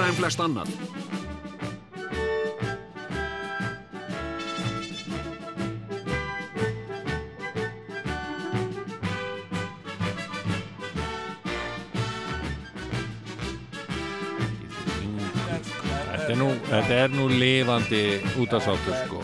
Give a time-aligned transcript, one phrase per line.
[0.00, 0.68] Verra en flest annað.
[16.14, 18.00] Þetta er nú, þetta er nú lifandi
[18.40, 19.20] útastáttur sko.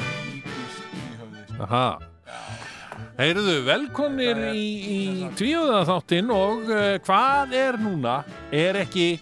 [1.64, 1.86] Aha.
[3.16, 5.00] Heyrðu, velkonir í, í
[5.40, 8.18] tvíuðaþáttinn og uh, hvað er núna?
[8.52, 9.14] Er ekki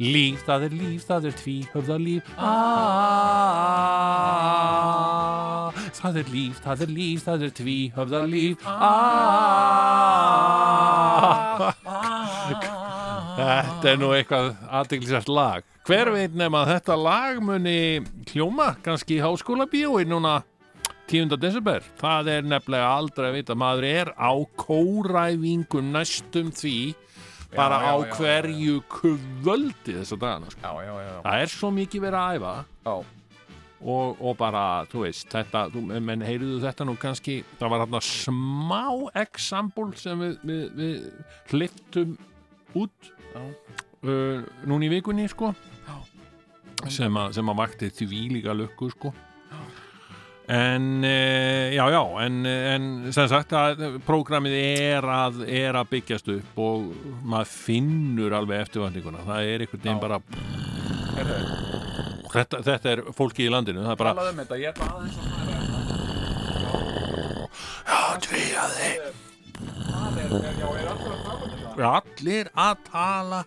[0.00, 2.24] líf, það er líf, það er tvíhöfða líf.
[2.40, 2.50] Ah,
[6.00, 8.56] það er líf, það er líf, það er tvíhöfða líf.
[8.64, 8.80] Ah,
[13.40, 14.46] þetta er nú eitthvað
[14.80, 15.60] aðdeglisert lag.
[15.88, 20.34] Hver veit nema að þetta lag muni hljóma kannski í háskóla bíói núna
[21.10, 21.36] 10.
[21.42, 21.82] desember.
[21.98, 23.54] Það er nefnilega aldrei að vita.
[23.58, 26.94] Maður er á kóræfingu næstum því
[27.54, 30.50] bara já, á já, hverju kvöldi þessa dagana.
[30.52, 30.60] Sko.
[30.62, 31.16] Já, já, já.
[31.24, 32.54] Það er svo mikið verið að æfa
[33.80, 38.02] og, og bara, þú veist, þetta, þú, menn heyriðu þetta nú kannski, það var hérna
[38.04, 38.84] smá
[39.22, 42.14] example sem við, við, við hliftum
[42.76, 45.54] út uh, núna í vikunni, sko
[46.88, 49.14] sem, að, sem að vakti því líka lukku, sko
[50.50, 55.04] En, e, já, já, en, en sem sagt að prógramið er
[55.46, 56.88] er að byggjast upp og
[57.22, 59.22] maður finnur alveg eftirvandinguna.
[59.28, 60.18] Það er einhvern veginn bara,
[62.34, 65.20] þetta, þetta er fólki í landinu, það er bara, Talaðu um þetta, ég ætla aðeins
[65.20, 65.60] að fara
[67.86, 68.90] já, tvíaði,
[69.90, 71.92] Það er, er, já, er alltaf að tala um þetta?
[71.92, 73.40] Allir að tala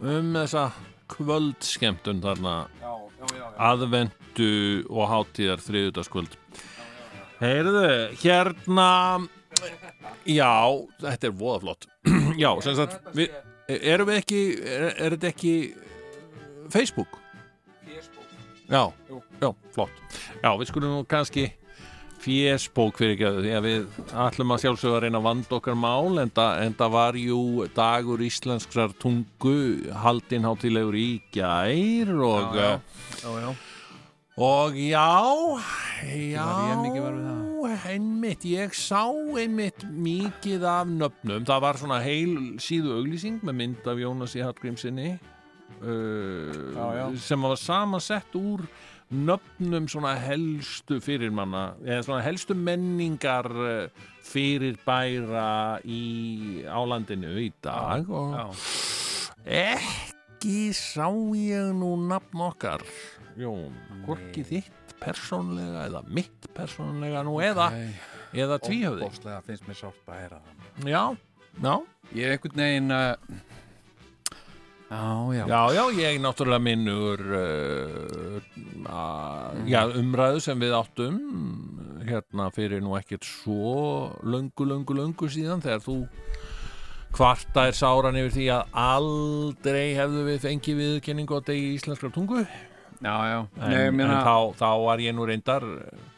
[0.00, 0.64] um þessa
[1.12, 2.56] kvöldskemtun þarna.
[2.80, 3.46] Já, já, já, já.
[3.70, 4.50] aðvendu
[4.90, 6.36] og hátíðar þriðutaskvöld
[7.42, 7.88] Heyrðu,
[8.22, 8.90] hérna
[10.26, 10.52] Já,
[11.02, 11.88] þetta er voða flott
[12.42, 13.34] Já, sem sagt við,
[13.68, 15.90] erum við ekki er, er þetta ekki uh,
[16.72, 17.18] Facebook?
[18.72, 18.88] Já,
[19.42, 19.98] já, flott.
[20.40, 21.50] Já, við skulum nú kannski
[22.22, 25.78] fésbók fyrir ekki að því að við ætlum að sjálfsögða að reyna að vanda okkar
[25.82, 26.32] mál en
[26.78, 27.40] það var jú
[27.76, 29.56] dagur íslenskrar tungu
[30.04, 32.72] haldinn hátilegur í gær og Já, já.
[33.26, 33.52] uh, Já.
[34.42, 35.60] Og já,
[36.08, 36.46] já,
[37.92, 39.04] einmitt, ég sá
[39.36, 42.32] einmitt mikið af nöfnum, það var svona heil
[42.62, 45.10] síðu auglýsing með mynd af Jónasi Hallgrímsinni
[45.82, 47.04] uh, já.
[47.20, 48.64] sem var samansett úr
[49.12, 58.36] nöfnum svona helstu fyrirmanna, eða svona helstu menningar uh, fyrirbæra í álandinu í dag og
[58.36, 58.44] Já,
[59.68, 62.84] ekki sá ég nú nafn okkar.
[63.40, 63.72] Jón,
[64.06, 67.70] hvorki þitt persónlega eða mitt persónlega nú eða,
[68.36, 69.08] eða tvíhöfði.
[69.08, 69.80] Óbóðslega finnst mér
[70.12, 70.88] heyra það.
[70.88, 71.04] Já,
[71.62, 71.74] já,
[72.12, 73.14] Ég er einhvern veginn uh,
[74.92, 75.44] Já, já.
[75.48, 78.42] Já, já, ég náttúrulega minnur uh,
[78.92, 81.16] að, já, umræðu sem við áttum
[82.04, 85.96] hérna fyrir nú ekkert svo löngu, löngu, löngu síðan þegar þú
[87.16, 92.44] kvarta er sáran yfir því að aldrei hefðu við fengið viðurkenningu á degi íslenskrar tungu.
[93.00, 93.38] Já, já.
[93.40, 96.08] En, Nei, ég meina en þá, þá var ég nú reyndar eh,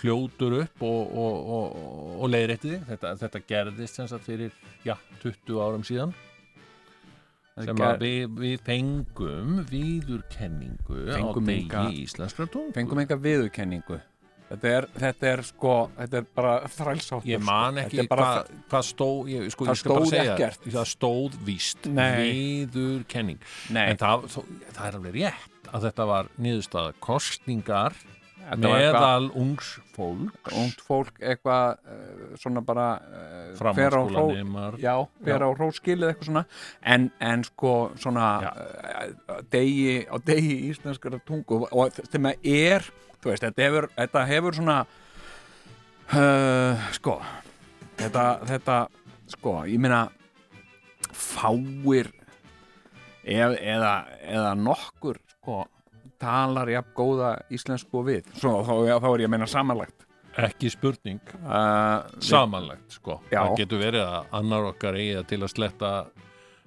[0.00, 1.82] fljótur upp og, og, og,
[2.18, 2.86] og leiðrétti þig.
[2.90, 4.50] Þetta, þetta gerðist sem sagt fyrir
[4.82, 6.18] já, 20 árum síðan
[7.64, 12.74] sem að við, við fengum viðurkenningu Fengum á degi íslenskrar tungu.
[12.76, 13.98] Fengum enga viðurkenningu.
[14.48, 17.82] Þetta er, þetta er sko, þetta er bara þrælsáttur ég man sko.
[17.82, 20.62] ekki er bara hvað hva stóð ég, sko, stóð ekkert.
[20.64, 23.42] það stóð víst viðurkenning.
[23.76, 24.28] En það,
[24.72, 27.98] það er alveg rétt að þetta var niðurstaða kostningar
[28.58, 34.24] meðal ungs fólk ungt fólk eitthvað uh, svona bara uh, fer á hró,
[34.80, 34.94] já,
[35.24, 36.44] fer á hróskilið eitthvað svona.
[36.82, 38.50] En, en sko svona Já.
[38.54, 42.88] uh, degi, á degi íslenskara tungu og þeim að er
[43.18, 44.78] þú veist, þetta hefur, þetta hefur svona
[46.96, 47.18] sko
[47.98, 48.76] þetta, þetta
[49.34, 50.06] sko, ég meina
[51.12, 52.08] fáir
[53.24, 53.92] ef, eða,
[54.24, 55.64] eða nokkur sko
[56.22, 60.04] talar jafn góða íslensku og við svo þá, þá er ég að meina samanlagt
[60.38, 63.40] Ekki spurning uh, samanlegt sko Já.
[63.48, 65.90] það getur verið að annar okkar eigi til að sletta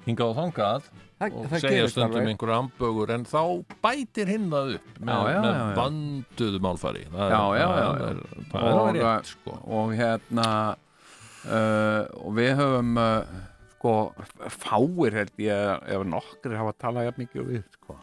[0.08, 0.90] hingað og þangað
[1.22, 2.32] það, og segja stundum alveg.
[2.34, 3.42] einhverju ambögur en þá
[3.86, 5.76] bætir hinn það upp með, Já, já, með já, já.
[5.78, 8.60] vanduðu málfari það Já, já, já, er, já.
[8.60, 10.48] er alveg rétt sko og hérna
[11.46, 13.40] uh, og við höfum uh,
[13.78, 13.96] sko
[14.58, 18.02] fáir held ég ef nokkrir hafa talað jafn mikið og við sko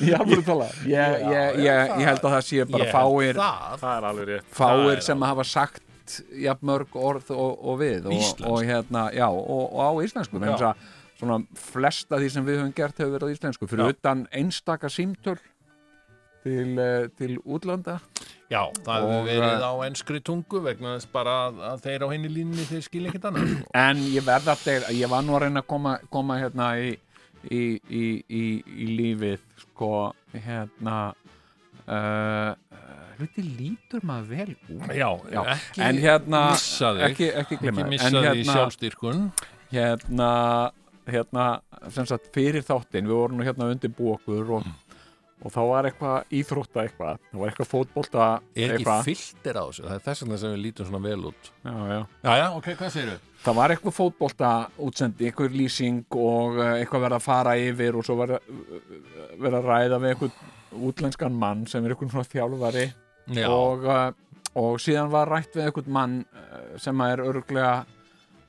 [0.00, 0.68] ég alveg tala.
[0.84, 3.78] Ég, ég, ég, ég held að það sé bara fáir það.
[3.82, 4.46] Það er alveg rétt.
[4.52, 5.84] Það fáir sem hafa sagt
[6.40, 10.38] jafn mörg orð og, og við og, og hérna, já, og, og á íslensku.
[10.38, 10.86] Þannig að
[11.18, 13.94] svona flesta því sem við höfum gert hefur verið á íslensku, fyrir Já.
[13.96, 15.38] utan einstaka símtöl
[16.44, 17.98] til, uh, til útlanda.
[18.48, 22.08] Já, það hefur verið eh, á enskri tungu vegna þess bara að, að þeir á
[22.14, 23.50] henni línni þeir skilja ekkert annað.
[23.76, 26.94] En ég verða að segja, ég var nú að reyna að koma, koma hérna í,
[27.44, 29.92] í, í, í, í lífið sko,
[30.34, 30.96] hérna
[31.86, 32.54] uh,
[33.18, 34.90] hluti lítur maður vel út.
[34.94, 37.06] Já, Já, ekki en hérna missa þig.
[37.10, 39.24] ekki, ekki ekki en missa þig í hérna, sjálfstyrkun.
[39.72, 40.32] hérna
[41.08, 41.46] hérna,
[41.94, 44.68] sem sagt fyrir þáttinn við vorum hérna undir okkur og,
[45.38, 47.18] og þá var eitthvað íþrótta eitthvað.
[47.30, 48.24] Það var eitthvað fótbolta
[48.58, 49.02] Er ekki eitthvað.
[49.06, 49.84] filter á þessu?
[49.86, 51.50] Það er þess vegna sem við lítum svona vel út.
[51.62, 51.98] Já, já.
[52.26, 53.24] Já, já, ok, hvað segir við?
[53.38, 54.52] það var eitthvað fótbolta
[54.82, 58.48] útsendi eitthvað lýsing og uh, eitthvað verið að fara yfir og svo verið
[59.38, 62.86] verið að ræða við eitthvað útlenskan mann sem er eitthvað svona þjálfari.
[63.38, 64.10] Já, og, uh,
[64.58, 66.18] og síðan var rætt við eitthvað mann
[66.82, 67.76] sem er örglega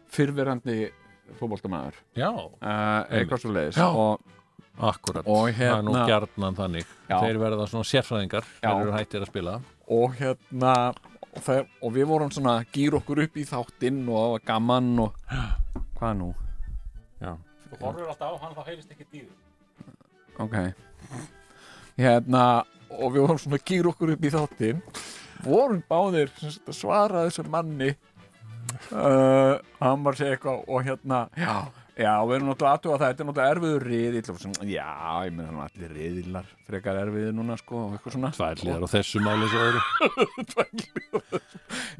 [0.09, 0.89] fyrverandi
[1.38, 4.24] fótboltamæður eitthvað svo leiðis og,
[4.79, 5.27] akkurat.
[5.27, 6.95] Og Það er nú hérna gjarnan þannig.
[7.09, 7.17] Já.
[7.19, 8.49] Þeir verða svona sérfræðingar.
[8.61, 9.57] Þeir eru hættir að spila.
[9.99, 14.17] Og hérna og, það, og við vorum svona að gýra okkur upp í þáttinn og
[14.21, 15.35] það var gaman og
[15.99, 16.31] hvað nú?
[17.19, 17.35] Já,
[17.69, 19.37] Þú horfir alltaf á hann, þá heyrist ekki dýður
[20.39, 20.57] ok.
[21.99, 22.43] Hérna
[22.89, 24.83] og við vorum svona að gýra okkur upp í þáttinn.
[25.43, 27.91] Vorum báðir sem sagt, að svara þessum manni.
[28.93, 31.53] Uh, hann var að segja eitthvað og hérna já,
[32.00, 34.88] já, við erum náttúrulega aðtuga það þetta er náttúrulega erfiður og svona, já,
[35.28, 38.31] ég meina hann allir riðillar frekar erfiðir núna sko og eitthvað svona.
[38.38, 39.81] Tvær hlýðar á þessu máli svo öðru.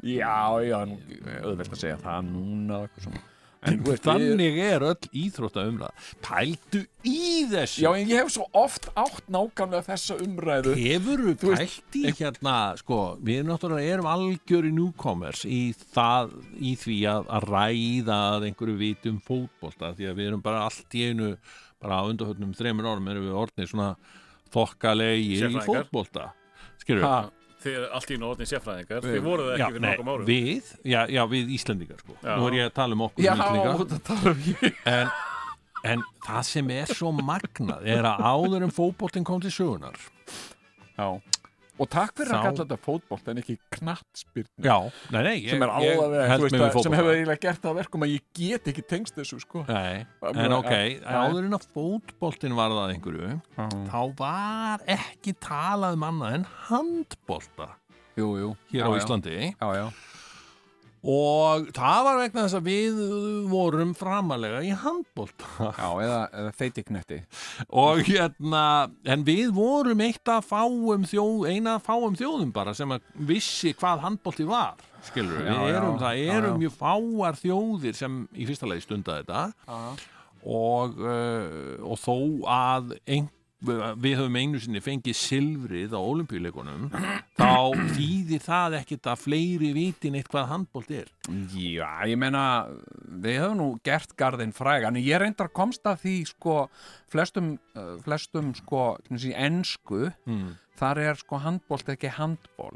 [0.00, 0.96] Já, já, nú,
[1.44, 3.20] auðvelt að segja það núna og eitthvað svona
[3.68, 7.82] en veist, Þannig er öll íþrótta umræð Pældu í þessu.
[7.84, 10.74] Já, en ég hef svo oft átt nákvæmlega þessa umræðu.
[10.78, 15.60] Hefur þú Þú veist, pælt í hérna sko, við náttúrulega erum algjöri newcomers í
[15.94, 20.44] það, í því að, að ræða að einhverju viti um fótbolta því að við erum
[20.44, 21.34] bara allt í einu
[21.80, 23.90] bara á undarhörnum þreymur árum erum við orðnir svona
[24.52, 26.30] þokkalegi í fótbolta.
[26.80, 27.16] Skilur ha,
[27.60, 30.12] Þið er allt í nótni sérfræðingar Við- Þið voruð það Já, ekki fyrir nei, nokkrum
[30.14, 32.14] árum við, já, já, við Íslendingar sko.
[32.24, 32.32] Já.
[32.40, 33.34] nú er ég að tala um okkur já,
[34.08, 34.40] tala um
[34.94, 35.10] en,
[35.92, 40.00] en það sem er svo magnað er að áður en fótboltin kom til sögunar
[40.96, 41.08] já.
[41.80, 44.76] Og takk fyrir Þá- að kalla þetta fótbolt en ekki knattspyrn já,
[45.14, 46.44] nei, nei, ég, sem er alveg,
[46.84, 49.64] sem hefur eiginlega gert það að verkum að ég get ekki tengst þessu sko.
[49.68, 50.04] Nei,
[50.34, 51.24] en ok, ja.
[51.24, 53.32] áður en að fótboltin var það einhverju,
[53.90, 57.70] þá var ekki talað um annað en handbolta
[58.20, 58.98] jú, jú, hér já, á já.
[59.00, 59.36] Íslandi.
[59.56, 59.86] Já, já,
[61.00, 62.98] og það var vegna þess að við
[63.48, 67.18] vorum framalega í handbolta já, eða, eða þeitiknetti
[67.72, 68.64] og hérna,
[69.08, 73.72] en við vorum eitt af fáum þjóð, eina af fáum þjóðum bara sem að vissi
[73.80, 74.76] hvað handbolti var
[75.08, 76.56] skilur, Já, við já, erum, það já, eru já.
[76.60, 79.44] mjög fáar þjóðir sem í fyrsta lagi stunda þetta.
[80.44, 82.14] Og, uh, og þó
[82.52, 83.30] að ein,
[83.60, 86.88] við höfum einu sinni fengið silfrið á olimpíuleikunum
[87.36, 92.42] þá þýðir það ekkit að fleiri vitin eitthvað handbólt er Já, ég meina,
[93.22, 96.54] við höfum nú gert garðin fræg, en ég reyndar komst að því, sko,
[97.12, 100.48] flestum, uh, flestum, sko, í ensku, mm.
[100.80, 102.74] þar er, sko, handbólt ekki handból.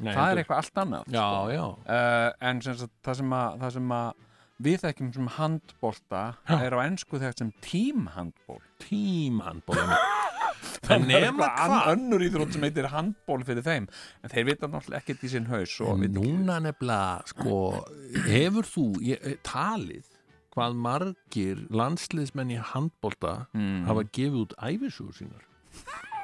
[0.00, 1.08] Nei, það er eitthvað allt annað.
[1.12, 1.54] Já, sko.
[1.54, 4.26] já, Uh, en sem sagt, það sem að, það sem að
[4.60, 8.60] við þekkjum sem handbólta er á ensku þekkt sem tímhandból.
[8.84, 9.78] tímhandból
[10.90, 13.86] en nema hvað önnur íþrótt sem heitir handból fyrir þeim,
[14.24, 17.54] en þeir vita náttúrulega ekkert í sinn haus núna nefnilega, sko,
[18.26, 20.08] hefur þú ég, eh, talið
[20.50, 23.84] hvað margir landsliðsmenn í handbolta Mm.
[23.86, 25.44] hafa gefið út æfisugur sínar?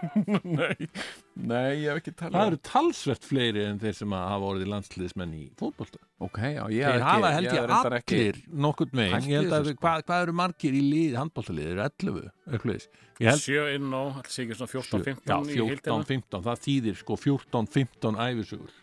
[0.58, 0.86] nei,
[1.34, 4.70] nei, ég hef ekki talað Það eru talsvert fleiri en þeir sem að hafa orðið
[4.72, 6.00] landsliðsmenn í fótbolta.
[6.26, 7.58] Ok, já, ég Þeir hef ekki, hafa held ég,
[7.98, 9.14] ekki- allir nokkurn megin.
[9.16, 9.82] Hætt Ég held að, sko.
[9.86, 11.68] hvað, hvað eru margir í lið, handboltalið?
[11.68, 12.88] Þeir eru 11, eitthvað.
[13.16, 16.98] Ég held Sjö inn á, sé ekki svona 14-15 Já, í heildina 14-15, það þýðir
[17.00, 18.74] sko 14-15 æfisugur.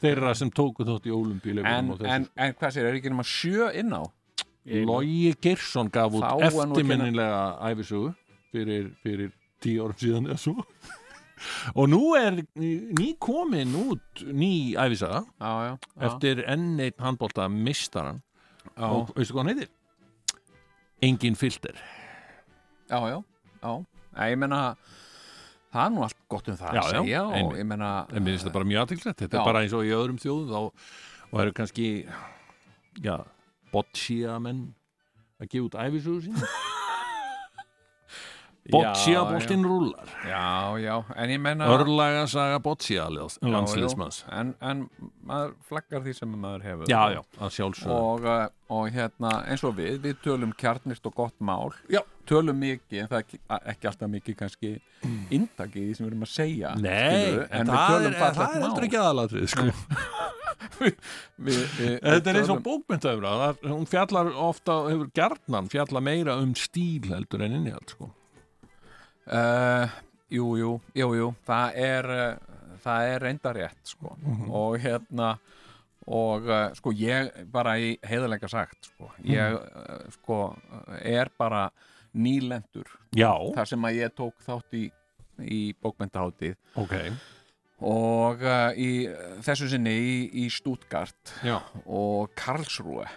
[0.00, 2.32] Þeirra sem tóku þótt í en, ólumbíleikunum og en, þessu.
[2.36, 4.02] en hvað sér, er ekki nema sjö inn á?
[4.66, 8.10] Logi Girsson gaf út ekki eftirminnilega æfisugu
[8.52, 9.30] fyrir, fyrir
[9.66, 10.56] tíu árum síðan eða svo
[11.76, 16.06] og nú er ný komin út ný æfisaga já, já, já.
[16.08, 18.22] eftir enn einn handbólta mistaran
[18.72, 19.72] já, og veistu hvað hann heitir?
[21.04, 21.76] Engin filter
[22.88, 23.18] já, já,
[23.60, 23.74] já.
[24.16, 24.60] Nei, ég meina
[25.76, 27.58] það er nú allt gott um það Já, að segja og einmitt.
[27.60, 29.92] ég meina en mér finnst það bara mjög aðtilsett þetta er bara eins og í
[29.92, 30.60] öðrum þjóðum þá
[31.26, 31.88] og eru kannski
[33.04, 33.16] já,
[33.74, 34.62] boccia menn
[35.42, 36.40] að gefa út æfisugur sín
[38.72, 40.10] boccia boltinn rúlar.
[40.26, 44.86] Já, já, en ég meina örlaga saga boccia landsliðsmanns en, en
[45.26, 46.90] maður flaggar því sem maður hefur.
[46.90, 47.96] Já, já, að sjálfsögðu.
[47.96, 51.72] Og, uh, og hérna eins og við, við tölum kjarnist og gott mál.
[51.92, 52.02] Já.
[52.26, 54.72] tölum mikið, en það er ekki, alltaf mikið kannski
[55.30, 58.40] inntak í því sem við erum að segja Nei, skilurðu, en, en það, er, það
[58.46, 59.66] er heldur ekki aðalatrið sko.
[60.76, 67.44] Þetta er eins og bókmyndaumra hún fjallar ofta, hefur gjarnan fjallar meira um stíl heldur
[67.46, 68.10] en innihald sko.
[69.26, 69.90] Uh,
[70.30, 74.16] jú, jú, jú, jú, það er uh, það er reynda rétt sko.
[74.50, 75.36] og hérna
[76.06, 80.54] og uh, sko ég bara í heiðalega sagt sko, ég uh, sko
[81.02, 81.68] er bara
[82.16, 82.86] nýlendur.
[83.16, 84.84] Já, þar sem að ég tók þátt í
[85.36, 86.94] í bókmyndaháttið ok.
[87.84, 89.04] Og uh, í
[89.44, 93.08] þessu sinni í, í Stuttgart Já, og Karlsruhe.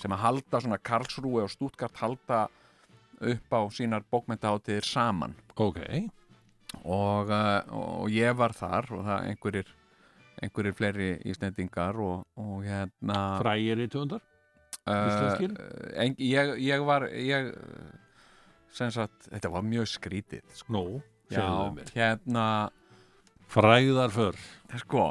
[0.00, 2.40] Sem að halda svona Karlsruhe og Stuttgart halda
[3.22, 5.36] upp á sínar bókmyndaháttiðir saman.
[5.56, 5.78] Ok.
[6.82, 9.72] Og, uh, og ég var þar og það einhverjir
[10.42, 15.52] einhverjir fleiri íslendingar og, og hérna Frægir í íslenskir?
[15.54, 17.52] uh, en, ég, ég var ég
[18.72, 20.72] sem sagt, þetta var mjög skrítið sko.
[20.72, 20.84] Nú,
[21.28, 21.92] segðu já, mér.
[21.96, 22.46] hérna
[23.52, 24.38] Frægðar för
[24.80, 25.06] sko,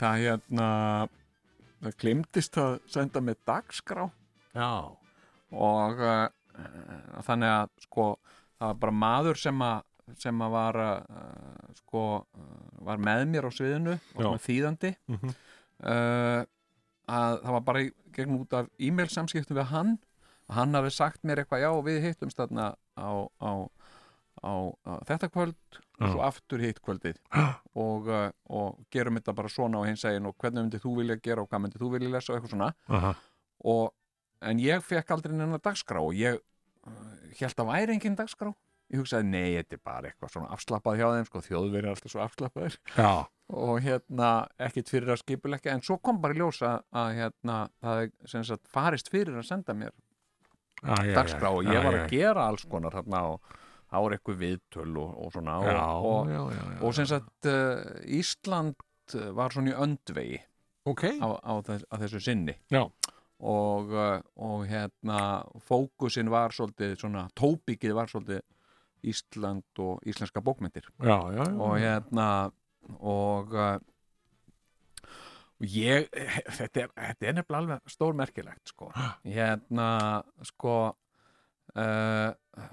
[0.00, 0.68] það hérna
[1.84, 4.06] það glimtist að senda mig dagskrá.
[4.56, 4.96] Já,
[5.52, 6.30] og uh,
[7.26, 8.06] þannig að sko
[8.58, 9.82] það var bara maður sem að
[10.20, 14.90] sem að var uh, sko uh, var með mér á sviðinu og þýðandi.
[15.08, 15.36] Mhm.
[15.84, 16.42] uh,
[17.04, 17.84] að það var bara
[18.16, 19.96] gegn út af e-mail samskiptum við hann
[20.48, 23.52] að hann hafi sagt mér eitthvað já við hittumst þarna á, á,
[24.44, 24.52] á,
[24.84, 27.20] á þetta kvöld og svo aftur hitt kvöldið.
[27.74, 31.16] Og, uh, og gerum þetta bara svona og hinn segir og hvernig myndið þú vilja
[31.24, 32.30] gera og hvað myndið þú vilja lesa?
[32.30, 32.68] og eitthvað svona.
[32.86, 33.10] Aha.
[33.72, 33.88] Og,
[34.50, 36.40] en ég fekk aldrei nennar dagskrá og ég
[37.40, 38.52] held að væri engin dagskrá.
[38.92, 42.12] Ég hugsaði, nei, þetta er bara eitthvað svona afslappað hjá þeim, sko, þjóðverið er alltaf
[42.12, 42.74] svo afslappaður
[43.54, 44.28] og hérna,
[44.66, 46.84] ekkit fyrir að skipuleggja en svo kom bara í ljós að,
[47.16, 49.92] hérna, það er sem sagt farist fyrir að senda mér
[50.84, 53.52] já, já dagskrá og ég var að gera alls konar þarna og
[53.88, 57.50] það var eitthvað viðtöl og, og svona og, Já, og, já, já, og sem sagt
[57.50, 57.82] uh,
[58.20, 58.76] Ísland
[59.16, 60.40] uh, var svona í öndvegi
[60.84, 62.52] Ok, á, á, þess, á þessu sinni.
[62.68, 62.82] Já.
[63.40, 68.44] Og, uh, og hérna fókusin var svolítið svona, tópikið var svolítið
[69.04, 71.56] Ísland og íslenska bókmyndir já, já, já.
[71.60, 72.28] og hérna
[73.00, 73.52] og
[75.54, 76.08] og ég
[76.58, 78.88] þetta er, þetta er nefnilega alveg stórmerkilegt sko
[79.24, 79.90] hérna
[80.42, 80.76] sko
[81.76, 82.30] uh,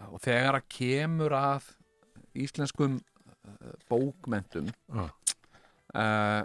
[0.07, 1.67] og þegar að kemur að
[2.37, 2.99] íslenskum
[3.89, 5.05] bókmentum Já.
[5.95, 6.41] uh,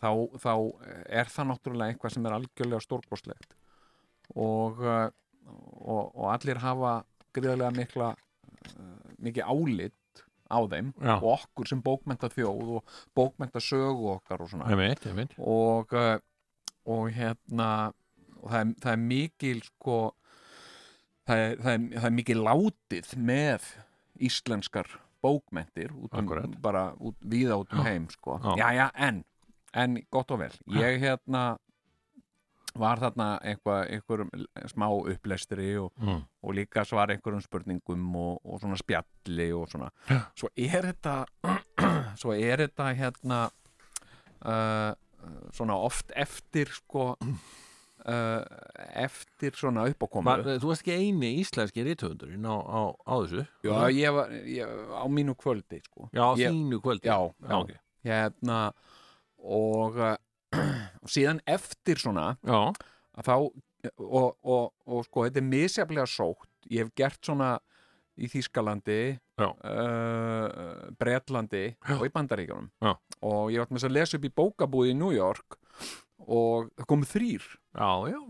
[0.00, 0.10] þá,
[0.42, 0.52] þá
[1.20, 3.56] er það náttúrulega eitthvað sem er algjörlega stórkoslegt
[4.34, 5.08] og, uh,
[5.80, 6.94] og, og allir hafa
[7.34, 11.14] gríðarlega mikla uh, mikið álit á þeim Já.
[11.16, 14.68] og okkur sem bókmenta þjóð og bókmenta sögu okkar og svona.
[14.70, 15.32] Einmitt, einmitt.
[15.40, 16.18] Og, uh,
[16.84, 17.70] og hérna
[18.44, 19.98] og það, er, það er mikil sko
[21.24, 23.70] það er, það, er, það er mikil látið með
[24.28, 24.90] íslenskar
[25.24, 26.32] bókmentir út um,
[26.62, 28.36] bara út, víða út um heim sko.
[28.60, 29.22] Já, já, en
[29.74, 31.56] en gott og vel, ég hérna
[32.74, 34.30] var þarna einhverjum
[34.70, 36.22] smá upplestri og, Mm.
[36.42, 39.90] og líka svara einhverjum spurningum og, og svona spjalli og svona.
[40.34, 41.24] Svo er þetta
[42.20, 43.44] svo er þetta hérna
[44.44, 44.90] uh,
[45.54, 48.42] svona oft eftir sko uh,
[49.06, 50.26] eftir svona uppákomu.
[50.26, 53.46] Var, Þú varst ekki eini íslenski rithöfundurinn á, á, á þessu?
[53.64, 56.10] Já, ég var ég, á mínu kvöldi sko.
[56.12, 57.06] Já, á þínu kvöldi.
[57.06, 57.56] Já, já, já.
[57.62, 57.72] ok.
[58.04, 58.58] hérna
[59.44, 60.16] og, uh,
[61.04, 62.32] og síðan eftir svona
[63.20, 63.36] þá
[64.00, 66.48] og, og, og sko þetta er misjaflega sótt.
[66.72, 67.58] Ég hef gert svona
[68.16, 69.00] í Þýskalandi
[69.42, 71.64] uh, Bretlandi
[71.98, 72.70] og í Bandaríkjunum.
[72.80, 72.94] Já.
[73.26, 75.58] og ég var með þess að lesa upp í bókabúði í New York
[76.24, 78.20] og það komu þrýr já, já.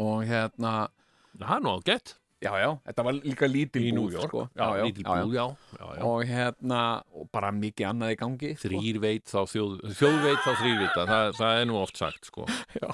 [0.00, 0.88] Og hérna
[1.36, 2.14] Það er nú ágætt
[2.44, 4.28] já já, þetta var líka lítil búð York.
[4.28, 4.42] sko.
[4.56, 5.44] Já, lítil búð, já,
[5.78, 6.02] já, já.
[6.04, 6.80] og hérna
[7.16, 8.68] og bara mikið annað í gangi sko.
[8.68, 11.06] Þrýr veit þá þjóð Þjóð veit þá þrýr vita.
[11.08, 12.46] Það, það er nú oft sagt, sko.
[12.82, 12.90] Já,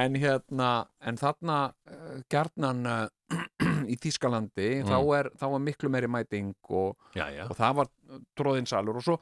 [0.00, 0.70] en hérna
[1.04, 3.38] en þarna uh, gjarnan uh,
[3.92, 7.92] í Þýskalandi þá, er, þá var miklu meiri mæting og, Já, já, og það var
[8.34, 8.98] tróðin salur.
[8.98, 9.20] Og svo,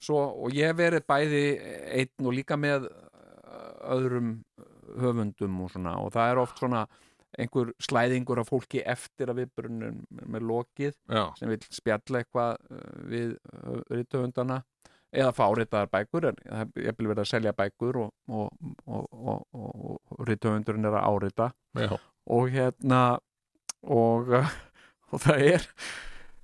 [0.00, 1.44] svo og ég verið bæði
[2.00, 4.38] einn og líka með uh, öðrum
[4.98, 5.98] höfundum og svona.
[6.00, 6.86] Og það er oft svona
[7.38, 10.00] einhver slæðingur af fólki eftir að viðbrunum
[10.32, 13.34] með lokið já, sem vil spjalla eitthvað uh, við
[13.92, 14.62] ríttöfundana
[15.12, 18.50] eða fá ritaðar bækur en er jafnvel verið að selja bækur og, og,
[18.86, 21.94] og, og, ríttöfundurinn er að árita já,
[22.28, 23.02] og hérna
[24.00, 24.34] og,
[25.22, 25.70] það er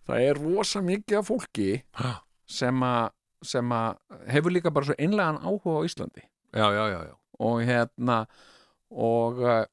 [0.09, 2.13] það er rosa mikið af fólki Já.
[2.47, 3.13] sem að
[3.45, 7.15] sem að hefur líka bara svo einlegan áhuga á Íslandi já, já, já, já.
[7.45, 8.19] og hérna
[8.89, 9.65] og uh,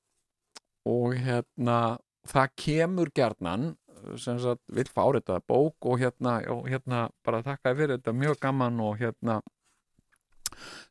[0.89, 1.97] og hérna
[2.27, 7.75] það kemur uh, sem sagt vill fá þetta bók og hérna, og hérna bara þakka
[7.75, 9.41] fyrir þetta mjög gaman og hérna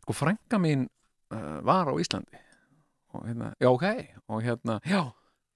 [0.03, 0.89] sko frænka mín
[1.33, 2.39] uh, var á Íslandi
[3.13, 3.87] og hérna, já ok
[4.29, 5.13] og hérna, já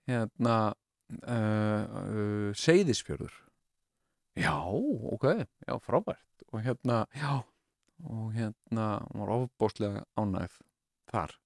[0.08, 0.74] hérna
[1.28, 3.32] uh, uh, Seyðisfjörður.
[4.34, 4.58] Já,
[5.14, 7.44] ok, já, frábært og hérna, já
[8.02, 10.58] og hérna, hún var ofbóðslega ánægð
[11.12, 11.36] þar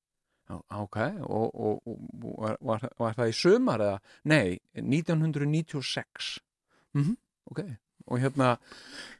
[0.48, 0.96] ok,
[1.28, 3.98] og, og, og var, var, það í sumar eða?
[4.32, 6.38] Nei, 1996
[6.96, 7.16] mm
[7.48, 7.60] ok,
[8.12, 8.48] og hérna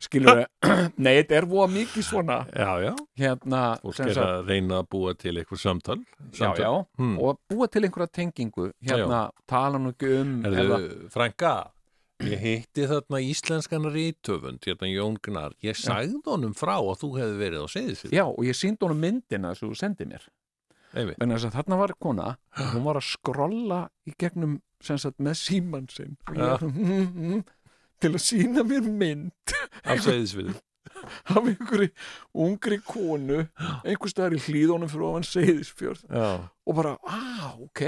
[0.05, 0.43] skilur
[1.05, 2.91] nei, þetta er voða mikið svona já, já.
[3.21, 6.61] hérna, Fólk er að reyna að búa til eitthvað samtal, já, samtal.
[6.65, 6.71] já,
[7.01, 7.17] Hmm.
[7.25, 11.55] og búa til einhverja tengingu hérna, tala nú ekki um Erðu, Franka,
[12.21, 17.39] ég hitti þarna íslenskan rítöfund, hérna Jón Gnar, ég sagði honum frá að þú hefði
[17.45, 18.13] verið á seyðisfið.
[18.19, 20.29] já, og ég síndi honum myndina sem þú sendið mér
[20.95, 26.17] Þarna var kona og hún var að skrolla í gegnum sem sagt með símann sinn.
[26.31, 27.45] Og ég, mm, mm,
[28.01, 29.55] til að sína mér mynd.
[29.85, 30.57] Af seyðisfið.
[31.35, 31.91] af einhverju
[32.35, 33.43] ungri konu
[33.85, 36.05] einhver staðar í hlýðunum fyrir ofan seyðisfjörð.
[36.09, 37.83] Já, og bara, ah, ok.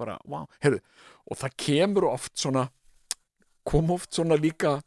[0.00, 0.82] Bara, wow, heyrðu,
[1.26, 2.68] og það kemur oft svona
[3.68, 4.80] kom oft svona líka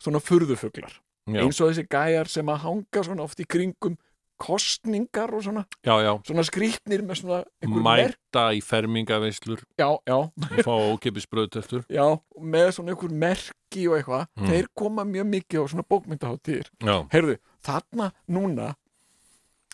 [0.00, 0.98] svona furðufuglar.
[1.24, 3.96] Já, eins og þessi gæjar sem að hanga svona oft í kringum
[4.40, 6.12] kostningar og svona já, já.
[6.26, 11.84] svona skrýtnir með svona einhver merk, Mæta í fermingaveislur já, já, og fá ókipis bröðtöftur.
[11.98, 12.06] já,
[12.40, 14.48] með svona einhver merki og eitthvað, Mm.
[14.50, 18.72] þeir koma mjög mikið á svona bókmyndaháttíðir Já, heyrðu, þarna núna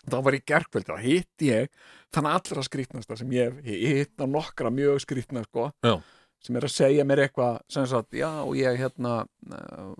[0.09, 1.69] þá var í gerkvöld þá hitt ég
[2.13, 5.99] þannig allra skrýtnasta sem ég hef hitt á nokkra mjög skrýtna sko, Já.
[6.41, 9.19] sem er að segja mér eitthvað sem sagt, já, ég hérna
[9.53, 9.93] uh,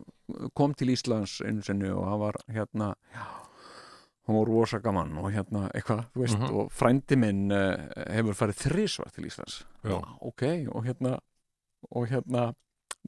[0.57, 3.25] kom til Íslands einu sinni og hann var hérna já,
[4.27, 6.55] hann var rosa gaman og hérna eitthvað, þú veist, Mhm.
[6.55, 7.77] og frændi minn uh,
[8.13, 9.97] hefur farið þrísvar til Íslands Já.
[10.21, 10.43] ok,
[10.75, 11.19] og hérna
[11.91, 12.53] og hérna,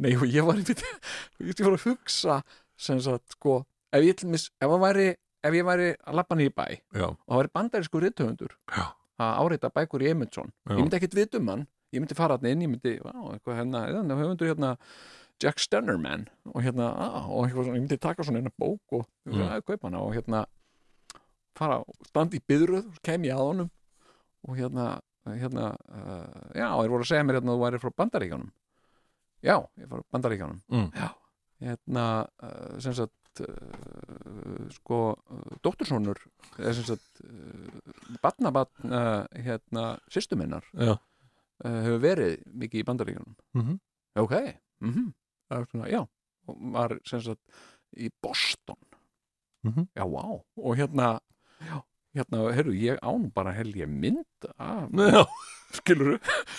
[0.02, 0.82] nei, og ég var einmitt,
[1.40, 2.42] ég var að hugsa
[2.78, 3.60] sem sagt, sko,
[3.94, 4.16] ef ég
[4.60, 5.12] ef, væri,
[5.44, 6.66] ef ég væri að lappa í bæ
[6.98, 8.88] já, og það væri bandarísku rithöfundur já,
[9.22, 10.74] að áreita bækur í Eymundsson Já.
[10.74, 13.60] ég myndi ekkit vita um hann, ég myndi fara hann inn ég myndi, á, eitthvað
[13.62, 14.78] hérna, hérna höfundur hérna
[15.44, 19.06] Jack Stunnerman og hérna, á, og eitthvað svona, ég myndi taka svona eina bók og
[19.26, 19.38] Mm.
[19.38, 19.62] mm.
[19.70, 20.46] kaupa hana og hérna
[21.58, 23.72] fara, standa í byðröð kem ég að honum
[24.48, 24.88] og hérna,
[25.26, 28.50] hérna uh, já, þeir voru að segja mér hérna að þú væri frá bandaríkjanum
[29.44, 30.90] já, ég frá bandaríkjanum Mm.
[30.98, 31.10] já,
[31.64, 32.06] hérna
[32.44, 35.00] uh, sem sagt uh, sko,
[35.66, 36.20] dóttursonur
[36.60, 37.22] eða sem sagt
[38.24, 38.94] batnabatn
[39.46, 40.96] hérna, sýstu minnar já.
[41.64, 43.80] uh, hefur verið mikið í bandaríkjanum Mhm.
[44.20, 44.34] ok,
[44.82, 45.14] mhm
[45.50, 46.02] það er svona, já,
[46.48, 47.42] og var sem sagt
[47.98, 48.78] í Boston
[49.64, 49.88] Mhm.
[49.96, 51.20] já, vá, og hérna
[52.14, 55.24] hérna, heyrðu, ég án bara held ég mynd af, Já,
[55.74, 56.12] skilur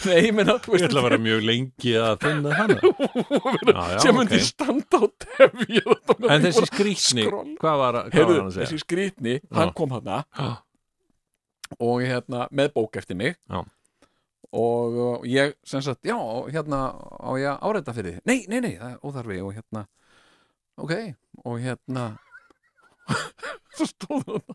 [0.09, 2.79] nei, ég meina, þú ég ætla að vera mjög lengi að finna hana.
[3.75, 4.19] Já, já, sem ok.
[4.19, 5.95] myndi standa á tefja
[6.35, 7.55] En þessi skrýtni, skroll.
[7.63, 8.67] hvað var, hvað var hann að segja?
[8.73, 10.51] þessi skrýtni, hann kom hana Já.
[11.79, 13.63] og hérna, með bók eftir mig Já.
[14.55, 16.19] og uh, ég sem sagt, já,
[16.51, 19.87] hérna á ég að áreita fyrir þið, nei, nei, nei, það er óþarfi og hérna,
[20.83, 20.93] ok
[21.47, 22.05] og hérna
[23.77, 24.55] svo stóð hann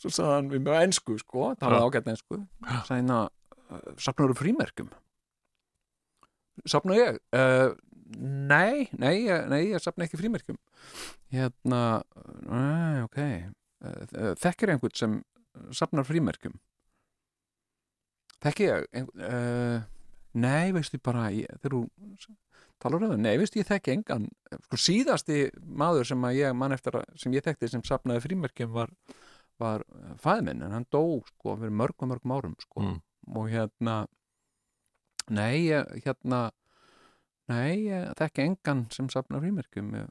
[0.00, 2.38] svo sagði hann við með ensku, sko, talaði ágætt ensku.
[2.88, 3.18] Sagði hérna,
[3.68, 4.88] uh, safnaru frímerkum
[6.68, 7.18] safna ég?
[7.36, 7.74] Uh,
[8.20, 10.58] nei, nei, ég- nei, ég safna ekki frímerkum
[11.32, 11.82] hérna,
[12.48, 13.20] nei, ok.
[13.80, 15.14] Uh, þekkir einhvern sem
[15.76, 16.56] safnar frímerkum
[18.44, 19.80] þekki ég uh,
[20.40, 22.36] nei, veistu bara ég, þegar þú
[22.82, 24.28] talar um það, nei, veistu ég þekki engan.
[24.66, 25.40] Sko síðasti
[25.80, 28.92] maður sem ég mann eftir að, sem ég þekkti sem safnaði frímerkjum var,
[29.60, 29.84] var
[30.22, 32.80] fæðminn en hann dó sko fyrir mörgum mörgum árum sko.
[32.86, 32.98] Mm.
[33.36, 33.96] og hérna
[35.30, 35.68] nei,
[36.04, 36.40] hérna
[37.50, 39.92] nei, ég þekki engan sem safnar frímerkjum.
[40.00, 40.10] Ég-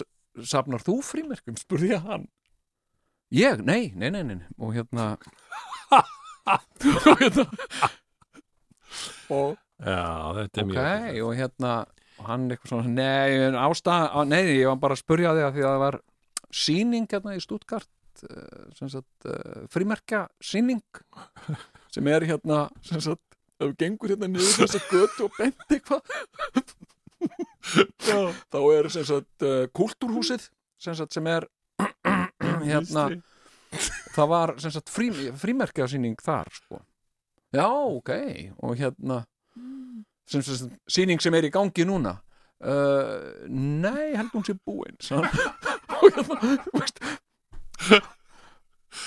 [0.00, 2.28] S- safnar þú frímerkjum, spurði ég hann.
[3.34, 4.38] Ég, nei, nei, nei, nei.
[4.62, 5.12] Og hérna
[6.50, 7.44] og hérna
[9.30, 10.04] og Já,
[10.36, 11.72] þetta er ok, mjög og hérna
[12.26, 15.70] hann eitthvað svona, nei, ástæða nei, ég var bara að spurja þig að því að
[15.70, 15.98] það var
[16.60, 20.82] sýning hérna í Stuttgart uh, sem sagt uh, frímerkja sýning
[21.94, 23.24] sem er hérna sem sagt,
[23.56, 26.04] ef þú gengur hérna niður þessa götu og bent eitthvað
[28.50, 31.48] þá er sem sagt uh, kultúrhúsið sem sagt sem er
[32.68, 33.08] hérna
[34.14, 36.80] það var sem sagt frí, frímerkja sýning þar sko.
[37.54, 38.10] Já, ok,
[38.62, 39.24] og hérna
[40.30, 42.18] sem sagt sýning sem er í gangi núna.
[42.60, 45.24] Uh, nei, held hún sé búin sann
[45.96, 47.00] og þú veist.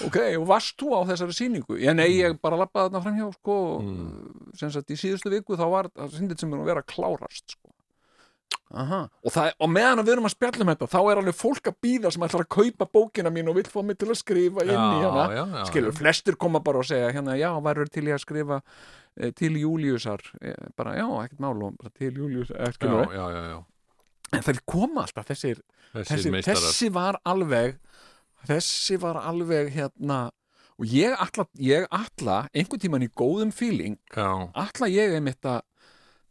[0.07, 1.77] Ok, og varst þú á þessari sýningu?
[1.77, 3.57] Já, nei, ég bara lappaði þarna framhjá sko,
[4.57, 7.69] sem sagt í síðustu viku þá var það sýndið sem er að vera klárast sko.
[8.73, 9.03] Aha.
[9.21, 12.09] og, það, og meðan við erum að spjallum þetta þá er alveg fólk að býða
[12.13, 15.03] sem ætlar að kaupa bókina mín og vill fá mig til að skrifa inn í
[15.03, 15.25] hana.
[15.29, 18.57] já, já, skilur, flestir koma bara og segja hérna, já, værið til ég að skrifa
[19.37, 23.59] til Júliusar eh, bara, já, ekkert mál og til Júliusar, eh,
[24.33, 25.61] en þeir koma alltaf, þessir
[25.93, 27.75] Þessir þessi, þessi var alveg
[28.49, 30.31] þessi var alveg hérna
[30.81, 35.61] og ég ætla, ég ætla einhvern tíman í góðum feeling já, ætla ég einmitt að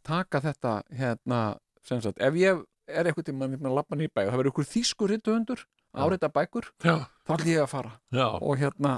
[0.03, 1.39] taka þetta hérna
[1.79, 2.59] sagt, ef ég
[2.91, 6.67] er einhvern tíman að lappa nýr bæk og það verður ykkur þýskur rittuhundur árita bækur,
[6.83, 7.91] já, þá ætla ég að fara.
[8.13, 8.93] Já, og hérna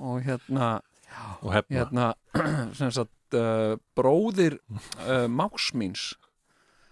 [0.00, 0.68] og hérna,
[1.42, 1.78] og hefna.
[1.84, 2.08] hérna
[2.78, 4.58] sem sagt uh, bróðir
[5.06, 6.12] uh, máksmíns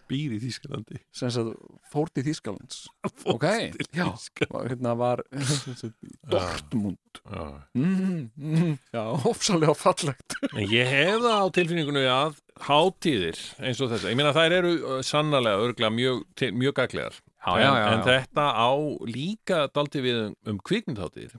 [0.09, 1.03] býr í Þýskalandi.
[1.13, 1.59] Sem sagt
[1.93, 2.87] fór til Þýskalands.
[3.29, 3.45] Ok,
[3.93, 4.07] já,
[4.41, 5.21] hérna var
[5.81, 5.97] sagt,
[6.31, 7.21] Dortmund.
[7.29, 7.45] Já.
[7.77, 10.39] mm, mm, já, ofsalega fallegt.
[10.55, 14.73] En ég hef það á tilfinningunni að hátíðir eins og þess ég meina þær eru
[14.79, 16.25] uh, sannarlega örglega mjög,
[16.59, 18.71] mjög gaglegar Já, en, já, já, en þetta á
[19.07, 21.37] líka daldi við um, kvikmyndhátíðir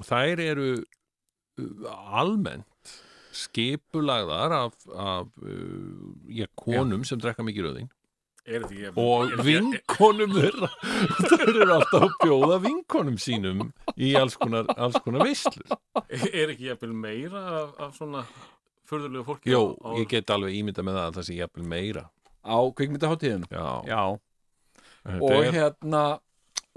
[0.00, 0.68] þær eru
[2.20, 2.68] almennt
[3.32, 7.86] skipulagðar af, af uh, já, konum sem drekka mikið
[8.42, 10.68] Er þetta ekki og vinkonum þeirra.
[11.30, 13.60] Þær eru alltaf að bjóða vinkonum sínum
[13.94, 15.76] í alls konar, alls konar veislur.
[16.10, 18.24] Er ekki jafnvel meira af, af svona
[18.90, 21.68] furðulegu fólki Jó, á, á, ég get alveg ímynda með það að það sé jafnvel
[21.70, 22.04] meira.
[22.42, 24.02] Á kvikmyndaháttíðum Já, já,
[25.22, 26.02] og er- hérna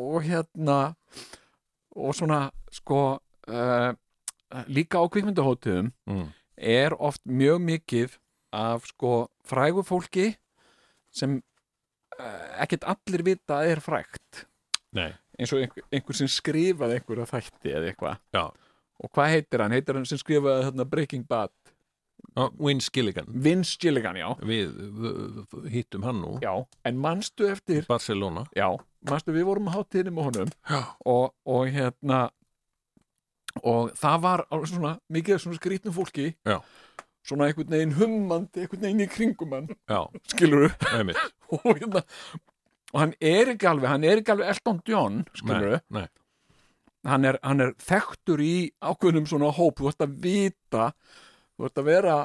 [0.06, 0.80] og hérna
[1.96, 2.40] og svona
[2.78, 3.92] sko uh,
[4.72, 8.18] líka á kvikmyndaháttíðum mm, er oft mjög mikið
[8.56, 10.32] af sko frægu fólki
[11.16, 14.46] sem uh, ekkert allir vita að er frægt.
[14.96, 18.56] Nei, eins og einhver, einhver sem skrifaði einhverja þætti eða eitthvað.
[19.04, 19.76] Og hvað heitir hann?
[19.76, 21.52] Heitir hann sem skrifaði þarna Breaking Bad?
[22.36, 24.28] Á, Vince Gilligan Vince Gilligan, já.
[24.44, 26.36] Við hittum hann nú.
[26.44, 26.52] Já,
[26.88, 28.46] en manstu eftir Barcelona.
[28.56, 28.70] Já,
[29.08, 30.54] manstu við vorum á hátíðinni með honum.
[31.06, 32.26] Og, og hérna
[33.64, 36.34] og það var svona mikið svona skrýtnum fólki.
[36.48, 36.60] Já.
[37.26, 39.72] svona einhvern veginn hummandi einhvern veginn í kringum hann.
[39.90, 41.22] Já, skilur einmitt.
[41.56, 42.04] Og hérna
[42.96, 46.06] og hann er ekki alveg, hann er ekki alveg Elton John, skilur Nei, nei,
[47.10, 50.86] hann er, hann er þekktur í ákveðnum svona hóp, þú ert að vita
[51.58, 52.16] þú ert að vera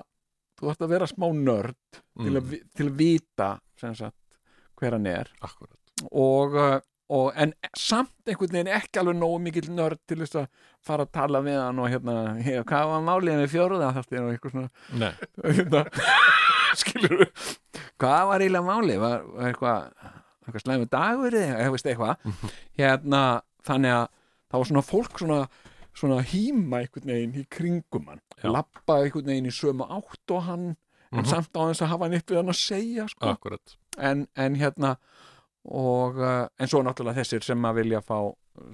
[0.60, 4.16] þú ert að vera smá nörd til, að, mm, til að vita sem sagt,
[4.76, 5.30] hver hann er.
[5.40, 5.76] Akkurat.
[6.12, 6.76] Og, uh,
[7.10, 10.46] og en samt einhvern veginn ekki alveg nógu mikill nörd til þess að
[10.86, 14.30] fara að tala við hann og hérna, hey, hvað var málið með fjóruða þáttir og
[14.34, 14.70] eitthvað svona.
[15.58, 15.82] Hérna,
[16.78, 17.24] skilur
[18.00, 19.00] hvað var eiginlega málið?
[19.02, 20.12] Var, var eitthvað,
[20.46, 22.30] eitthvað slæmu dagur eða eitthvað,
[22.80, 23.22] hérna,
[23.66, 24.06] þannig að
[24.50, 25.40] það var svona fólk svona,
[26.00, 28.22] svona híma einhvern veginn í kringum hann
[28.54, 30.76] lappa einhvern veginn í sömu átt og hann en
[31.10, 31.26] Mhm.
[31.26, 33.32] samt á þess að hafa neitt við hann að segja sko.
[33.98, 34.92] en, en hérna
[35.64, 38.16] og, uh, en svo náttúrulega þessir sem að vilja fá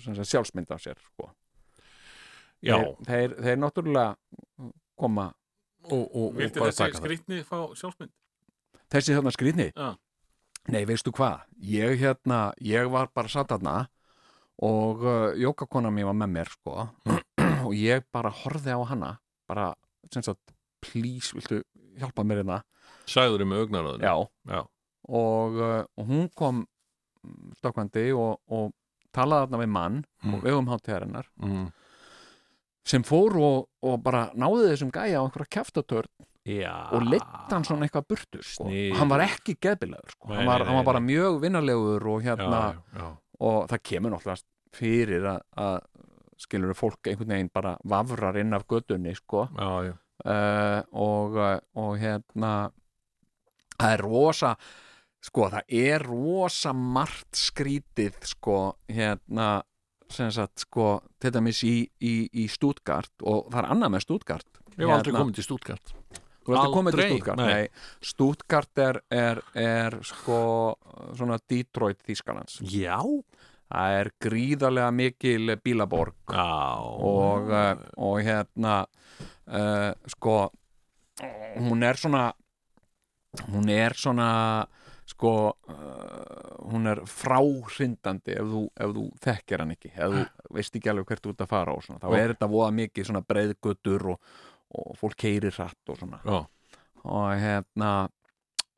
[0.03, 1.31] sem sagt, sjálfsmynd af sér sko.
[2.65, 5.27] Já, þeir, þeir, þeir náttúrulega koma
[5.91, 8.15] og, og, og þessi skrýtni fá sjálfsmynd?
[8.93, 9.69] þessi þarna skrýtni?
[9.75, 9.95] Já.
[10.73, 13.87] nei veistu hvað, ég hérna ég var bara satt þarna
[14.63, 16.87] og uh, jókakona mér var með mér sko.
[17.67, 19.11] Og ég bara horfði á hana
[19.49, 19.73] bara,
[20.13, 21.61] sem sagt, please viltu
[21.99, 22.61] hjálpa mér hérna?
[23.11, 24.15] Sæður um augnaröðinu já,
[24.53, 24.61] Já,
[25.09, 26.65] og, uh, og hún kom
[27.59, 28.73] stokkvandi og, og
[29.17, 30.35] talaði þarna við mann Mm.
[30.35, 31.67] og vegum hátíðarinnar mm.
[32.87, 36.11] sem fór og, og bara náði þessum gæja á einhverja kjaftatörn
[36.47, 36.73] já.
[36.93, 38.67] og leitt hann svona eitthvað burtu sko.
[38.69, 40.33] Hann var ekki geðbilagur sko.
[40.33, 43.09] Hann, hann var bara mjög vinnarlegur og hérna já, já.
[43.41, 44.43] og það kemur náttúrulega
[44.77, 45.79] fyrir að, að
[46.47, 51.39] skilur fólk einhvern veginn bara vafrar inn af gödunni sko uh, og,
[51.81, 52.51] og hérna
[53.77, 54.57] það er rosa
[55.25, 58.59] sko það er rosa margt skrítið sko
[58.93, 59.63] hérna
[60.13, 64.61] sem sagt sko til dæmis í, í, í Stuttgart og það er annað með Stuttgart.
[64.77, 65.95] Ég hef aldrei Hérna- komið til Stuttgart.
[66.47, 67.47] Þú að koma til Aldrei, Stuttgart nei.
[67.51, 70.39] Nei, Stuttgart er, er, er sko
[71.19, 72.61] svona Detroit Þýskalands.
[72.71, 73.01] Já.
[73.67, 76.15] Það er gríðarlega mikil bílaborg.
[76.31, 76.79] Já.
[76.79, 80.37] Og, uh, og hérna uh, sko
[81.57, 82.29] hún er svona
[83.51, 84.29] hún er svona
[85.07, 90.25] sko uh, hún er fráhrindandi ef þú, ef þú þekkir hann ekki ef þú
[90.59, 93.09] veist ekki alveg hvert þú ert að fara og svona þá er þetta voða mikið
[93.11, 94.33] svona breiðgötur og,
[94.77, 96.19] og fólk keirir hratt og svona.
[96.27, 96.39] Já.
[97.07, 97.93] og hérna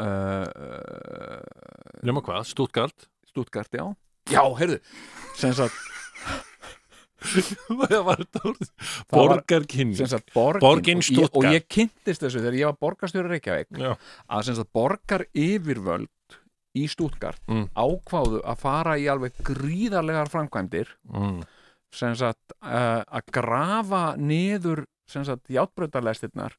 [0.05, 3.09] uh, uh, Nefna hvað, Stuttgart?
[3.29, 3.87] Stuttgart, já.
[4.29, 4.83] Já, heyrðu,
[5.39, 5.75] sem sagt
[7.19, 9.97] Það var þetta úr Það var- Borgarkynning.
[9.99, 11.01] sem sagt borgin, Borgin
[11.33, 13.97] og, ég, kynntist þessu þegar ég var borgarstjóri Reykjavík Já.
[14.29, 16.13] að borgar yfirvöld
[16.79, 17.69] í Stuttgart Mm.
[17.75, 21.43] ákváðu að fara í alveg gríðarlegar framkvæmdir mm.
[21.95, 26.57] sem sagt uh, að grafa niður sem sagt játbrautarlestirnar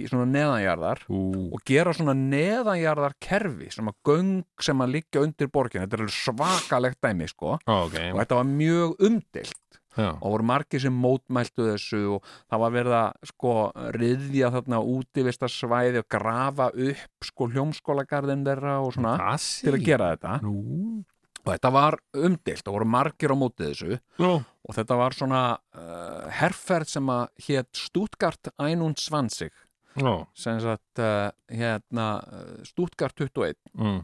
[0.00, 1.20] í svona neðanjarðar Ú.
[1.54, 6.14] og gera svona neðanjarðar kerfi sem að göng sem að liggja undir borgin þetta er
[6.14, 9.56] svakalegt dæmi sko Ó, ok og þetta var mjög umdilt
[9.98, 10.12] Já.
[10.14, 13.54] og voru margir sem mótmæltu þessu og það var verið að sko
[13.96, 19.64] riðja þarna útivista svæði og grafa upp sko hljómskólagarðin þeirra og svona Asi.
[19.66, 21.02] til að gera þetta Nú
[21.40, 24.30] og þetta var umdilt og voru margir á mótið þessu Já.
[24.44, 29.50] og þetta var svona uh, herferð sem að hétt Stuttgart 21
[29.98, 30.12] Já.
[30.38, 34.00] sem sagt uh, hérna uh, Stuttgart 21 Mm.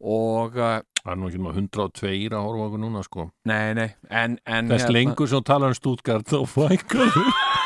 [0.00, 1.62] og uh, Það er nú ekki náttúrulega
[2.02, 3.24] 102 að horfa okkur núna sko.
[3.46, 7.12] Nei nei en, en Þess lengur sem þú talar um Stuttgart þá fækkar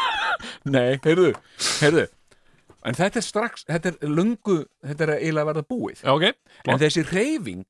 [0.75, 1.31] Nei, heyrðu,
[1.81, 2.05] heyrðu.
[2.85, 6.03] En þetta er strax, þetta er lungu þetta er eiginlega að verða búið.
[6.05, 6.27] Já, ok.
[6.73, 7.65] En þessi reyfing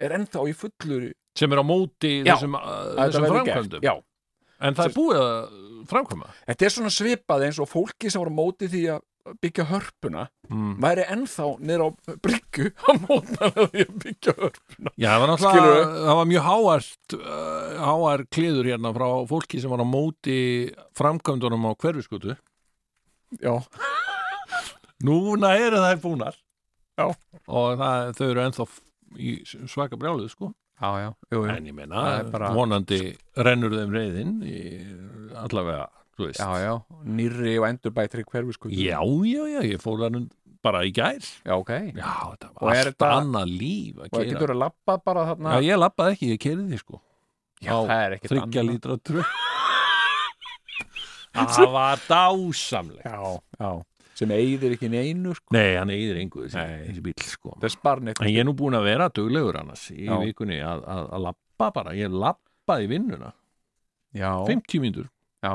[0.00, 3.82] er ennþá í fullur Sem er á móti Já, þessum, uh, þessum framkvæmdum.
[3.84, 3.94] Já,
[4.64, 5.40] En það er búið að
[5.90, 6.30] framkvæma?
[6.48, 9.04] Þetta er svona svipað eins og fólki sem voru á móti því að
[9.42, 10.74] byggja hörpuna mm.
[10.82, 11.88] væri ennþá niður á
[12.22, 14.92] bryggju að mótna því að byggja hörpuna.
[14.94, 19.72] Já, það var náttúrulega það var mjög háart uh, háar kliður hérna frá fólki sem
[19.72, 20.38] var á móti
[20.98, 22.36] framkvæmdunum á hverfiskutu
[23.42, 23.52] Já,
[25.04, 26.36] Núna eru þær búnar.
[26.96, 27.10] Já.
[27.52, 28.66] og það, þau eru ennþá
[29.20, 29.32] í
[29.68, 31.50] svaka brjáluð sko já, já, jú, jú.
[31.56, 34.56] en ég meina, bara- vonandi rennur þeim reyðin í,
[35.42, 36.40] allavega, þú veist.
[36.40, 40.28] Já, já, nýrri og endurbætri hverfisku já, já, já, ég fór það nú
[40.62, 41.22] bara í gær.
[41.46, 41.70] Já, ok.
[41.94, 45.52] Já, þetta var allt þetta- annað líf að og það getur að lappa bara þarna?
[45.56, 47.00] Já, ég lappaði ekki, ég kerði því sko.
[47.62, 48.70] Já, á það er ekkert þryggja annað.
[48.72, 49.24] lítra tröð
[51.36, 53.70] það var dásamlega Já, já,
[54.16, 55.52] sem eigðir ekki neinu sko.
[55.54, 57.56] nei, hann eigður engu þessi, bíl sko.
[57.60, 60.16] En ég er nú búin að vera duglegur annars í Já.
[60.22, 61.96] vikunni að, að, að lappa bara.
[61.98, 63.32] Ég lappaði vinnuna,
[64.16, 65.10] Já, 50 mínútur.
[65.44, 65.54] Já.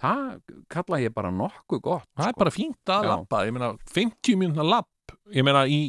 [0.00, 0.28] Það
[0.72, 5.12] kalla ég bara nokkuð gott það er bara fínt að lappa meina 50 mínútur lapp
[5.34, 5.80] ég meina í,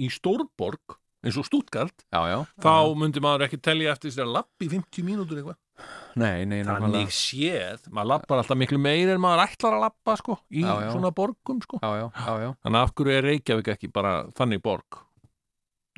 [0.00, 2.38] í Stórborg eins og Stuttgart Já, já.
[2.62, 5.58] þá myndi maður ekki telja eftir sér að lappa í 50 mínútur eitthvað
[6.18, 10.38] Nei, nei, þannig séð, maður lappar alltaf miklu meir en maður ætlar að lappa sko
[10.50, 10.90] í Já, já.
[10.94, 11.80] svona borgum sko.
[11.82, 12.50] Já, já, já, já.
[12.66, 15.00] Þannig af hverju er Reykjavík ekki bara þannig borg?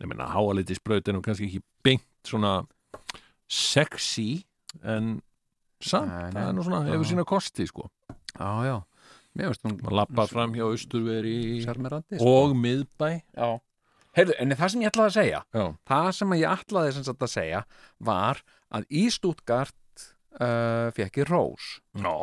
[0.00, 2.54] Ég meina háaliti spraut er nú kannski ekki beint svona
[3.50, 4.44] sexy
[4.86, 5.18] en
[5.82, 7.88] samt, Nei, það er nú svona hefur sína kosti sko.
[8.36, 13.10] Maður lappar fram hjá Austurveri Sjarmerandi og miðbæ.
[13.36, 13.60] Já.
[14.18, 17.60] Heyrðu, en það sem ég ætlaði að segja já, Það sem ég ætlaði að segja
[18.02, 18.40] var
[18.74, 19.76] að í Stuttgart
[20.38, 22.14] uh, fekk ég rós Nó,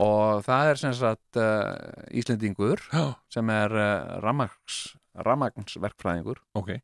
[0.00, 1.74] og það er sem sagt uh,
[2.14, 4.94] Íslendingur já, sem er uh, ramags,
[5.26, 6.76] ramagsverkfræðingur ok.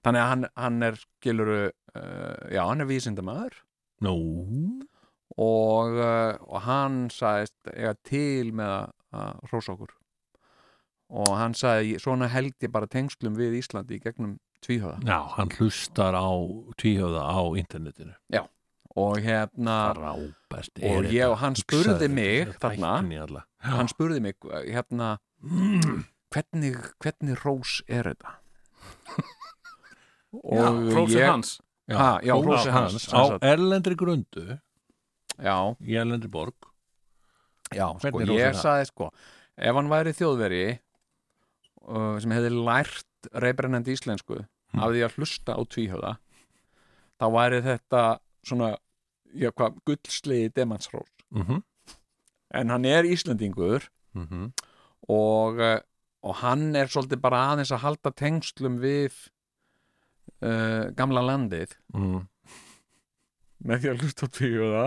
[0.00, 3.58] Þannig að hann, hann er skiluru uh, já, hann er vísindamaður.
[4.00, 4.14] Nó,
[5.36, 9.92] og, uh, og hann sagðist eiga til með að, að hrósa okkur.
[11.20, 15.52] Og hann sagði, svona held ég bara tengslum við Íslandi í gegnum tvíhöða já, hann
[15.56, 16.28] hlustar á
[16.80, 18.14] tvíhjóða á internetinu
[18.98, 25.18] og hérna, Rábest og ég og hann spurði mig þarna, hann spurði mig hérna,
[26.34, 28.36] hvernig hvernig rós er þetta?
[30.30, 31.56] Og Hrósið ég, hans.
[31.90, 34.44] Ha, já, hrósið hans, á hans á, erlendri grundu
[35.34, 36.68] já, í erlendri borg.
[37.74, 39.08] Já, sko, ég saði sko
[39.58, 44.38] ef hann væri þjóðveri uh, sem hefði lært reybrennandi íslensku
[44.70, 44.82] Hm.
[44.84, 46.10] af því að hlusta á tvíhöða
[47.18, 48.02] þá væri þetta
[48.46, 48.74] svona
[49.34, 51.62] já, hvað, gullsliði demansrós mm -hmm.
[52.54, 54.52] en hann er Íslendingur Mm
[55.08, 55.78] og, uh,
[56.22, 59.14] og hann er svolítið bara aðeins að halda tengslum við
[60.42, 61.76] uh, gamla landið.
[61.94, 62.28] Mm.
[63.64, 64.84] með því að hlusta á tvíhöða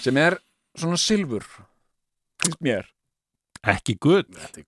[0.00, 0.38] sem er
[0.78, 1.44] svona silfur
[2.42, 2.88] finnst mér.
[3.62, 4.62] Ekki gull, Þetta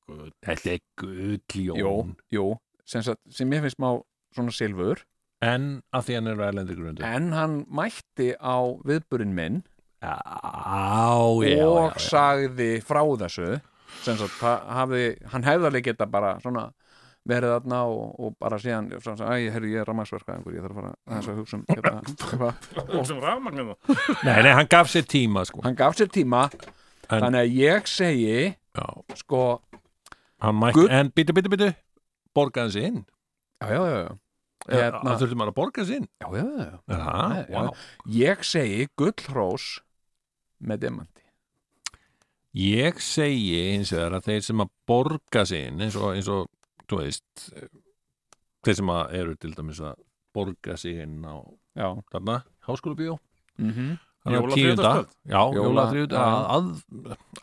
[0.52, 1.78] er er gull, Jón.
[1.80, 1.94] Jú,
[2.30, 2.44] jú,
[2.86, 3.88] sem, sagt, sem ég finnst má
[4.34, 5.02] svona silfur
[5.44, 9.62] En að því hann er erlendi grundu en hann mætti á viðburinn minn
[10.04, 12.02] Já, já, og já, já.
[12.10, 13.46] sagði frá þessu
[14.04, 16.66] sem sagt, hafði, hann hefði alveg geta bara svona
[17.24, 20.76] verið þarna og, og bara síðan svona, svona, æ, herri, ég er rammagsverkaðingur, ég þarf
[20.76, 23.06] að fara að hugsa um eitthvað.
[23.08, 23.70] Sem rafmagnum
[24.26, 25.62] Nei, nei, hann gaf sér tíma sko.
[25.64, 26.42] hann gaf sér tíma
[27.08, 28.36] En- þannig að ég segi
[29.22, 29.40] sko,
[30.60, 31.70] mætti, en byttu, byttu, byttu
[32.36, 33.00] Borgaði sig inn
[33.62, 34.12] já, já, já, já.
[34.64, 34.80] Hérna.
[34.84, 36.78] Hérna- Það þurfti maður að borga sig inn já, já, já, já.
[36.94, 37.34] Er það?
[37.50, 37.58] Já.
[37.64, 37.74] Vá.
[38.18, 39.66] ég segi gullhrós
[40.64, 41.22] með demanti
[42.54, 46.46] Ég segi eins og það að þeir sem að borga inn eins og, eins og
[46.88, 47.46] þú veist
[48.64, 49.96] þeir sem að eru til dæmis að
[50.34, 51.34] borga inn á
[51.74, 53.16] já, þarna, háskóla bíó
[53.58, 55.10] mm Jólaþriðjudagskvöld?
[55.28, 56.22] Já, Jóla- jólaþriðut já.
[56.54, 56.68] að,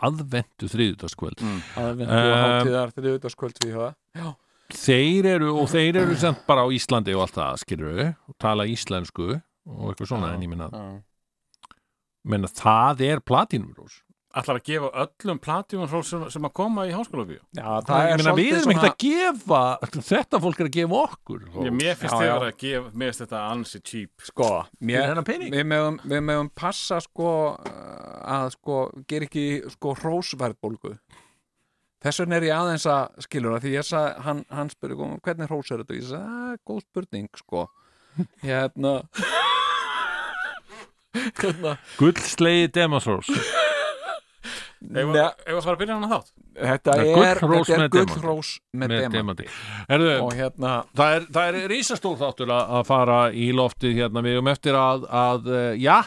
[0.07, 1.43] aðventu þriðutaskvöld
[1.77, 4.31] aðvendu Um, og hátíðar þriðutaskvöld við það já,
[4.75, 8.67] Þeir eru, og þeir eru samt bara á Íslandi og allt það, skilur og tala
[8.69, 11.75] íslensku og eitthvað svona en ég minna, já.
[12.23, 17.25] menna það er platinumrós Ætlar að gefa öllum platíum sem, sem að koma í háskóla
[17.27, 19.63] bíó já, Það það ég meina, við erum ekkert að gefa
[20.07, 22.35] þetta fólk er að gefa okkur Ég, Mér finnst Já, já.
[22.37, 24.23] að gefa Mér finnst þetta ansi cheap.
[24.29, 24.47] Sko,
[24.79, 28.79] mér, við megum, við megum passa sko að sko
[29.11, 30.95] ger ekki sko hrósverðbólgu
[32.01, 35.51] þess vegna er ég aðeins að skilur það því ég sagði, hann, hann spurði hvernig
[35.51, 37.65] hrós er þetta, ég sagði, að góð spurning sko.
[38.47, 38.95] Hérna.
[41.41, 41.75] Hérna.
[41.99, 43.31] Gullslegi Demasrós
[44.81, 45.21] Ef ne,
[45.59, 46.29] að fara að byrja hann að þátt?
[46.57, 48.95] Þetta Það er gullhrós með
[50.01, 54.23] með, og hérna það er, það er rísastór þáttur að, fara í loftið hérna.
[54.25, 55.99] Við um eftir að, að eh, já,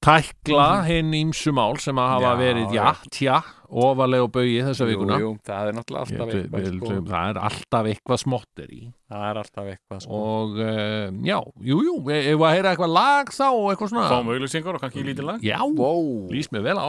[0.00, 2.40] tækla hinn ímsu mál sem að hafa Mhm.
[2.40, 6.20] Já, verið, já, tja ofalega og baugi þessa vikuna jú, jú, það er náttúrulega Ég,
[6.20, 6.94] alltaf við, eitthvað við, sko.
[7.10, 10.10] það er alltaf eitthvað smottir í það er alltaf eitthvað sko.
[10.10, 11.38] og uh, já,
[11.70, 15.04] jú, jú ef að heyra eitthvað lag þá og eitthvað svona Fáum auglýsingar og kannski
[15.06, 16.26] lítið lag já, wow.
[16.32, 16.88] lýs mér vel á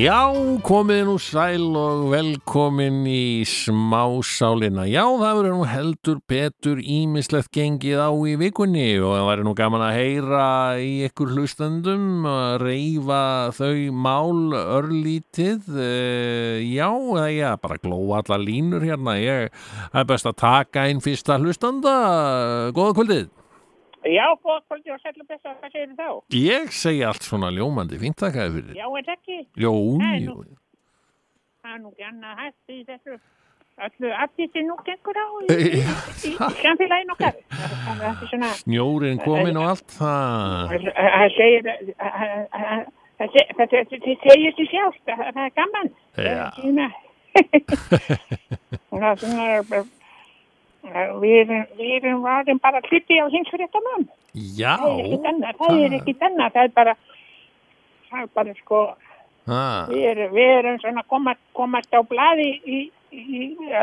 [0.00, 0.32] Já,
[0.64, 4.86] komið nú sæl og velkomin í smásálina.
[4.88, 9.52] Já, það verður nú heldur betur ímislegt gengið á í vikunni og það væri nú
[9.58, 10.46] gaman að heyra
[10.80, 13.20] í ykkur hlustendum að reyfa
[13.58, 15.68] þau mál örlítið.
[15.68, 19.18] Eh, Já, eða já, bara glóa alla línur hérna.
[19.20, 21.98] Ég það er best að taka inn fyrsta hlustanda.
[22.72, 23.28] Góða kvöldið.
[24.08, 26.08] Já, góða kvöldi og sætlu besta, hvað segir þá?
[26.32, 28.78] Ég segi allt svona ljómandi fínt þakkaði fyrir.
[28.78, 29.36] Já, er það ekki?
[29.60, 29.72] Jó,
[30.24, 30.36] jú.
[31.60, 33.18] Það er nú ekki annað hægt í þessu
[33.80, 34.08] öllu
[34.54, 35.82] sem nú gengur á í,
[36.64, 37.36] samfélaginu okkar.
[38.30, 40.74] Svona, Snjórin komin og allt það.
[40.80, 41.62] það segir,
[43.20, 43.76] það
[44.24, 45.94] segir, sér sjálft, að það er gaman.
[46.16, 46.44] Já.
[46.56, 46.88] Svona,
[49.12, 49.84] er svona,
[51.22, 54.08] við við varum bara hluti á hins fyrir þetta mann.
[54.34, 54.76] Já.
[54.76, 56.94] Það er ekki annað, það er er bara,
[58.10, 58.80] það er bara sko,
[59.50, 59.86] Ah.
[59.88, 62.78] við erum, við erum svona koma, komast á blaði í,
[63.10, 63.40] í, í,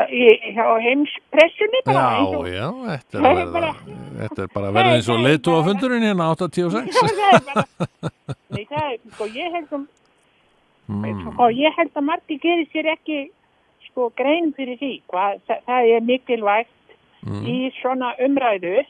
[0.08, 2.04] í, hjá heimspressunni bara.
[2.22, 3.74] Já, já, þetta er, er bara-
[4.22, 6.86] þetta er bara verið eins og leitu á fundurinn hérna 86.
[6.88, 7.64] Já, það er bara,
[8.54, 9.88] nei, það er, sko, ég held um,
[10.88, 11.32] Mm.
[11.34, 13.18] sko, ég held að margir gerir sér ekki,
[13.90, 16.70] sko, grein fyrir því, hvað, það, það er mikilvægt
[17.26, 17.44] Mm.
[17.50, 18.84] í svona umræðu,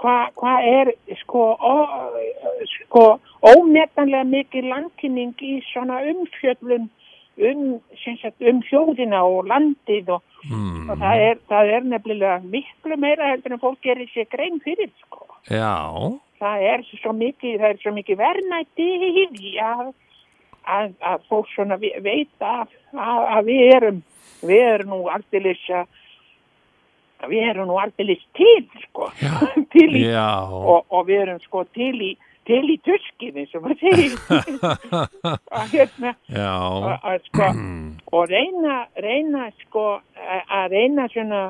[0.00, 0.88] hvað hva er,
[1.20, 1.74] sko, ó,
[2.72, 3.04] sko,
[3.46, 6.88] ómetanlega mikil landkynning í svona umfjöllun
[7.38, 10.86] um, sagt, um þjóðina og landið og, Mm.
[10.88, 14.88] og það, er, það er nefnilega miklu meira heldur en fólk gerir sér grein fyrir,
[15.04, 15.74] sko Já,
[16.40, 18.86] það er svo mikið, það er svo mikið vernætti
[19.60, 19.90] að,
[20.64, 24.00] að, að fólk svona ve- veit að, að, við erum,
[24.48, 25.28] við erum nú að
[27.28, 29.10] við erum nú alltilis til, sko,
[29.74, 30.04] til í,
[30.76, 32.10] og, og við erum sko til í,
[32.48, 35.06] til í tuskinu, sem að segja,
[35.52, 36.14] og hérna,
[36.64, 37.48] og, og, sko,
[38.16, 41.42] og reyna, reyna, sko, að- að reyna svona,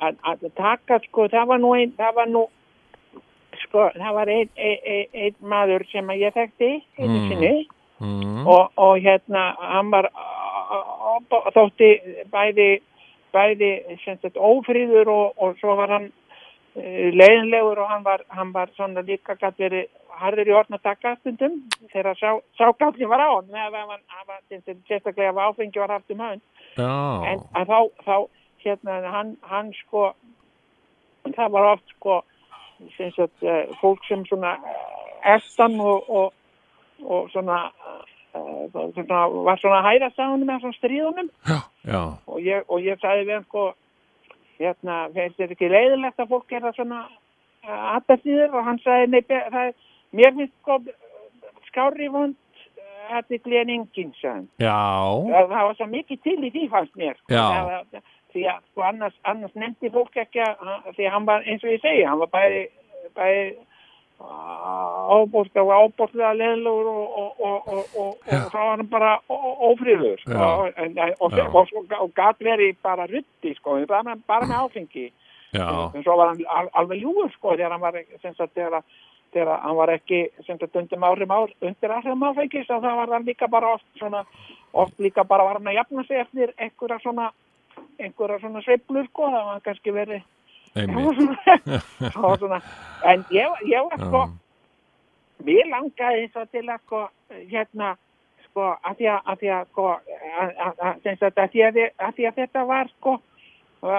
[0.00, 2.46] að, að taka, sko, það var nú einn, það var nú,
[3.64, 7.28] sko, það var einn ein, ein, ein maður sem að ég þekkti einu Mm.
[7.32, 7.66] sinni.
[7.98, 8.44] Mm.
[8.46, 11.88] og, og hérna, hann var, og, og, þótti
[12.30, 12.66] bæði,
[13.38, 13.72] bæði,
[14.04, 19.06] sagt, ófríður og, og svo var hann uh, leiðinlegur og hann var, hann var svona
[19.06, 21.60] líka gætt verið harður í orðna takkastundum
[21.92, 24.40] þegar sá, sákallin var á hann meðan hann, var,
[24.88, 26.42] sérstaklega ef áfengi var haft um hann
[26.78, 26.90] Já.
[27.30, 28.16] en þá, þá
[28.64, 30.10] hérna, hann, hann sko
[31.36, 32.20] það var oft sko
[32.96, 34.56] sagt, eh, fólk sem svona
[35.34, 36.32] estan og, og,
[37.04, 37.68] og svona,
[38.32, 41.30] svona var svona hæðast á hann með svona stríðunum
[41.88, 42.02] Já.
[42.26, 43.66] og ég, og ég sagði við hann sko
[44.58, 49.22] hérna, finnst þér ekki leiðilegt að fólk gera svona uh, aðbæðsíður og hann sagði nei,
[49.28, 49.74] það, er-
[50.18, 50.78] mér finnst sko
[51.70, 52.36] skári vond
[53.08, 54.76] að þið gleðin enginn sagði Já.
[55.32, 57.32] það, það var svo mikið til í því fannst mér sko.
[57.32, 57.46] Já.
[57.94, 58.02] Það
[58.34, 61.64] því að sko, annars, annars nefndi fólk ekki að að- því að hann var eins
[61.64, 62.64] og ég segi hann var bæði,
[63.16, 63.46] bæði
[65.78, 70.72] ábúrstlega leðlugur og, og, og, og, og, og þá var hann bara ófríður sko, og,
[70.76, 71.44] en, og, Já.
[71.46, 75.06] og, og, og gat verið bara rutti sko, bara, með- bara með áfengi.
[75.94, 77.96] En svo var hann al, alveg ljúur sko þegar hann var
[79.32, 80.68] þegar, hann var ekki undir
[81.62, 84.24] undir áhrifum áfengis það var hann líka bara oft svona
[84.72, 87.30] oft líka bara var hann að jafna sig eftir einhverja svona
[87.98, 89.30] einhverja svona sveiflur sko.
[89.30, 90.22] Það var kannski verið.
[92.40, 92.60] svona,
[93.04, 94.22] en ég, ég var sko
[95.46, 97.02] mér langaði eins og til að sko
[97.50, 97.94] hérna
[98.48, 103.16] sko að því að, því að sko að, því að, þetta var sko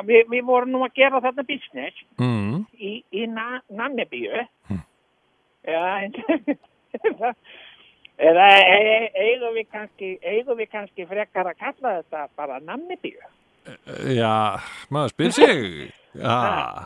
[0.08, 2.66] við, við vorum nú að gera þarna business Mm.
[2.76, 4.32] í, í na, Nannebíu
[5.64, 7.34] eða eða,
[8.30, 13.20] eða e, e, eigum við kannski eigum við kannski frekar að kalla þetta bara Nannebíu
[14.10, 14.58] Já,
[14.90, 15.94] maður spyr sig.
[16.16, 16.38] Já.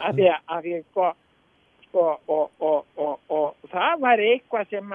[0.07, 1.07] að því að, að því sko,
[1.87, 4.93] sko og, og, og, og það var eitthvað sem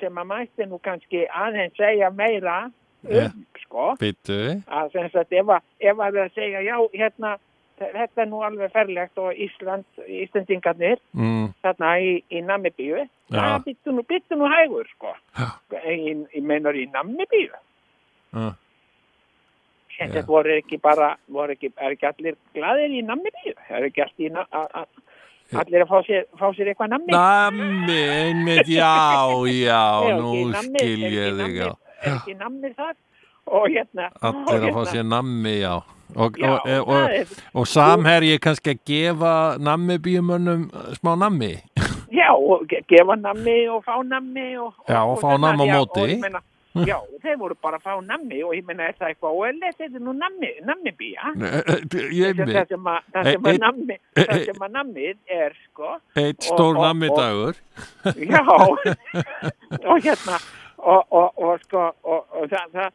[0.00, 2.70] sem að mætti nú kannski aðeins segja meira
[3.04, 3.26] Ja.
[3.28, 4.62] um, sko, Býtu.
[4.64, 4.94] að
[5.36, 7.34] ef að, ef að við að segja já, hérna
[7.78, 11.52] þetta er nú alveg ferlegt og Ísland, Íslandingarnir Mm.
[11.62, 12.96] þarna í, í Namibíu
[13.28, 13.40] Já.
[13.40, 14.02] það byttu nú,
[14.38, 15.50] nú hægur sko Já.
[15.90, 18.54] í, í meinar í Namibíu Já.
[19.98, 24.18] Þetta voru ekki bara voru ekki, er ekki allir glaðir í Namibíu er ekki allt
[24.18, 24.86] í Na- a- a-
[25.60, 28.92] allir að fá sér, fá sér eitthvað nammi Nammi, einmitt, já,
[29.46, 29.82] já,
[30.20, 31.68] nú nammi- skil ég þig, já.
[31.72, 32.94] nammi- er ekki nammi þar
[33.46, 35.74] og hérna Allir að fá og sér nammi, já.
[36.16, 40.68] Og, Já, og, og, er- og samherji kannski að gefa nammi bíumönnum
[41.00, 41.56] smá nammi.
[42.12, 42.28] já,
[42.88, 46.02] gefa nammi og fá nammi og, Já, og fá svona, nammi á já, móti.
[46.02, 46.40] og ég meina,
[46.82, 49.98] já, þeir voru bara að fá nammi og ég meina, er það eitthvað óeðlegt, þetta
[50.00, 51.30] er nú nammi, nammi bía
[52.10, 55.92] Ég það sem að, það E- sem að nammi það sem að nammið er sko.
[56.18, 57.54] Eitt og- stór og- nammidagur.
[58.18, 58.42] já.
[59.90, 60.38] Og hérna
[60.78, 62.90] og, og, og sko og, og það,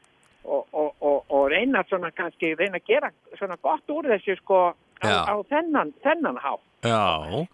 [0.46, 3.10] og, og, og, og reyna svona kannski reyna að gera
[3.40, 4.60] svona gott úr þessu sko
[5.04, 6.54] á, þennan, þennan há
[6.84, 7.00] Já,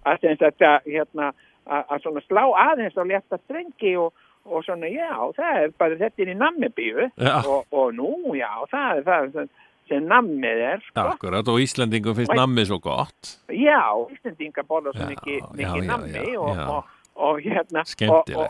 [0.06, 1.32] að þetta hérna
[1.66, 4.12] að, að svona slá aðeins á létta strengi og,
[4.46, 7.38] og svona já það er bara þetta er í nammibíu Já.
[7.46, 9.50] og, og nú já það er það sem,
[9.90, 11.08] sem nammið er sko.
[11.16, 13.36] akkurat, og Íslendingum finnst Og- nammi svo gott.
[13.50, 13.82] Já,
[14.16, 16.86] Íslendingar borða svo mikið, nammi og, og,
[17.16, 17.84] og hérna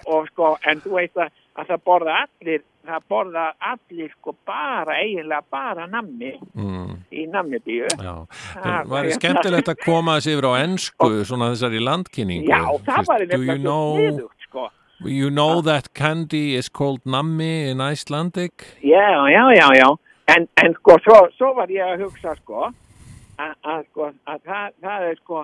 [0.06, 4.96] og, sko, en þú veist að, að það borða allir það borða allir sko bara
[5.02, 10.54] eiginlega bara nammi Mm, í nammibíu Það væri hérna- skemmtilegt að koma þessi yfir á
[10.64, 12.48] ensku, svona þessari landkynningu.
[12.48, 14.68] Já, það var nefnilega sniðugt sko
[15.04, 18.66] you know that candy is called nammi in Icelandic?
[18.84, 19.89] Já, já, já, já.
[20.28, 22.72] En, en sko, svo, svo var ég að hugsa sko
[23.38, 25.43] að, sko að það, það er sko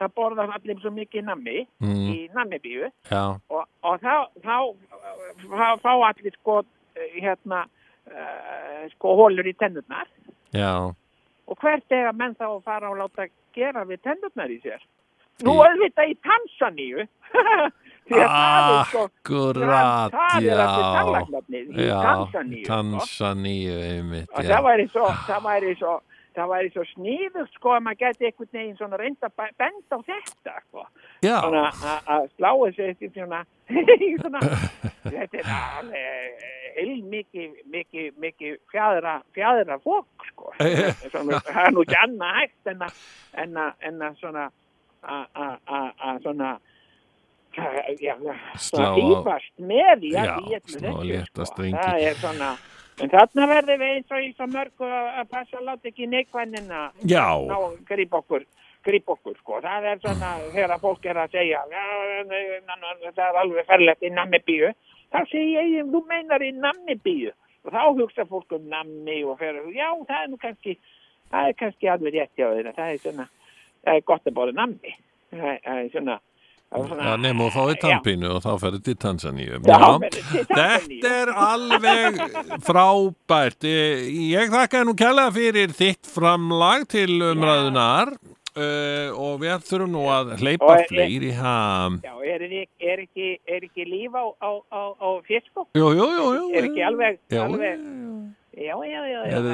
[0.00, 2.06] það borða allir svo mikið nammi Mm.
[2.14, 2.86] í nammibíu
[3.50, 4.56] og, og þá, þá,
[5.50, 6.60] þá fá allir sko
[7.16, 7.64] hérna
[8.06, 10.06] uh, sko hólur í tennurnar.
[10.54, 10.92] Já,
[11.50, 13.26] og hvert er að menn þá að fara og láta
[13.56, 14.80] gera við tennurnar í sér?
[15.42, 17.06] Nú auðvitað í Tansaníu
[18.10, 22.62] því að það er sko akkurat, það er allir já, tannlæknarnir í Tansaníu.
[22.68, 25.96] Tansaníu, einmitt, og það væri svo það væri svo
[26.30, 30.52] það væri svo sníðugt sko að maður geti einhvern veginn svona reynda benda á þetta
[30.68, 30.84] sko.
[31.26, 33.40] Svona að- að slá þessu svona,
[35.10, 36.44] þetta er alveg
[36.76, 40.52] heilmikið mikið, mikið fjæðra fjæðra fólk sko.
[40.60, 43.58] Það er nú ekki annað hægt en
[44.06, 44.46] að svona
[45.02, 46.54] að- svona
[48.56, 50.42] Slá hýfast með í þessu,
[51.10, 51.52] létta sko.
[51.52, 51.76] strengi.
[51.80, 52.50] það er svona
[53.00, 56.06] en þarna verðum við eins og í svo mörgu að að passa að láta ekki
[57.48, 58.44] ná gríp okkur
[58.84, 63.66] gríp okkur sko, það er svona þegar að fólk er að segja það er alveg
[63.68, 64.72] ferlegt í nammibíu
[65.10, 67.32] þá segi ég, þú meinar í nammibíu
[67.64, 70.78] og þá hugsa fólk um nammi og fer, já, það er nú kannski
[71.30, 73.26] það er kannski alveg rétt hjá þeirra það er svona,
[73.84, 74.94] það er gott að bóra svona
[75.30, 76.20] það er svona-
[76.70, 77.80] Já, nema og fáið Já.
[77.82, 78.50] tannpínu og þá.
[78.52, 79.56] Já, ferðu til Tansaníu.
[79.60, 82.20] Þetta er alveg
[82.62, 83.66] frábært.
[83.66, 90.36] Ég þakka nú kærlega fyrir þitt framlag til umræðunar uh, og við þurfum nú að
[90.44, 91.98] hleypa er- fleiri ham.
[92.06, 96.06] já, er, er, er, ekki, er ekki líf á, á, á, á fiskbók Jú, jú,
[96.06, 96.46] jú, jú.
[96.54, 99.44] er ekki alveg, Já, alveg já, já, já, já, Er,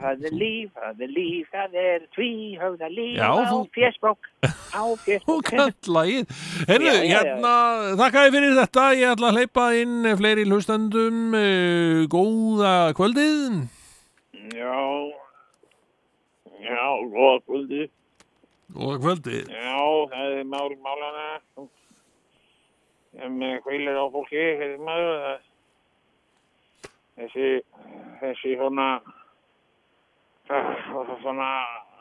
[0.00, 2.28] það er líf, það er líf, það er tví,
[2.60, 5.42] höfða líf Já, á þú- fésbók, á Þú fésbók.
[5.50, 6.30] kannt lagið.
[6.68, 7.10] Já, já, já.
[7.10, 7.54] hérna,
[7.98, 8.84] þakka ég fyrir þetta.
[9.00, 11.18] Ég ætla að hleypa inn fleiri hlustendum.
[11.34, 13.58] Uh, góða kvöldið.
[14.54, 14.78] Já,
[16.62, 17.82] já, góða kvöldi.
[18.78, 19.50] Góða kvöldið.
[19.50, 19.76] Já,
[20.14, 21.28] það er mál málana.
[23.10, 25.16] Sem hvilir á fólki, þessi maður.
[25.26, 25.46] það-
[27.18, 27.48] Þessi,
[28.20, 28.86] þessi svona,
[31.22, 31.48] svona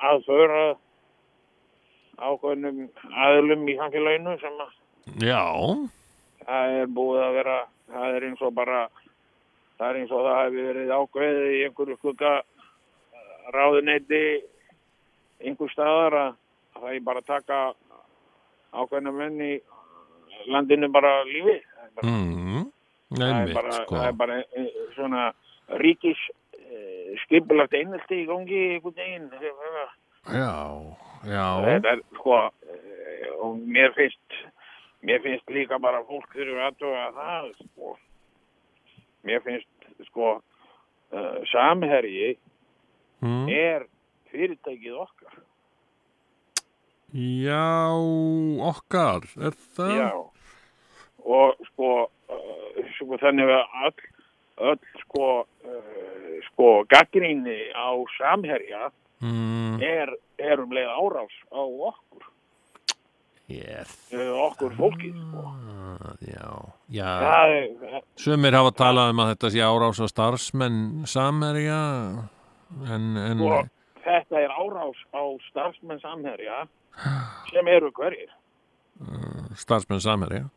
[0.09, 0.69] aðför að
[2.19, 2.85] ákveðnum
[3.25, 4.75] aðlum í samfélaginu sem að
[5.25, 5.43] Já,
[6.45, 7.57] það er búið að vera,
[7.89, 8.81] það er eins og bara,
[9.79, 12.33] það er eins og það hefur verið ákveðið í einhverju skugga
[13.55, 14.23] ráðuneyti
[15.39, 16.37] einhver staðar að,
[16.75, 17.59] að það er bara að taka
[18.75, 19.53] ákveðna menn í
[20.51, 21.57] landinu bara lífi.
[21.73, 22.48] Það er bara, mm,
[23.17, 23.95] það er bara, sko.
[23.95, 25.23] það er bara eh, svona
[25.81, 26.21] ríkis
[26.59, 29.29] eh, skipulagt einhelti í gangi einhvern veginn.
[30.29, 30.53] Já,
[31.25, 31.45] já.
[31.65, 34.37] Þetta er sko, eh, og mér finnst,
[35.01, 37.95] mér finnst líka bara fólk þurfum aðtöga það, sko.
[39.27, 40.37] Mér finnst, sko,
[41.11, 42.37] uh, samherji
[43.19, 43.49] Mm.
[43.51, 43.83] er
[44.31, 45.33] fyrirtækið okkar.
[47.11, 47.91] Já,
[48.69, 49.95] okkar, er það?
[49.97, 50.09] Já.
[51.25, 51.89] Og sko,
[52.97, 54.07] sko þannig að öll,
[54.71, 55.27] öll sko,
[55.65, 62.21] uh, sko, gaggrinni á samherja Mm, er, er um leið árás á okkur,
[63.51, 63.89] yes.
[64.15, 65.41] uh, okkur fólkið, sko.
[65.43, 66.45] Ah, Já,
[66.87, 67.09] já.
[67.43, 71.81] Er, Sumir hafa talað um að þetta sé árás á starfsmenn samherja,
[72.87, 73.59] en, en sko,
[74.05, 76.61] þetta er árás á starfsmenn samherja
[77.51, 78.31] sem eru hverjir
[79.59, 80.47] starfsmenn samherja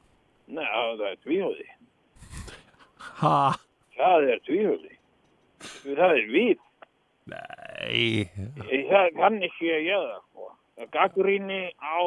[0.52, 1.68] Nei, það er tvíhöfði.
[3.22, 3.36] Ha?
[3.96, 4.94] það er tvíhöfði.
[5.86, 6.60] Það er við
[7.30, 8.26] Nei.
[8.90, 10.48] Það kann ekki að gera það sko.
[10.96, 12.02] gaggrinni á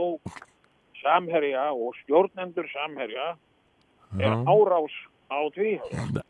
[1.00, 3.28] samherja og stjórnendur samherja
[4.20, 4.96] er árás
[5.32, 6.26] á tvíhöfða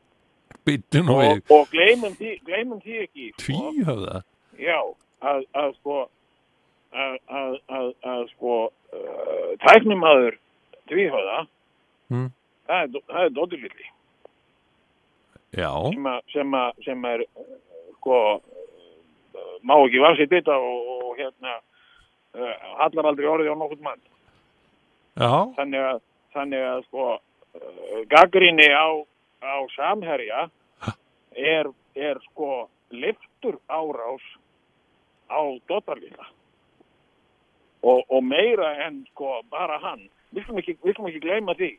[0.65, 1.41] Býttu nú og, við.
[1.53, 3.41] Og gleymum því, gleymum því ekki sko.
[3.45, 4.21] Tvíhöfða?
[4.61, 4.79] Já,
[5.21, 5.97] að, að sko
[6.95, 7.57] að, að,
[8.05, 10.39] að, sko uh, tæknimaður
[10.89, 11.43] tvíhöða
[12.13, 12.31] Mm.
[12.67, 13.91] það er, er dóttirlilli
[15.55, 17.23] Já, sem, sem, sem er
[17.95, 18.17] sko
[19.65, 21.55] má ekki valsið bytta og, og hérna
[22.35, 24.03] uh, hallar aldrei orðið á nokkurn mann.
[25.15, 26.01] Já, þannig að,
[26.35, 28.87] þannig að sko uh, gaggrinni á,
[29.47, 30.47] á samherja
[31.31, 34.25] er, er sko liftur árás
[35.31, 35.39] á
[35.71, 36.27] dottarlilla
[37.81, 40.03] og, og meira en sko bara hann.
[40.35, 41.71] Við skulum ekki, ekki gleyma því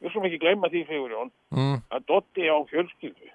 [0.00, 1.76] við skulum ekki gleyma því Sigurjón mm.
[1.96, 3.30] að Dotti á fjölskyldu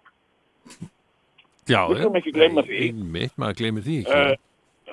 [1.70, 2.82] já Við skulum ekki gleyma því.
[2.89, 4.36] Einmitt, maður gleymir því uh,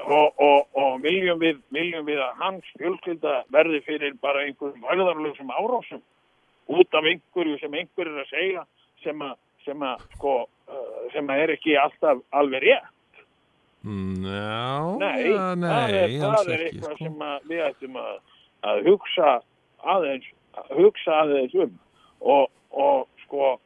[0.03, 5.53] og, og, og viljum, við, viljum við að hans fjölskylda verði fyrir bara einhverjum vægðarlöfsum
[5.53, 6.03] árásum
[6.73, 8.65] út af einhverju sem einhverju er að segja
[9.03, 12.91] sem að, sem að sko uh, sem að er ekki alltaf alveg rétt
[13.83, 16.99] Mm, Já, Nei, ja, það nei, er, alls það er eitthvað sko.
[17.01, 18.13] sem að við ættum að,
[18.71, 19.31] að hugsa
[19.95, 20.29] aðeins
[20.77, 21.75] hugsa aðeins um
[22.21, 23.57] og, og sko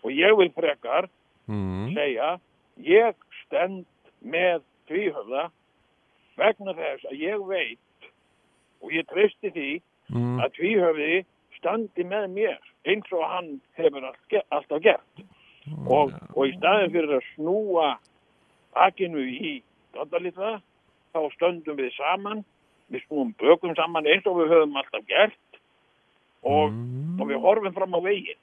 [0.00, 1.08] og ég vil frekar
[1.46, 1.92] mm.
[1.94, 2.34] segja
[2.86, 3.86] ég stend
[4.20, 5.48] með tvíhöfða
[6.40, 8.10] vegna þess að ég veit
[8.80, 9.70] og ég treysti því
[10.10, 10.40] Mm.
[10.42, 11.16] að tvíhöfði
[11.58, 15.20] standi með mér eins og hann hefur alltaf gert
[15.86, 17.90] og, og í staðin fyrir að snúa
[18.74, 19.60] bakinu í
[19.94, 20.56] doddalitla
[21.14, 22.42] þá stöndum við saman
[22.90, 25.49] við snúum bökum saman eins og við höfum alltaf gert
[26.46, 26.76] og,
[27.20, 28.40] og við horfum fram á veginn.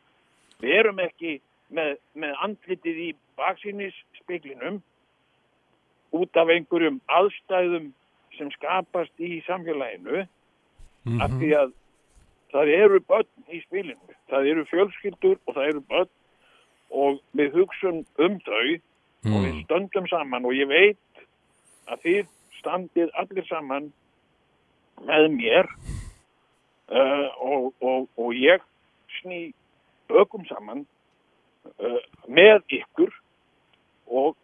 [0.62, 1.38] Við erum ekki
[1.74, 4.82] með, með andlitið í baksýnis speglinum
[6.18, 7.92] út af einhverjum aðstæðum
[8.38, 10.24] sem skapast í samfélaginu
[11.24, 11.74] af því að
[12.54, 14.16] það eru börn í spilinu.
[14.32, 16.14] Það eru fjölskyldur og það eru börn
[16.98, 18.68] og við hugsum um þau
[19.28, 21.24] og við stöndum saman og ég veit
[21.92, 23.90] að þið standið allir saman
[25.08, 25.70] með mér
[26.92, 28.62] uh, og, og, og ég
[29.20, 29.54] sný
[30.08, 30.86] bökum saman
[31.80, 33.12] uh, með ykkur
[34.08, 34.36] og,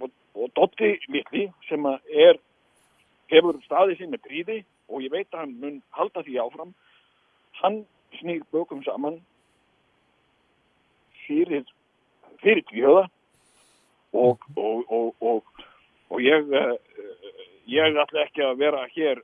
[0.00, 0.10] og,
[0.56, 2.38] Dotti Villi sem er
[3.32, 6.72] hefur staðið sinni príði og ég veit að hann mun halda því áfram
[7.60, 7.82] hann
[8.20, 9.20] snýr bökum saman
[11.26, 11.64] fyrir
[12.42, 13.06] fyrir tvíhöða
[14.12, 15.44] og, og, og, og,
[16.10, 16.76] og ég uh,
[17.68, 19.22] ég ætla ekki að vera hér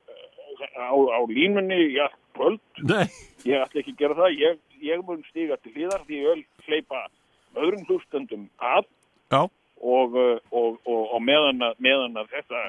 [0.59, 2.61] á, á línunni í allt kvöld.
[2.83, 3.07] Nei,
[3.47, 4.35] ég ætla ekki að gera það.
[4.39, 7.05] Ég, ég mun stíga til hlýðar því ég vil hleypa
[7.59, 8.87] öðrum hlustendum að.
[9.29, 9.41] Já.
[9.79, 12.63] og, uh, og, og, og meðan, að, meðan að þetta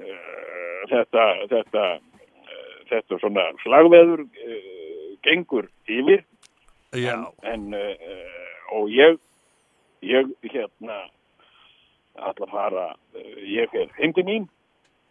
[0.00, 1.84] uh, þetta þetta,
[2.46, 6.24] uh, þetta svona slagveður uh, gengur yfir.
[6.96, 9.18] Já, en uh, og ég
[10.06, 11.02] ég hérna
[12.16, 12.86] ætla að fara
[13.44, 14.46] ég er heim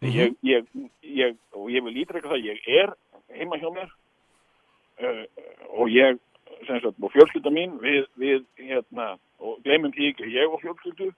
[0.06, 2.94] til mín ég, ég, ég, og ég vil ítrekka það ég er
[3.36, 3.92] heima hjá mér
[5.02, 5.22] uh,
[5.76, 6.18] og ég
[6.66, 11.10] sagt, og fjölskylda mín við, við hérna, og gleymum því ekki ég og fjölskyldu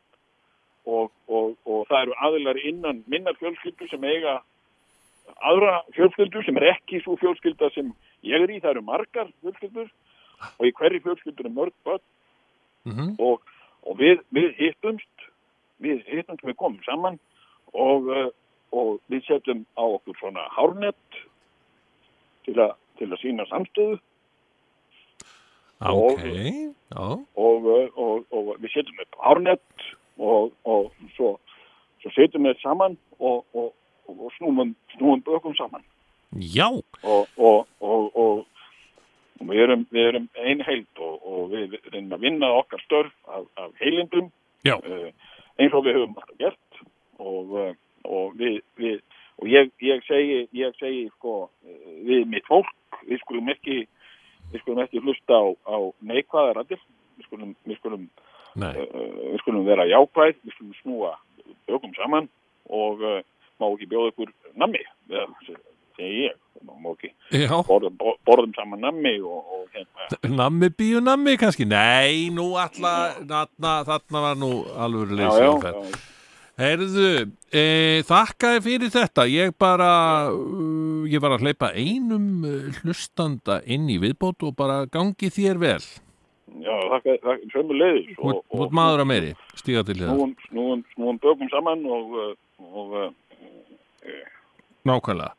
[0.89, 4.41] og, og, og það eru aðilar innan minnar fjölskyldu sem eiga
[5.45, 7.93] aðra fjölskyldu sem er ekki svo fjölskylda sem
[8.27, 9.91] ég er í, það eru margar fjölskyldur
[10.57, 12.05] og í hverju fjölskyldur er mörg börn.
[12.89, 13.17] Mhm.
[13.19, 13.43] og,
[13.85, 15.27] og við, við hittumst
[15.83, 17.19] við hittumst, við komum saman
[17.75, 18.31] og, uh,
[18.73, 21.21] og við setjum á okkur svona hárnett
[22.45, 22.59] til,
[22.99, 23.99] til að sína samstöðu.
[25.79, 26.25] Ok
[26.89, 27.05] Já,
[27.39, 29.85] og, uh, og, og við setjum upp hárnett
[30.19, 31.37] og, og svo,
[32.03, 33.71] svo setjum við saman og, og,
[34.09, 35.85] og snúum, snúum bökum saman.
[36.33, 36.69] Já,
[37.03, 38.47] og, og, og, og,
[39.39, 43.47] og við erum, erum ein heild og, og við reynum að vinna okkar störf af,
[43.57, 44.33] af heilindum.
[44.67, 45.13] Eh,
[45.59, 46.83] eins og við höfum alltaf gert.
[47.19, 47.77] Og, eh,
[48.09, 48.99] og við, við
[49.39, 51.47] og ég, ég segi, ég segi sko,
[52.09, 52.73] við mitt fólk
[53.07, 53.85] við skulum ekki
[54.53, 55.77] við skulum ekki hlusta á, á
[56.09, 56.81] neikvæða rættir
[57.19, 58.09] við skulum, við skulum
[58.59, 58.73] nei.
[58.73, 61.15] uh, við skulum vera jákvæð, við skulum snúa
[61.69, 62.29] ökum saman
[62.69, 63.21] og uh,
[63.59, 64.83] má ekki bjóða ykkur nammi,
[65.99, 66.37] segi ég,
[67.67, 70.09] borðum, bo- borðum saman nammi og, og hérna,
[70.43, 71.67] nammi bíu nammi kannski?
[71.69, 75.51] Nei, nú alla þarna, var nú alveg já,
[76.59, 77.11] Heyrðu,
[77.55, 77.63] e,
[78.09, 79.25] þakka þér fyrir þetta.
[79.31, 79.91] Ég bara,
[80.35, 85.61] uh, ég var að hleypa einum uh, hlustanda inn í viðbót og bara gangi þér
[85.63, 85.85] vel.
[86.59, 90.17] Já, þakka, þakka sömu leiðis ert maður að meiri, stíga til hérna.
[90.17, 92.35] snúum, snúum, snúum bökum saman og, uh,
[92.75, 93.09] og uh,
[94.89, 95.33] Nákvæmlega.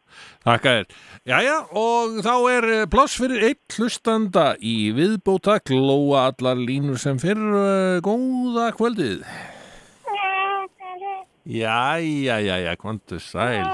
[0.48, 0.98] Þakka þér.
[1.34, 8.00] Jæja, og þá er pláss fyrir eitt hlustanda í viðbóta glóa allar línur sem fyrir
[8.06, 9.26] góða kvöldið.
[11.50, 13.66] Jæja, jæja, kvantu sæl.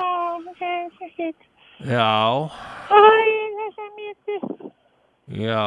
[1.86, 2.50] Já,
[5.28, 5.66] já,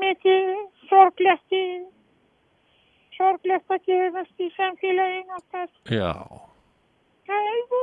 [0.00, 0.46] mikið
[0.88, 1.62] sorglegt í
[3.16, 5.68] sorglegt að gefast í samfélagin okkar.
[5.92, 6.12] já,
[7.28, 7.82] Það er svo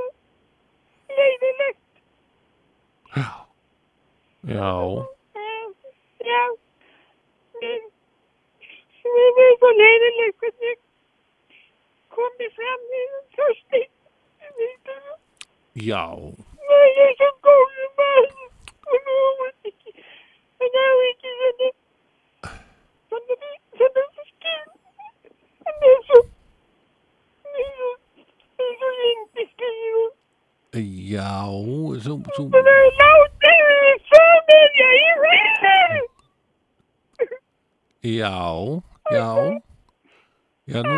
[1.20, 1.80] leiðilegt.
[4.50, 4.72] já,
[6.22, 6.42] Já,
[7.62, 7.82] við
[9.06, 10.78] við erum svo leiðilegt hvernig
[12.16, 13.04] komið fram í
[13.38, 13.82] þörsti.
[15.90, 16.06] já,
[16.72, 18.34] Það er svo góðu maður
[18.92, 19.92] og nú á hann ekki,
[20.62, 21.70] hann á ekki svona,
[23.10, 23.50] svona,
[23.80, 24.68] svona skil.
[25.66, 26.20] Hann er svo,
[27.44, 27.90] hann er svo,
[28.58, 30.10] hann er svo yndislegur.
[31.12, 31.32] já,
[32.06, 36.02] þú, þú, Það er látið við samverja í friði.
[38.20, 38.36] já,
[39.12, 39.28] já,
[40.72, 40.96] já, nú,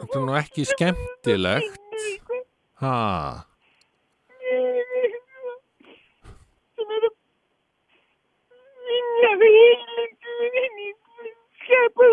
[0.00, 1.82] þetta er nú ekki skemmtilegt.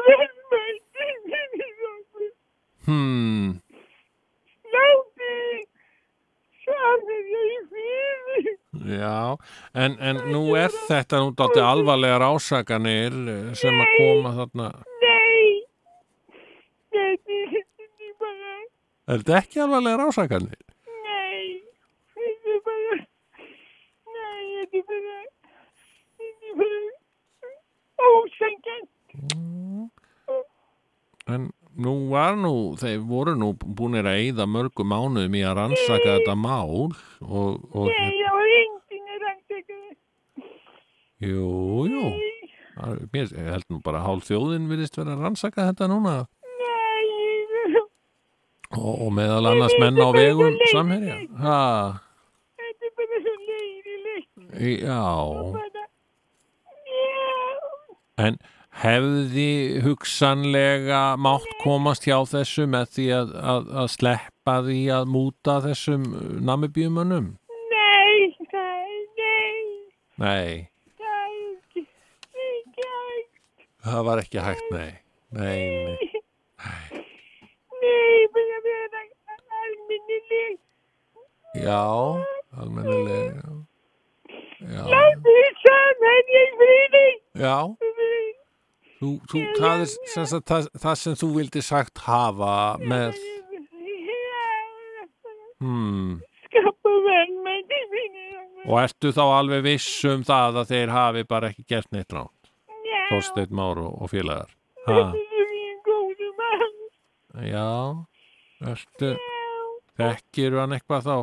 [0.07, 2.27] Verðmætti.
[2.85, 3.59] hmm,
[8.87, 9.37] já,
[9.73, 14.69] en, en nú er þetta nú dátti alvarlegar ásakanir eh, sem að koma þarna.
[15.03, 15.51] Nei,
[16.91, 17.72] þetta er
[19.07, 20.59] Er þetta ekki alvarlegar ásakanir?
[21.03, 21.59] nei,
[22.15, 22.95] þetta er bara,
[24.15, 25.17] nei, þetta er bara,
[26.21, 26.79] þetta er bara
[28.13, 28.89] ósækjant.
[31.33, 31.41] En
[31.83, 36.35] nú var nú, þeir voru nú búinir að eyða mörgum mánuðum í að rannsaka þetta
[36.35, 36.91] mál
[37.23, 39.95] og, og Nei, það var enginn að rannsaka það.
[41.23, 41.47] jú,
[41.91, 42.05] jú.
[43.13, 46.15] Ég held nú bara hálf þjóðin virðist vera að rannsaka þetta núna.
[46.27, 46.42] Nei,
[48.77, 51.19] og, og meðal annars menn á vegum samherja.
[51.43, 51.59] Ha,
[52.61, 54.31] þetta er bara svo leiðilegt.
[54.83, 55.03] já.
[58.23, 58.37] En
[58.81, 65.59] hefði hugsanlega mátt komast hjá þessu með því að, að, að sleppa því að múta
[65.63, 66.07] þessum
[66.49, 67.29] namibjumönnum
[67.73, 69.61] nei, nei,
[70.17, 70.49] nei,
[73.85, 74.91] það var ekki hægt, nei
[75.37, 76.11] nei, nei.
[76.63, 76.92] Nei,
[80.33, 80.59] almennileg.
[81.63, 81.83] Já,
[82.57, 83.51] almennilega
[84.63, 87.05] Já, Látið samverja í friði.
[87.43, 87.57] já.
[89.03, 93.17] Þú, þú, það er sem sagt, það, það sem þú vildi sagt hafa með
[95.59, 96.13] hmm,
[96.47, 98.23] Skapa verðmætti í friði.
[98.69, 102.51] og ertu þá alveg viss um það að þeir hafi bara ekki gert neitt rátt
[102.87, 104.55] Já, Þorsteinn Már og, félagar.
[104.87, 105.11] Ha, er
[105.51, 106.73] mjög góðu mann.
[107.51, 107.67] Já,
[108.71, 109.11] ertu
[109.99, 111.17] þekkir hann eitthvað þá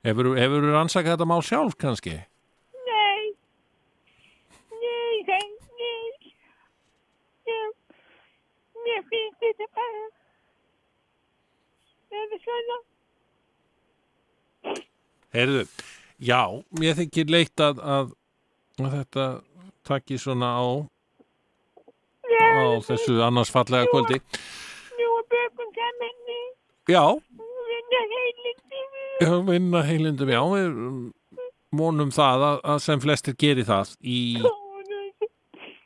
[0.00, 2.14] Hefur þú rannsakað þetta mál sjálf kannski?
[2.86, 3.24] Nei.
[4.80, 6.30] Nei, það, nei.
[7.50, 7.58] Já,
[8.86, 10.06] mér finnst þetta bara.
[12.14, 12.78] Það er svona.
[15.36, 15.66] Heyrðu,
[16.32, 16.40] já,
[16.80, 18.16] mér þykir leitt að, að,
[18.80, 19.26] að þetta
[19.90, 20.64] takki svona á
[22.40, 24.16] á þessu annars fallega kvöldi.
[24.96, 26.16] Nú er bökum saman.
[26.88, 27.04] Já,
[29.20, 31.10] vinna heilindum, já, við
[31.76, 34.20] vonum það að, að sem flestir geri það í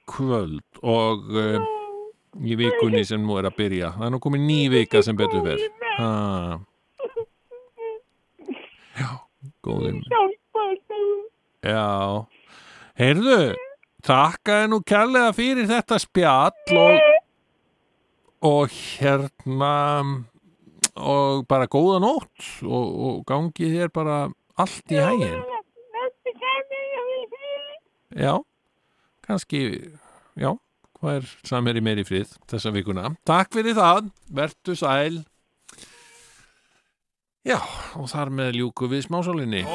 [0.09, 1.59] kvöld og uh,
[2.45, 3.93] í vikunni sem nú er að byrja.
[3.97, 5.62] Það er nú komið ný vika sem betur fer.
[5.99, 6.59] Ha,
[9.01, 9.11] já,
[9.64, 9.78] þú.
[11.64, 12.26] Já,
[13.01, 13.39] heyrðu,
[14.05, 17.11] þakkaði nú kærlega fyrir þetta spjall og,
[18.45, 19.74] og hérna
[20.95, 24.18] og bara góða nótt og, og gangi þér bara
[24.61, 25.42] allt í hægin.
[28.14, 28.38] Já,
[29.26, 29.61] kannski,
[30.38, 30.53] já,
[31.01, 33.09] hvað er samir í meiri frið þessa vikuna.
[33.26, 35.24] Takk fyrir það, vertu sæl.
[37.45, 37.59] Já,
[37.99, 39.66] og þar með ljúku við smásálinni.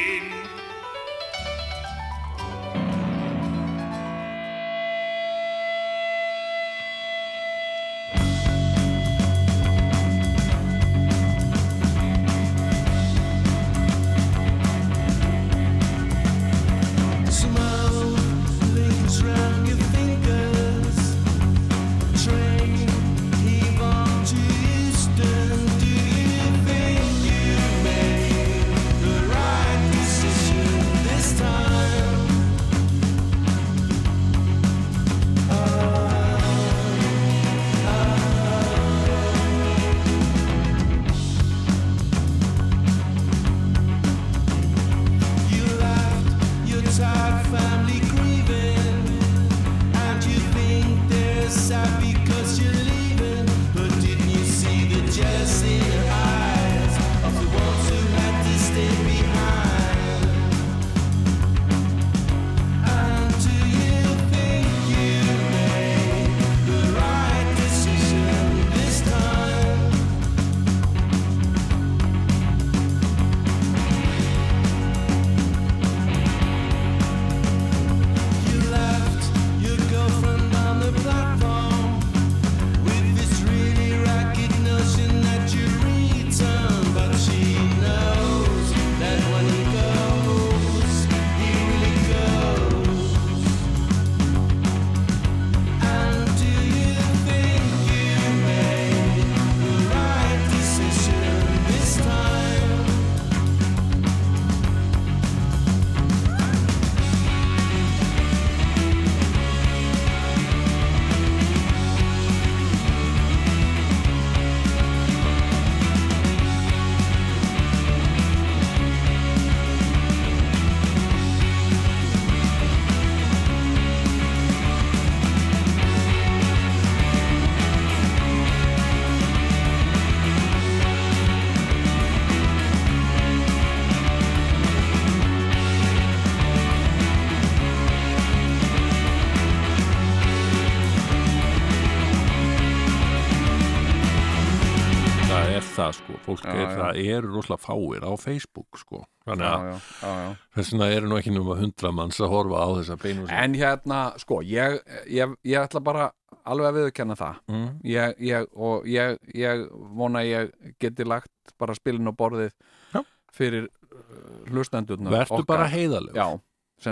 [146.26, 146.72] fólk Já, er já.
[146.78, 151.56] það eru rosalega fáir á Facebook sko, þannig að þess vegna eru nú ekki nema
[151.60, 154.78] hundra manns að horfa á þessa beinu En hérna, sko, ég,
[155.10, 156.08] ég, ég ætla bara
[156.44, 157.68] alveg að viðurkenna það Mm.
[157.86, 159.66] ég, ég, og ég, ég
[159.98, 162.50] vona að ég geti lagt bara spilin á borðið
[162.94, 163.02] Já.
[163.34, 165.68] fyrir uh, hlustendurna Vertu bara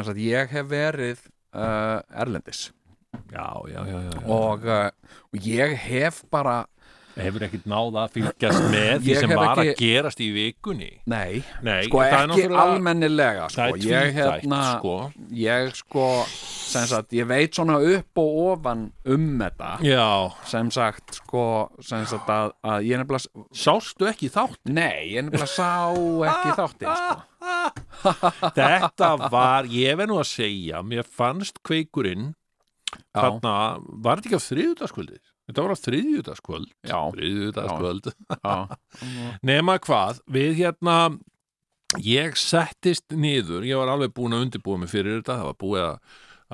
[0.07, 1.25] sagt ég hef verið
[1.55, 2.69] uh, erlendis
[3.33, 4.21] já, já, já.
[4.31, 4.91] Og, uh,
[5.35, 6.61] og ég hef bara
[7.25, 11.43] hefur ekkert náða að fylgjast með því sem var ekki- að gerast í vikunni Nei,
[11.63, 13.61] Nei sko ekki náttúrulega- almennilega sko.
[13.61, 14.95] það er ég, tvíþætt, sko.
[15.33, 16.07] ég sko
[16.71, 20.33] sem sagt, ég veit svona upp og ofan um þetta Já.
[20.47, 24.59] sem sagt, sko sem sagt að, að ég nefnilega Sástu ekki þátt?
[24.71, 25.91] Nei, ég nefnilega sá
[26.31, 27.25] ekki þáttin sko.
[28.55, 32.35] Þetta var, ég verð nú að segja mér fannst kveikurinn
[33.15, 33.55] þarna,
[34.03, 35.23] var þetta ekki á þriðjudagskvöldið?
[35.51, 36.99] Þetta var á þriðjudagskvöld Já.
[37.17, 38.57] Þriðjudagskvöld Já.
[39.51, 40.97] Nema hvað, við hérna
[42.07, 45.87] ég settist niður ég var alveg búin að undirbúa mig fyrir þetta það var búið
[45.89, 45.97] að,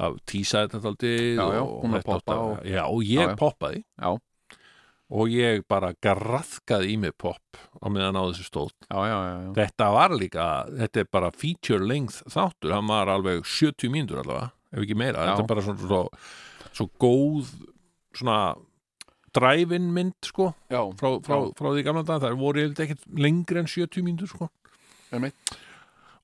[0.06, 3.36] að tísa þetta aldrei já, búin að poppa og- Já, og ég Já, já.
[3.42, 4.14] poppaði Já.
[5.20, 9.34] og ég bara graðkaði í mig popp á meðan á þessu stóð já, já, já,
[9.44, 9.50] já.
[9.60, 10.46] Þetta var líka,
[10.80, 15.28] þetta er bara feature length þáttur, hann var alveg 70 mínútur allavega, ef ekki meira
[15.28, 16.00] þetta er bara svona svo,
[16.72, 17.52] svo góð
[18.16, 18.40] svona
[19.36, 21.50] drive-in mynd sko já, frá, frá, já.
[21.58, 24.48] frá því gamla dag, það voru ekkert lengri en 70 mínútur sko.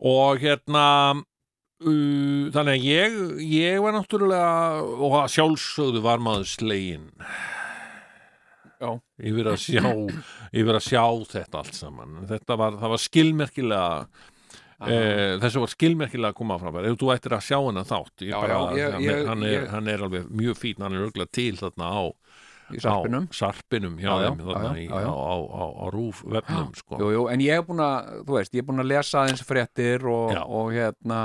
[0.03, 0.87] Og hérna
[1.17, 7.07] uh, þannig að ég ég var náttúrulega og að sjálfsögðu var maður slegin
[8.83, 8.91] Já.
[9.23, 9.85] yfir að sjá
[10.59, 12.17] yfir að sjá þetta allt saman.
[12.31, 13.85] Þetta var, var skilmerkilega
[14.83, 14.97] e,
[15.45, 16.81] þessu var skilmerkilega að koma fram.
[16.83, 19.29] Ef þú ættir að sjá hennar þátt ég Já, bara, já, ég- hann, ég- er,
[19.31, 22.03] hann, er, ég- hann er alveg mjög fín hann er örgulega til þarna á
[22.77, 23.29] Í sarpinum.
[23.29, 24.43] á sarpinum hjá Já, þeim
[24.89, 24.97] já.
[24.97, 26.99] á, á, á, á rúf vefnum sko.
[27.01, 29.45] Jú, jú, en ég hef búin að, þú veist, ég hef búin að lesa aðeins
[29.47, 31.23] fréttir og, og hérna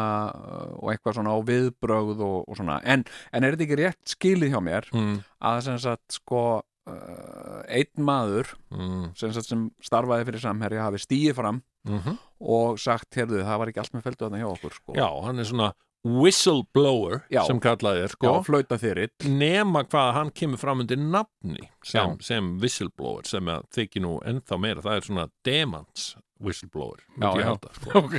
[0.78, 4.54] og eitthvað svona á viðbrögð og, og svona, en, en er þetta ekki rétt skilið
[4.56, 5.18] hjá mér mm,
[5.52, 6.44] að sem sagt sko
[6.92, 13.16] uh, einn maður mm, sem, sem starfaði fyrir samherja hafi stíið fram mm og sagt,
[13.18, 14.94] heyrðu, það var ekki allt með feldu þarna hjá okkur sko.
[14.94, 15.72] já, hann er svona
[16.08, 17.44] whistleblower Já.
[17.48, 22.24] sem kallað er sko Já, nema hvað hann kemur fram undir nafni sem, Já.
[22.30, 26.10] sem whistleblower sem að þykir nú ennþá meira það er svona demons
[26.44, 27.50] whistleblower myndi ég já.
[27.52, 27.90] halda sko.
[28.04, 28.18] ok,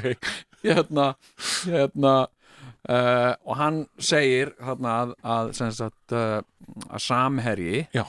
[0.65, 1.07] hérna
[1.69, 2.15] hérna
[2.89, 6.41] uh, og hann segir hérna að, að, sagt, uh,
[6.89, 8.05] að samherji Já.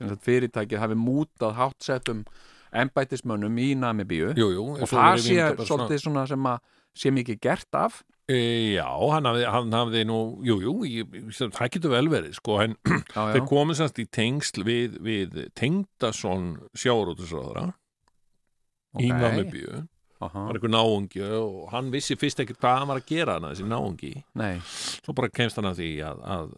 [0.00, 2.24] sagt, fyrirtækið hafi mútað háttsettum
[2.72, 6.62] embættismönnum í Namibíu jú, jú, og það sé svolítið svona sem að
[6.96, 8.00] sé mikið gert af
[8.30, 12.76] já, hann hafði, hann hafði nú, jú, jú, ég, það getur vel verið, sko, en
[13.14, 17.72] þeir komið semst í tengsl við, við Tengdason sjárótusráðara
[19.00, 19.18] í Ok.
[19.18, 19.82] Namibíu,
[20.22, 20.44] Aha.
[20.46, 23.66] var einhver náungi og hann vissi fyrst ekkert hvað hann var að gera hana, þessi
[23.66, 24.54] náungi, Nei,
[25.02, 26.48] svo bara kemst hann að því að, að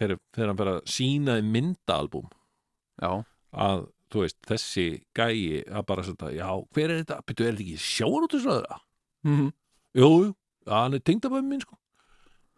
[0.00, 2.28] þegar, þegar hann bara sínaði myndaalbum
[3.00, 3.12] já,
[3.64, 7.20] að, þú veist, þessi gæi að bara setja, já, hver er þetta?
[7.24, 8.80] Byrju, er þetta ekki sjárótusráðara?
[9.24, 9.52] Mhm.
[9.94, 10.32] Jú, jú,
[10.66, 11.76] já, hann er tengdabæmi minn sko.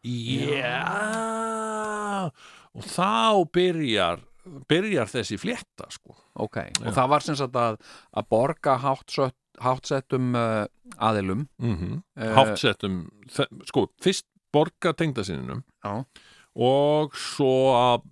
[0.07, 2.31] Já.
[2.77, 4.21] Og þá byrjar
[4.71, 6.15] byrjar þessi flétta sko.
[6.39, 7.79] Ok og það var sem sagt að,
[8.15, 9.35] að borga háttsett,
[9.65, 10.67] háttsettum uh,
[11.03, 11.47] aðilum.
[11.59, 13.01] Mm Eh, Háttsettum,
[13.33, 16.05] þe- sko, fyrst borga tengdasinninum Já.
[16.57, 18.07] og svo að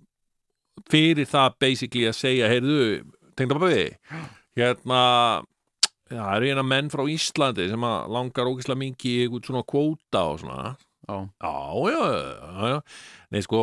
[0.91, 2.81] fyrir það basically að segja heyrðu,
[3.39, 3.85] tengdabæmi
[4.59, 4.99] hérna
[6.11, 10.41] það eru hérna menn frá Íslandi sem langar ógislega mingi í einhvern svona kvóta og
[10.43, 10.75] svona
[11.05, 11.19] Já.
[11.37, 11.53] já,
[11.93, 12.77] já, já, já.
[13.29, 13.59] Nei, sko,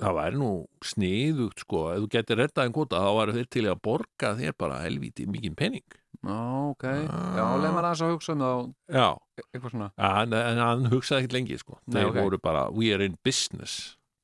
[0.00, 0.46] það væri nú
[0.88, 4.54] sniðugt, sko, ef þú getur reddað en kvota, þá væri þeir til að borga þér
[4.56, 5.84] bara helvíti mikið penning.
[6.24, 6.38] Já,
[6.72, 8.62] ok, já, leið maður aðeins að hugsa um það
[8.96, 9.08] Já,
[9.52, 11.76] eitthvað svona ja, en, en hann hugsaði ekkert lengi, sko.
[11.84, 12.18] Nei, Þeir ok.
[12.22, 13.76] voru bara, we are in business,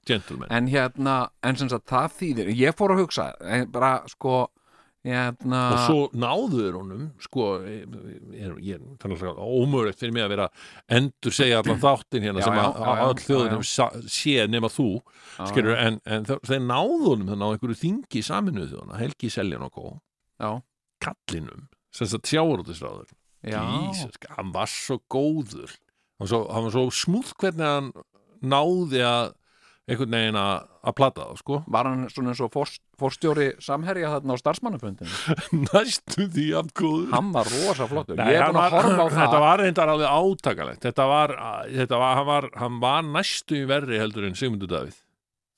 [0.08, 0.48] gentlemen.
[0.48, 3.28] En hérna, en sem sagt það þýðir ég fór að hugsa,
[3.76, 4.46] bara sko
[5.02, 10.46] hérna og svo náðuður honum sko, ég, þannig að ómögulegt fyrir mig að vera
[10.98, 13.64] endur segja allan þáttin hérna Já, sem að all þjóðunum
[14.14, 15.80] sé nema þú Já, skilur, já.
[15.88, 19.74] en, en þe- þeir náðu honum þannig á einhverju þingi saminuð þjóðuna Helgi Seljan og
[19.74, 19.86] kó
[20.42, 20.50] Já.
[21.02, 23.10] kallinum, sem sagt sjáurútisráður
[23.42, 23.58] Já.
[23.90, 25.72] Jesus, hann var svo góður
[26.22, 27.88] hann var svo, svo smúð hvernig hann
[28.42, 29.32] náði að
[29.90, 31.56] einhvern veginn að, plata þá, sko.
[31.74, 35.10] Var hann svona eins og fórst, fórstjóri samherja þarna á starfsmannafundinu
[35.66, 38.76] næstu því að góður Hann var rosa flottur Nei, hann var-
[39.16, 40.82] Þetta var reyndar alveg átakalegt.
[40.86, 41.34] Þetta var,
[41.74, 45.01] þetta var, hann var, hann var næstu í verri heldur en Sigmundur Davíð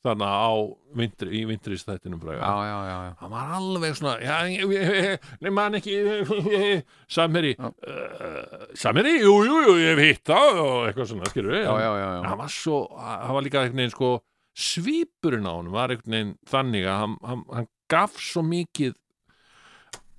[0.05, 0.53] Þannig á
[1.01, 2.21] vintri, í vintristættinum.
[2.37, 5.95] Hann var alveg svona já, ég- ég- Nei, man ekki
[7.09, 11.71] Samherji uh, Samherji, jú, jú, jú, ég hef hitt það og eitthvað svona, skilur við.
[12.29, 14.19] Hann var svo, hann var líka veginn sko
[14.55, 18.93] svipurinn á honum var veginn þannig að hann, hann, hann gaf svo mikið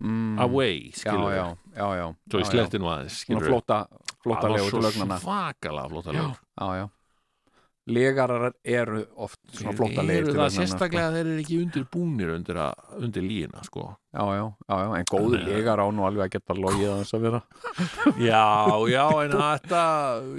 [0.01, 0.35] mm.
[0.43, 2.81] away, skilur já Svo ég já, sletti já.
[2.83, 3.53] nú aðeins, Svona skilurðu.
[3.53, 3.79] flóta,
[4.23, 6.85] flóta Hann var legu til svo lögnana svakalega flóta legur Já, já
[7.85, 12.57] Legarar eru oft svona legur eru til það sérstaklega þeir eru ekki undir búnir undir,
[12.63, 13.85] að, undir lína sko.
[14.09, 17.17] Já, já, já, já, en góður legar á nú alveg að geta logið að þess
[17.17, 17.41] að vera
[18.31, 18.47] Já,
[18.89, 19.83] já, en þetta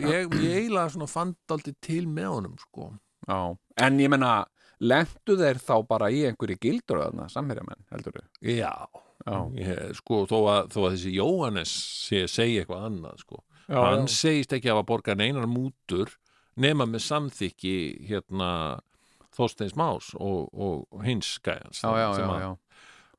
[0.02, 2.90] ég, ég eiginlega svona fand aldrei til með honum sko.
[3.30, 3.40] Já,
[3.86, 4.34] en ég menna
[4.82, 8.30] lendu þeir þá bara í einhverju gildur þarna, samherjamenn, heldur þau?
[8.42, 8.72] Já,
[9.26, 9.38] Já.
[9.58, 11.70] Ég, sko, þó, að, þó að þessi Jóhannes
[12.06, 13.40] sé segja eitthvað annað sko.
[13.66, 16.12] Já, hann segist ekki að hafa borgað neinar mútur
[16.62, 17.74] nema með samþykki
[18.08, 18.50] hérna
[19.36, 22.52] Þorsteins Más og, og hins gæjans Já, já, já, já.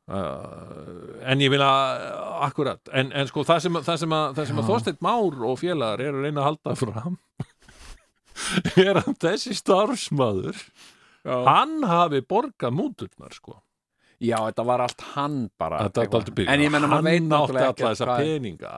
[0.07, 2.05] Uh, en ég vil að
[2.47, 4.67] akkurat, en, en sko það sem, það sem að, það sem að Já.
[4.71, 7.17] Þorsteinn Már og félagar eru að reyna að halda fram
[8.87, 10.61] er að þessi starfsmaður
[11.27, 13.57] hann hafi borgað múturnar sko
[14.23, 16.47] Já, þetta var allt hann bara byrjað.
[16.49, 18.71] En ég menna, hann maður veit átti náttúrulega alla ekki þessa hvað- peninga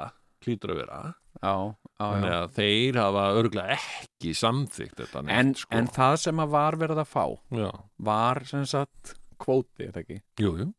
[0.43, 0.97] hlýtur að vera
[1.39, 5.72] Já, já, þannig að þeir hafa örgulega ekki samþykkt þetta neitt, en, sko.
[5.76, 7.24] en það sem að var verið að fá
[7.60, 7.70] Já.
[8.10, 10.22] var sem sagt kvóti, er það ekki?
[10.43, 10.70] Jú, jú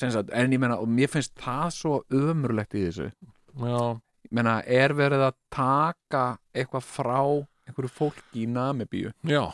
[0.00, 3.82] Sem sagt, en ég menna, og mér finnst það svo ömurlegt í þessu Já.
[4.24, 6.24] Ég menna, er verið að taka
[6.56, 7.20] eitthvað frá
[7.68, 9.44] einhverju fólki í Namibíu Já,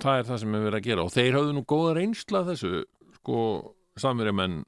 [0.00, 2.82] það er það sem við verið að gera og þeir hafðu nú góða reynsla þessu
[3.20, 3.44] sko
[4.00, 4.62] samverjumenn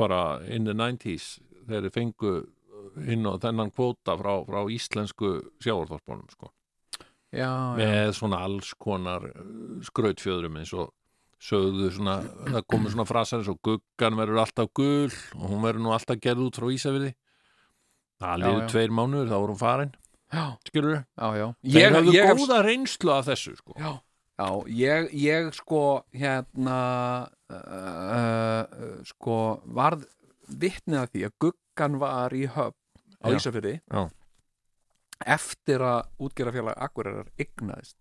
[0.00, 0.20] bara
[0.50, 1.36] in the 90s
[1.68, 2.34] þegar þeir fengu
[3.10, 5.30] inn á þennan kvóta frá, frá íslensku
[5.64, 6.50] sjávarþorpunum sko.
[7.78, 9.24] Með svona alls konar
[9.88, 10.92] skrautfjöðrum eins og
[11.44, 15.82] sögðu svona, það komu svona frasar eins og guggan verður alltaf gul og hún verður
[15.84, 17.10] nú alltaf gerð út frá Ísafirði.
[18.22, 19.92] Það liður tveir mánuður, þá voru hún farin.
[20.66, 21.00] Skilur
[21.98, 23.74] hafðu ég hef- góða reynslu af þessu sko.
[23.78, 23.90] Já,
[24.38, 25.82] já ég, ég sko
[26.14, 26.78] hérna
[27.50, 27.58] uh,
[28.18, 29.36] uh, sko
[29.76, 30.06] varð
[30.48, 32.78] vitnið að því að guggan var í höfn
[33.24, 33.30] á
[33.94, 34.04] Já.
[35.36, 37.96] eftir að útgerðafélag Akureyrar eignaðist.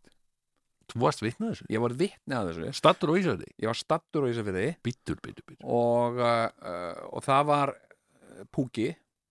[0.91, 1.65] Þú varst vitnað þessu?
[1.71, 2.71] ég var vitni að þessu.
[2.76, 3.47] Stattur á Ísafirði?
[3.63, 4.65] ég var stattur á Ísafirði.
[4.84, 8.89] Bittur, bittur, bittur og, uh, uh, og það var uh, púki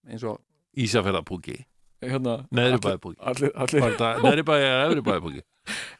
[0.09, 0.40] eins og
[0.80, 1.59] Ísafirðapúki
[2.03, 5.45] hérna, Neðri allir- bæðapúki allir, allir, Var þetta Neðri bæði eða efri bæðapúki?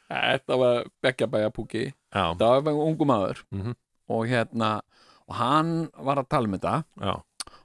[0.09, 3.45] þetta var beggjabæja púki það var ungu maður.
[3.53, 3.77] Mhm.
[4.13, 4.73] og hérna
[5.29, 5.69] og hann
[6.03, 6.73] var að tala um þetta.
[7.01, 7.13] Já,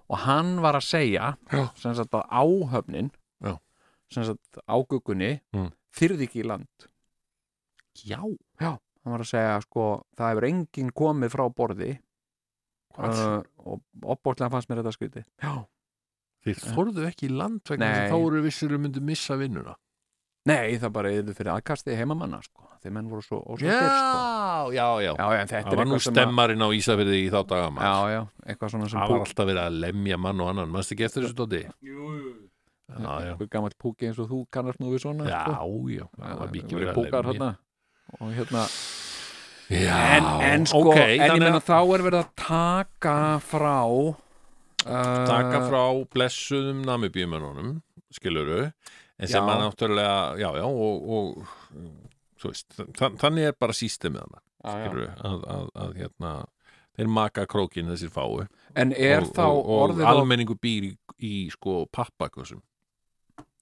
[0.10, 1.34] og hann var að segja
[1.76, 3.10] sem sagt að áhöfnin
[3.44, 3.58] Já.
[4.14, 5.72] sem sagt ágökunni Mm.
[5.98, 6.88] þyrði ekki í land.
[8.06, 8.22] Já.
[8.62, 8.72] Já,
[9.04, 9.88] hann var að segja sko
[10.18, 11.98] það hefur enginn komið frá borði.
[12.98, 15.52] Uh, og opbóðslega fannst mér þetta skriti Já.
[16.42, 19.76] Þeir þorðu ekki í land vegna þá eru vissir að myndu missa vinnuna
[20.48, 22.68] Nei, það bara yfir fyrir aðkasti heimamanna sko.
[22.84, 24.74] þeir menn voru svo Já, sko.
[24.76, 28.12] já, já Já, Það er var nú stemmarinn á Ísafirði í þá daga Já, maður
[28.14, 31.08] já, eitthvað svona sem Það var alltaf verið að lemja mann og annan Manstu ekki
[31.10, 31.64] eftir þessu dóti?
[31.84, 32.36] Jú, jú.
[33.52, 35.74] Gammal púki eins og þú kannast nú við svona já, sko.
[35.92, 37.50] já Það var mikið verið púkar hérna
[38.22, 38.64] og hérna
[39.68, 45.26] Já, en, en sko, ok, en ég að þá er verið að taka frá uh,
[45.28, 45.82] taka frá
[46.16, 47.74] blessuðum namibíumennunum
[48.16, 48.70] skiluru
[49.20, 52.68] en sem að náttúrulega, já, já og, og veist,
[53.00, 54.86] þann, þannig er bara hana, já, já.
[54.86, 56.34] skiluru að, að, að hérna,
[56.98, 58.46] þeir maka krókin þessir fáu.
[58.78, 62.62] En er og, þá og, og orðið á- almenningu býr í, í sko pappakössum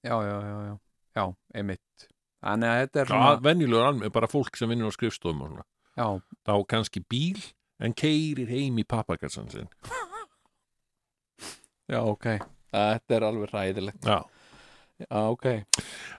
[0.06, 0.74] Já, já, já, já,
[1.18, 1.24] já,
[1.56, 2.08] einmitt.
[2.46, 5.64] Þannig að þetta er svona venjulegur almenn, bara fólk sem vinnur á skrifstofum og svona,
[5.96, 6.06] Já,
[6.46, 7.40] þá kannski bíl
[7.82, 9.66] en keirir heim í pappakassan sinn.
[11.90, 12.28] Já, ok.
[12.76, 14.18] Þetta er alveg ræðilegt Já,
[14.96, 15.46] Já, ok.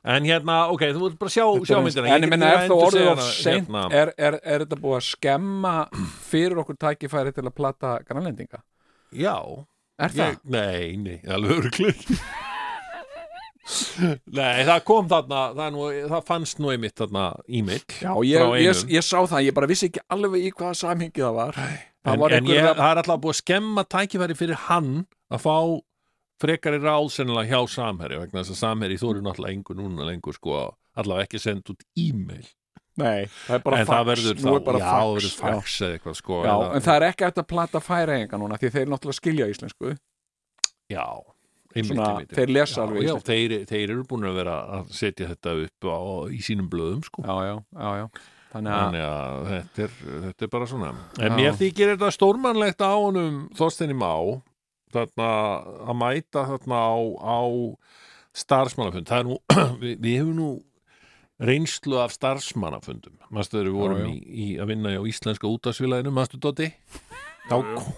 [0.05, 2.11] En hérna, ok, þú ert bara sjá, sjá myndina.
[2.13, 5.07] En ég menna, er það orðið of seint hérna, er, er, er þetta búið að
[5.07, 5.73] skemma
[6.28, 8.61] fyrir okkur tækifæri til að plata grænlendinga?
[9.17, 9.39] Já,
[9.97, 10.28] Er það?
[10.30, 11.97] Ég, nei, nei, alveg örglir
[14.32, 18.84] Nei, það kom þarna það, nú, það fannst nú einmitt þarna e-mail Já, ég, ég,
[18.93, 21.57] ég sá það, ég bara vissi ekki alveg í hvaða samhengi það var.
[21.57, 24.93] Það en, var en það er alltaf búið að skemma tækifæri fyrir hann
[25.34, 25.57] að fá
[26.42, 30.38] frekari ráð sennilega hjá Samherji vegna þess að Samherji þú eru náttúrulega engur núna lengur
[30.38, 30.60] sko
[30.98, 32.46] allavega ekki sendt út e-mail.
[32.98, 33.94] Nei, það er bara en fax.
[33.94, 36.70] það verður er þá, bara já, fax, það verður fax eða eitthvað sko Já, eða,
[36.74, 39.92] en það er ekki hægt að plata færaenga núna því þeir náttúrulega skilja íslensku.
[40.90, 41.04] Já,
[41.76, 44.90] einmitt, Svona, einmitt, þeir lesa já, alveg já, þeir, þeir eru búin að vera að
[44.98, 46.00] setja þetta upp á,
[46.34, 47.22] í sínum blöðum sko.
[47.28, 48.08] Já, já, já, já.
[48.48, 50.92] Þannig að, Þannig að þetta er, þetta er bara svona.
[51.22, 54.14] En mér þykir þetta stórmannlegt á honum Þorsteini Má
[54.96, 55.30] þarna
[55.88, 57.40] að mæta þarna á, á
[58.38, 59.10] starfsmannafund.
[59.10, 59.40] Það er nú,
[59.82, 60.50] við, við hefum nú
[61.38, 63.18] reynslu af starfsmannafundum.
[63.34, 64.10] Mastu þegar við vorum já.
[64.10, 66.72] í, í að vinna á íslenska útafsfélaginu, Mastu Dóti
[67.48, 67.58] þá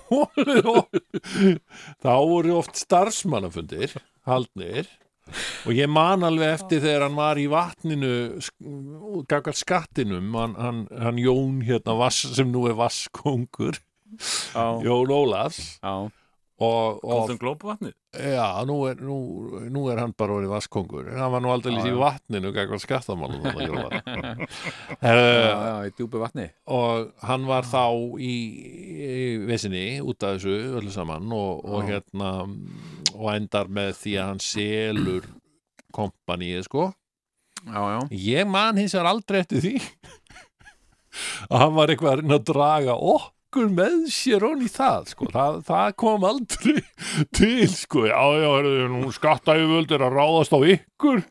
[0.09, 0.97] komið oft
[2.03, 3.95] þá voru oft starfsmannafundir
[4.27, 4.89] haldnir.
[5.69, 8.13] Og ég man alveg eftir þegar hann var í vatninu
[9.29, 15.77] gaggar skattinum hann, hann, hann Jón hérna vass, sem nú er vaskongur já, Jón Ólafs.
[15.83, 16.09] Já
[16.59, 19.17] og, og Golden Globe vatnið já, nú er, nú,
[19.71, 21.97] nú er hann bara orðið vaskongur hann var nú aldrei Já, í já.
[22.01, 24.43] vatninu gaggar skattamálum já, uh,
[24.99, 26.47] já, í djúpi vatni.
[26.67, 27.83] og hann var þá
[28.19, 28.33] í,
[28.99, 29.19] í
[29.49, 31.95] vesinni út af þessu öllu saman og, og Já.
[31.95, 32.31] hérna
[33.15, 35.25] og endar með því að hann selur
[35.95, 36.89] kompaníið sko.
[37.65, 39.73] Já, já, ég man hins vegar aldrei eftir því
[41.49, 42.95] að hann var eitthvað að reyna að draga
[43.49, 46.83] okkur með sér í það sko, það, það kom aldrei
[47.37, 51.23] til sko, já já, heyrðu, nú skattæfjöld er að ráðast á ykkur.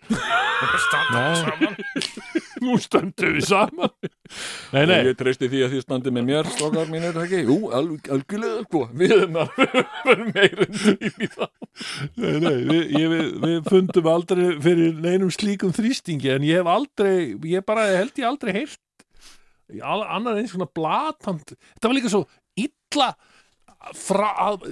[0.82, 1.76] Standa saman.
[2.66, 3.92] Nú stöndum við saman.
[4.74, 7.44] Nei, nei, ég treysti því að þið standið með mér, strókar mínir, ekki?
[7.46, 9.52] Jú, alg, algjörlega, sko, við erum að
[10.08, 11.52] vera meirinn í það.
[12.18, 16.72] Nei, nei, við, ég, við, við fundum aldrei fyrir neinum slíkum þrýstingi en ég hef
[16.74, 17.14] aldrei,
[17.54, 18.76] ég bara held ég aldrei al-
[19.84, 21.54] annar eins svona blatant.
[21.76, 22.24] Þetta var líka svo
[22.58, 23.10] illa
[23.94, 24.30] fra,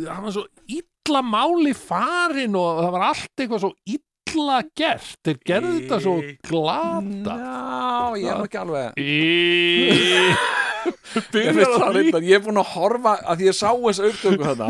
[0.09, 5.13] hann var svo illa máli farin og það var allt eitthvað svo illa gert.
[5.25, 6.17] Þeir gerðu þetta svo
[6.49, 7.37] glata.
[7.39, 8.89] Já, ég er nú ekki alveg.
[11.35, 14.67] Ég, það er búin að horfa að því ég sá þessa upptöku þarna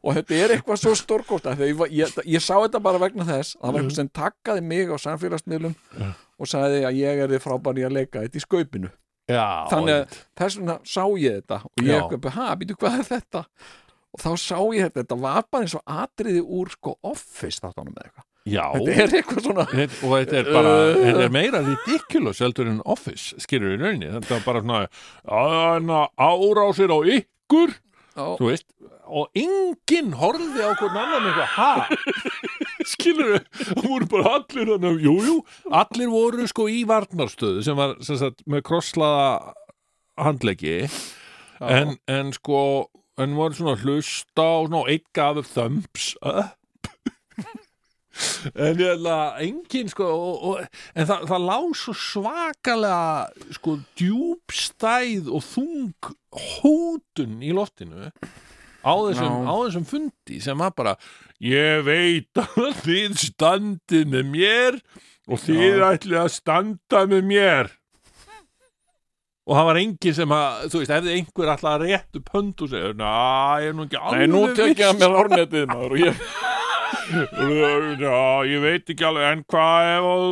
[0.00, 3.26] og þetta er eitthvað svo stórkóta þegar ég, var- ég, ég sá þetta bara vegna
[3.28, 5.74] þess að það var eitthvað sem takkaði mig á samfélagsmiðlum
[6.40, 8.92] og sagði að ég er þið frábær í að leika þetta í skaupinu
[9.30, 12.00] Já, þannig að þess vegna sá ég þetta og ég Já.
[12.00, 13.44] eitthvað, ha, býtu hvað er þetta?
[14.10, 17.94] Og þá sá ég þetta, þetta var bara eins og atriði úr sko office þáttanum
[17.94, 18.26] með eitthvað.
[18.50, 18.64] Já.
[18.74, 20.72] Þetta er eitthvað svona Þetta- og þetta er bara,
[21.04, 24.08] þetta er meira ridiculous heldur en office, skilur í rauninni.
[24.16, 27.76] Þetta er bara svona árásir á ykkur.
[28.16, 28.66] Þú veist,
[29.10, 31.72] og enginn horfði á hvern annan eitthvað, ha?
[32.92, 35.36] Skilur það voru bara allir hann, jú, jú,
[35.82, 39.54] allir voru sko í varnarstöðu sem var sem sagt, með krosslaða
[40.20, 40.78] handleggi.
[41.60, 42.62] En, en sko
[43.20, 46.56] en voru svona að hlusta og svona einn gaf upp thumbs up
[48.54, 53.76] en ég held að engin sko og, og, en það, það lá svo svakalega sko
[54.00, 56.12] djúbstæð og þung
[56.60, 58.10] hótun í loftinu
[58.80, 60.94] á þessum, á þessum fundi sem var bara
[61.42, 64.80] ég veit að þið standið með mér
[65.30, 67.68] og þið ætlið að standa með mér.
[69.50, 72.60] Og það var engin sem að þú veist, hefði einhver alltaf að rétt upp hönd
[72.62, 73.12] og segja, næ,
[73.64, 76.02] ég er nú ekki alveg Nei, nú tek ég að viss." mér árnetið maður og
[76.04, 76.20] ég
[77.10, 78.16] Já,
[78.46, 80.24] ég veit ekki alveg en hvað ef að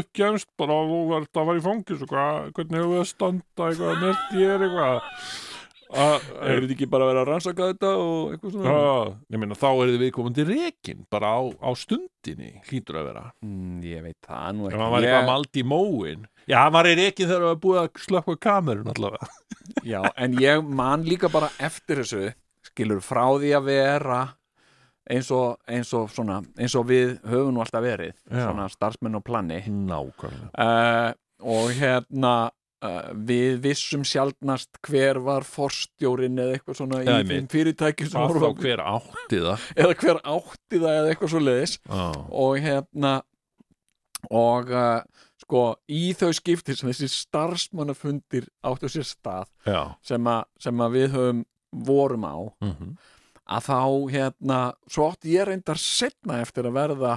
[0.00, 3.70] uppkjæmst bara þú verður að fara í fangis og hvað, hvernig hefur við að standa
[3.70, 4.02] eitthvað?
[4.04, 8.34] Mert ég er eitthvað að, Er þetta ekki bara að vera að rannsaka þetta og
[8.34, 8.74] eitthvað svona?
[8.74, 13.24] Já, ég meina þá er þið viðkomandi rekin bara á, á stundinni hlýtur að vera.
[13.42, 14.78] Mm, ég veit það nú ekki.
[14.78, 16.28] hann var eitthvað maldi í móin.
[16.46, 19.30] Já, hann var í rekin þegar það var búið að slökka kamerun allavega.
[19.86, 22.30] Já, en ég man líka bara eftir þessu
[22.70, 24.20] skilur frá því að vera
[25.10, 28.44] eins og, eins og, svona, eins og við höfum nú alltaf verið Já.
[28.44, 29.60] svona starfsmenn og planni.
[29.66, 30.50] Nákvæmlega.
[30.54, 31.12] Uh,
[31.50, 32.34] og hérna
[32.84, 38.20] uh, við vissum sjaldnast hver var forstjórin eða eitthvað svona Já, í þeim fyrirtæki þá
[38.60, 38.84] hver
[39.80, 42.06] eða hver átti það eða eitthvað svo leiðis Já,
[42.44, 43.14] og hérna
[44.36, 49.48] og uh, sko í þau skiptir sem þessi starfsmannafundir áttu sér stað
[50.04, 51.40] sem, a, sem að við höfum
[51.86, 52.92] vorum á mm
[53.50, 53.78] að þá
[54.14, 54.60] hérna
[54.90, 57.16] svo átti ég reyndar setna eftir að verða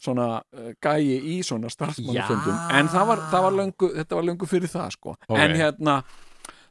[0.00, 2.80] svona uh, gæi í svona starfsmannafundum Já.
[2.80, 5.36] en það var, það var löngu, þetta var löngu fyrir það sko Ok.
[5.36, 5.96] en hérna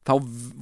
[0.09, 0.13] þá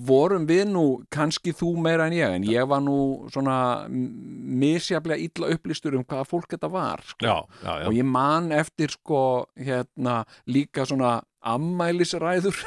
[0.09, 0.83] vorum við nú
[1.13, 2.97] kannski þú meira en ég en ég var nú
[3.31, 7.23] svona misjaflega illa upplýstur um hvaða fólk þetta var sko.
[7.23, 9.21] Já, já, já og ég man eftir sko
[9.55, 10.17] hérna
[10.51, 12.59] líka svona ammælisræður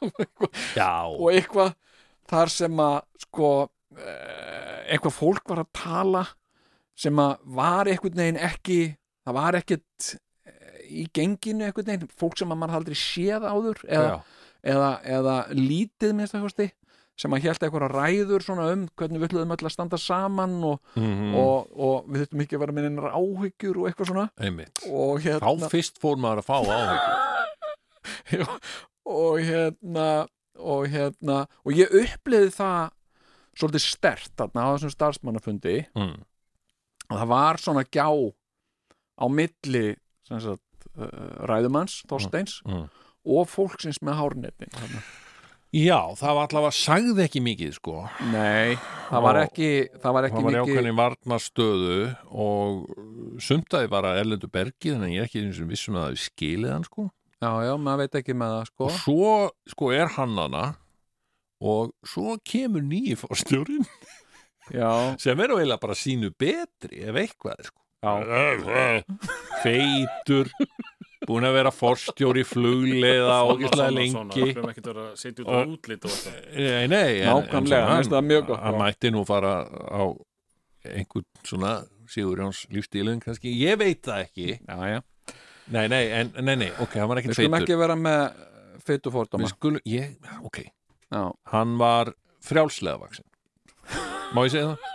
[1.18, 1.76] og eitthvað
[2.28, 2.98] þar sem að
[3.28, 3.52] sko
[3.98, 6.24] eh, eitthvað fólk var að tala
[6.98, 8.80] sem að var einhvern veginn ekki
[9.26, 10.08] það var ekkert
[10.48, 14.18] eh, í genginu einhvern veginn, fólk sem að mann aldrei séð áður eða,
[14.62, 16.70] eða, eða lítið minnst að kosti
[17.18, 20.76] sem að held eitthvað ræður svona um hvernig við ætluðum öll að standa saman og,
[20.94, 24.26] mm og, og við þurfum ekki að vera með einar áhyggjur og eitthvað svona.
[24.86, 27.16] Og hérna Þá fyrst fór maður að fá áhyggjur.
[28.38, 28.46] Já,
[29.08, 30.06] og hérna
[30.58, 32.94] og hérna og ég uppliði það
[33.58, 36.16] svolítið stert þarna á þessum starfsmannafundi mm.
[37.08, 38.08] og það var svona gjá
[39.18, 39.86] á milli
[40.28, 42.84] sagt, uh, ræðumanns, Þorsteins mm.
[43.34, 45.02] og fólksins með hárnetin þarna.
[45.68, 47.98] Já, það var allavega sagði ekki mikið sko
[48.30, 48.78] Nei,
[49.10, 49.66] það var ekki
[50.00, 51.98] það var ekki Það var í mikið ákveðni varnastöðu
[52.44, 56.14] og sumtaði bara Erlendur Bergi þannig að ég er ekki eins og vissum að það
[56.14, 57.04] við skilið hann sko
[57.38, 59.34] Já, já, maður veit ekki með það sko og svo
[59.74, 60.64] sko er hann hana
[61.60, 63.84] og svo kemur nýji fórstjórin
[65.18, 67.80] sem er nú eiginlega bara sínu betri ef eitthvað er sko
[69.64, 70.50] feitur
[71.26, 74.44] búin að vera forstjóri flugleiða og ógeðslega lengi
[76.54, 77.82] Við á Nákvæmlega,
[78.62, 80.02] Hann mætti nú fara á
[80.86, 81.72] einhvern svona
[82.08, 85.00] Sigurjóns lífstílun kannski, ég veit það ekki já, já.
[85.74, 88.22] Nei, nei, en, nei, nei, ok, hann var Við ekkert skulum feitur ekki vera með
[88.86, 89.82] feitu fórdóma Við skulum,
[90.48, 90.62] ok
[91.14, 91.22] Já,
[91.52, 92.12] Hann var
[92.44, 93.24] frjálslega vaksin
[94.36, 94.94] Má ég segja það?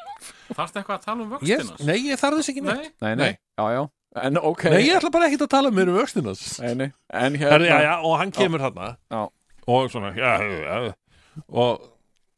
[0.54, 1.86] Þarftu eitthvað að tala um Ég, vöxtinans?
[1.88, 2.90] nei, ég þarf þess ekki neitt.
[3.02, 3.08] Nei.
[3.08, 3.84] nei, nei, já, já.
[4.24, 4.64] En ok.
[4.70, 6.90] Nei, ég ætla bara ekkert að tala mér um vöxtinans Nei, nei.
[7.10, 8.92] En Herri, já, hérna já, og hann kemur þarna.
[9.10, 9.24] Já.
[9.74, 10.94] og svona já, já, já,
[11.50, 11.88] og,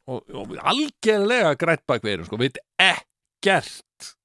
[0.08, 3.82] og, og algjörlega grætt bak veirum sko, veit ekkert.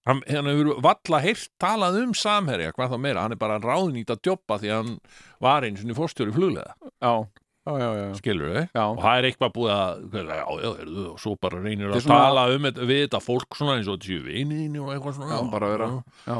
[0.08, 4.14] Hann, hann hefur valla heyrt talað um samherja, hvað þá meira, hann er bara ráðnýtt
[4.16, 4.96] að djoppa því að hann
[5.44, 6.74] var einu sinni fórstjóri fluglega,
[7.04, 7.14] Já,
[7.62, 11.92] já, já, skilur við og það er eitthvað búið að já, og svo bara reynir
[11.94, 15.36] að tala um þetta, við þetta fólk svona eins og þessu viniðinni og eitthvað svona.
[15.36, 15.90] Já, bara vera
[16.26, 16.38] Já,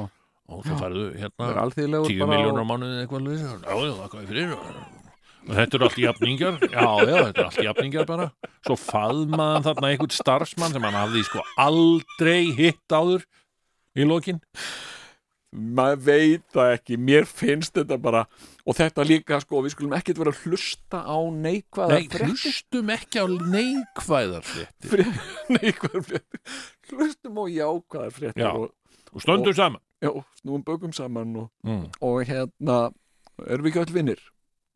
[0.52, 1.52] og svo færðu hérna
[2.10, 4.56] tíu á mánuði eitthvað já, já, það er fyrir.
[5.42, 8.28] Og þetta eru allt jafningar já, já, þetta eru allt jafningar bara.
[8.66, 13.26] Svo faðmaðan þarna einhvern starfsmann sem hann hafði sko aldrei hitt áður
[13.98, 14.42] í lokin
[15.52, 18.24] maður veit það ekki, mér finnst þetta bara
[18.64, 23.24] og þetta líka sko, við skulum ekkert vera að hlusta á neikvæða nei, hlustum ekki
[23.24, 24.90] á neikvæðar fréttir.
[24.94, 26.44] Fréttir neikvæðar fréttir.
[26.92, 28.52] Hlustum á jákvæðar fréttir Já.
[28.56, 28.70] og,
[29.12, 29.84] og stöndum saman.
[30.02, 31.84] Já, snúum bökum saman og, mm.
[32.02, 32.78] og hérna
[33.46, 34.22] erum við ekki öll vinnir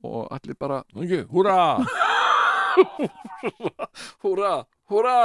[0.05, 1.77] og allir bara okay, húra
[4.23, 4.51] húra,
[4.91, 5.15] húra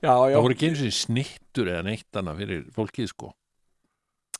[0.00, 3.32] já, já, það voru ekki eins og snittur eða neitt annað fyrir fólkið sko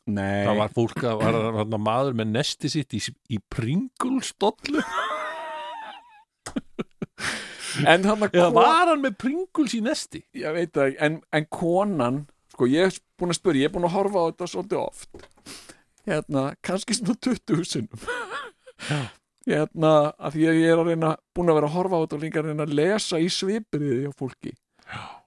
[0.07, 3.01] Nei, það var fólk að var þarna maður með nesti sitt í,
[3.35, 4.83] í pringulstollu
[7.85, 10.23] en hann að var hann með pringuls í nesti?
[10.37, 12.23] Ég veit það ekki, en, en konan
[12.53, 15.27] sko ég er búin að spyrja, ég er búin að horfa á þetta svolítið oft.
[16.07, 18.05] Hérna, kannski svona 20 sinnum.
[19.47, 22.17] Hérna, af því að ég er að reyna búin að vera að horfa á þetta
[22.17, 24.55] og líka að reyna að lesa í svipriði á fólki.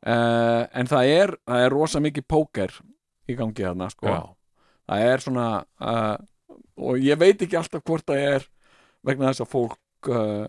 [0.01, 2.77] Uh, en það er það er rosa mikið póker
[3.29, 4.09] í gangi þarna sko.
[4.09, 4.21] Já.
[4.91, 5.49] Það er svona
[5.81, 6.17] uh,
[6.81, 8.49] og ég veit ekki alltaf hvort það er
[9.07, 10.47] vegna þess að fólk uh,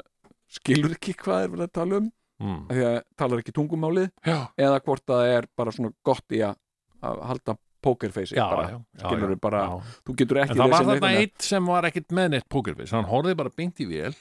[0.51, 2.07] skilur ekki hvað er verið að tala um
[2.41, 2.61] mm.
[2.67, 4.37] af því að talar ekki tungumálið Já.
[4.59, 6.57] eða hvort það er bara svona gott í að,
[7.05, 9.61] að halda pokerface skilur já, bara,
[10.05, 13.09] þú getur en ekki það var þarna eitt sem var ekkit með neitt pókerfis hann
[13.09, 14.13] horfði bara beint í vél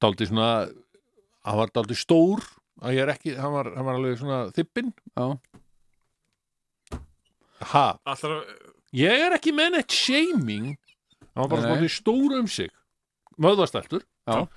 [0.00, 0.52] dálítið svona
[1.44, 2.46] hann var dálítið stór
[3.36, 5.26] hann var, hann var alveg svona þippin já.
[7.60, 8.40] Ha, Allra,
[8.92, 10.76] ég er ekki með neitt shaming.
[11.34, 11.76] Hann var bara Nei.
[11.76, 12.70] svona stór um sig.
[13.38, 14.48] Möðvastæltur Já.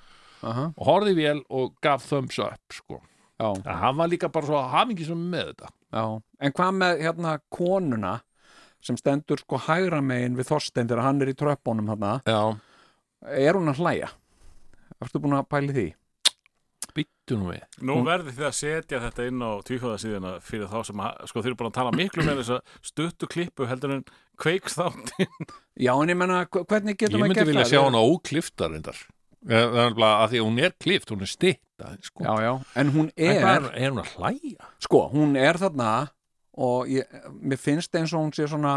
[0.42, 3.00] Aha, og horfði í vél og gaf thumbs up sko.
[3.38, 5.68] já, En hann var líka bara svo hafingi sem með þetta.
[5.92, 6.22] Já.
[6.40, 8.20] En hvað með hérna konuna
[8.82, 12.16] sem stendur sko hægra megin við Þorstein þegar hann er í tröppunum þarna?
[12.26, 12.58] Já,
[13.30, 14.08] er hún að hlæja?
[15.02, 15.86] Ertu búin að pæli því?
[16.96, 21.02] Byttu nú við nú verðið þið að setja þetta inn á tvíhjóðasíðina fyrir þá sem
[21.06, 24.04] að, sko, þeir eru búin að tala miklu með þess að stuttu klippu heldur en
[24.42, 25.28] kveiks þáttin.
[25.78, 27.72] Já, en ég menna, hv- hvernig ég getum við myndi gert vilja það?
[27.74, 29.02] sjá hana óklifta reyndar
[29.42, 32.22] það er bara að því að hún er klift hún er stitta sko.
[32.22, 34.68] Já, já, en hún En er hvað er, er hún að hlæja?
[34.86, 35.88] sko, hún er þarna
[36.62, 38.76] og ég, mér finnst eins og hún sé svona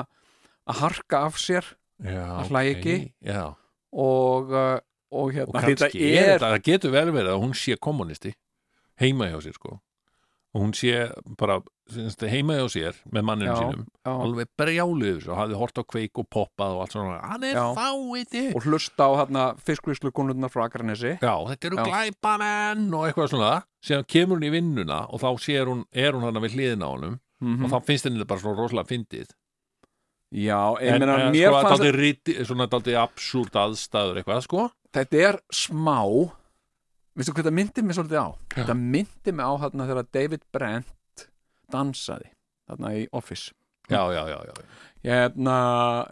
[0.65, 1.67] að harka af sér
[2.01, 2.95] Já, Að hlæja ekki?
[3.23, 3.43] já.
[3.93, 4.79] og, uh,
[5.15, 8.35] og og hérna kannski er, þetta, það getur vel verið að hún sé kommunisti
[9.01, 9.79] heima hjá sér sko.
[10.55, 11.57] Og hún sé bara
[12.31, 14.11] heima hjá sér með manninu Já, sínum já.
[14.13, 18.45] alveg brjáluður og hafði hort á kveik og poppað og allt svona, hann er fáiði
[18.55, 21.17] og hlusta á hérna fiskvíslu konurnar frá Akranesi.
[21.19, 23.53] Já, þetta eru glæpamenn og eitthvað svona.
[23.83, 25.29] Síðan kemur hún í vinnuna og þá
[25.67, 27.19] hún, er hún hann við hliðina á honum.
[27.43, 27.65] Mhm.
[27.65, 29.33] og þá finnst henni þetta bara svona rosalega fyndið.
[30.35, 34.63] Já, en, meina, en mér sko, riti, svona dálítið absúrt aðstæður eitthvað, sko
[34.95, 35.99] þetta er smá
[37.15, 38.27] veistu hvað það myndi mig svolítið á?
[38.55, 38.55] Já.
[38.61, 41.27] þetta myndi mig á þarna þegar David Brent
[41.71, 42.31] dansaði
[42.69, 43.53] þarna í Office.
[43.89, 44.53] Já, já, já, já,
[45.05, 45.55] hérna,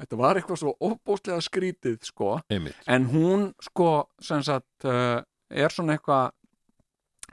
[0.03, 2.35] þetta var eitthvað svo óbúslega skrítið sko.
[2.53, 2.76] Einmitt.
[2.85, 3.88] En hún sko
[4.22, 6.30] sem sagt uh, er svona eitthvað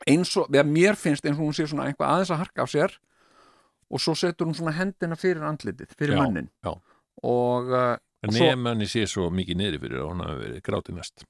[0.08, 2.72] eins og, eða mér finnst eins og hún sé svona eitthvað aðeins að harka af
[2.72, 2.94] sér
[3.90, 6.72] og svo setur hún svona hendina fyrir andlitið, fyrir Já, mannin já.
[7.26, 10.40] og uh, En Og svo- nefn henni sé svo mikið niðri fyrir að hún hafi
[10.42, 11.22] verið grátið mest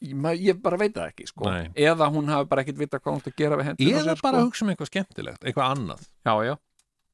[0.00, 1.44] ég, ég bara veit það ekki sko.
[1.50, 1.68] Nei.
[1.76, 4.04] eða hún hafi bara ekkit vita hvað hún átti að gera við hendina á Eða
[4.14, 4.48] sér, bara sko.
[4.50, 6.04] hugsa um eitthvað skemmtilegt, eitthvað annað.
[6.26, 6.54] Já, já.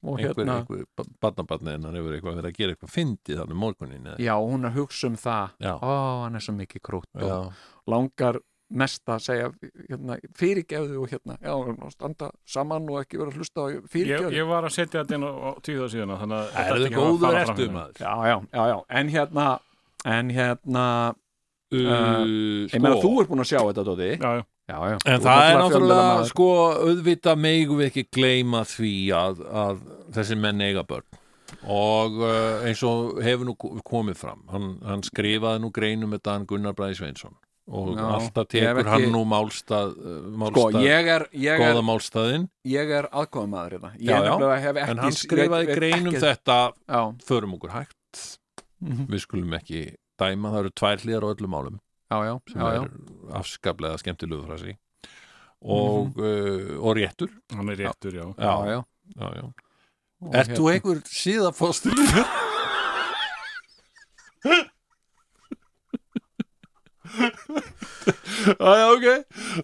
[0.07, 4.05] Og einhver, hérna, einhver barnabarni hennar hefur eitthvað verið að gera eitthvað fyndið þannig morgunin
[4.13, 5.49] eða- já, hún er að hugsa um það.
[5.61, 5.73] Já.
[5.83, 7.53] ó, hann er svo mikið krútt og
[7.91, 8.39] langar
[8.69, 9.51] mest að segja
[9.89, 14.33] hérna, fyrirgefðu og hérna já, standa saman og ekki vera að hlusta á Ég, fyrirgefðu
[14.35, 16.97] ég var að setja þetta inn á, á tvíhjóðasíðina, þannig að þetta Er ætti ekki
[16.97, 17.59] að góður fara fram
[18.51, 21.15] já, en hérna
[21.73, 24.43] en hérna Uh, ég meina þú ert búin að sjá þetta Dóti Já, já.
[24.71, 26.49] já, já, En Þú það er náttúrulega sko,
[26.87, 29.81] auðvitað megum við ekki gleyma því að, að
[30.15, 31.05] þessi menn eiga börn.
[31.67, 33.57] Og uh, eins og hefur nú
[33.87, 37.35] komið fram hann, hann skrifaði nú greinum með Dan Gunnar Bræði Sveinsson.
[37.67, 41.65] Og Já, alltaf tekur ekki- hann nú málstað, uh, sko, málstað ég er, ég er,
[41.67, 42.49] góða málstaðinn.
[42.63, 43.91] ég er hérna.
[43.99, 44.21] Já.
[44.23, 48.39] nefnilega hef ekki en hann skrifaði greinum ekkert- þetta já, förum okkur hægt.
[48.87, 49.07] Mhm.
[49.11, 49.81] við skulum ekki
[50.21, 51.77] dæma, það eru tvær hlýðar á öllum málum
[52.13, 52.83] já, já, sem já, já.
[52.83, 54.77] er afskaplega skemmtilegu frasi
[55.67, 58.27] og, uh, og réttur Hann er réttur, já.
[58.39, 58.81] Já, já.
[59.17, 59.47] já, já.
[60.27, 61.97] Og Ert þú hérna- einhver síðafostur?
[68.61, 69.07] Æja, ok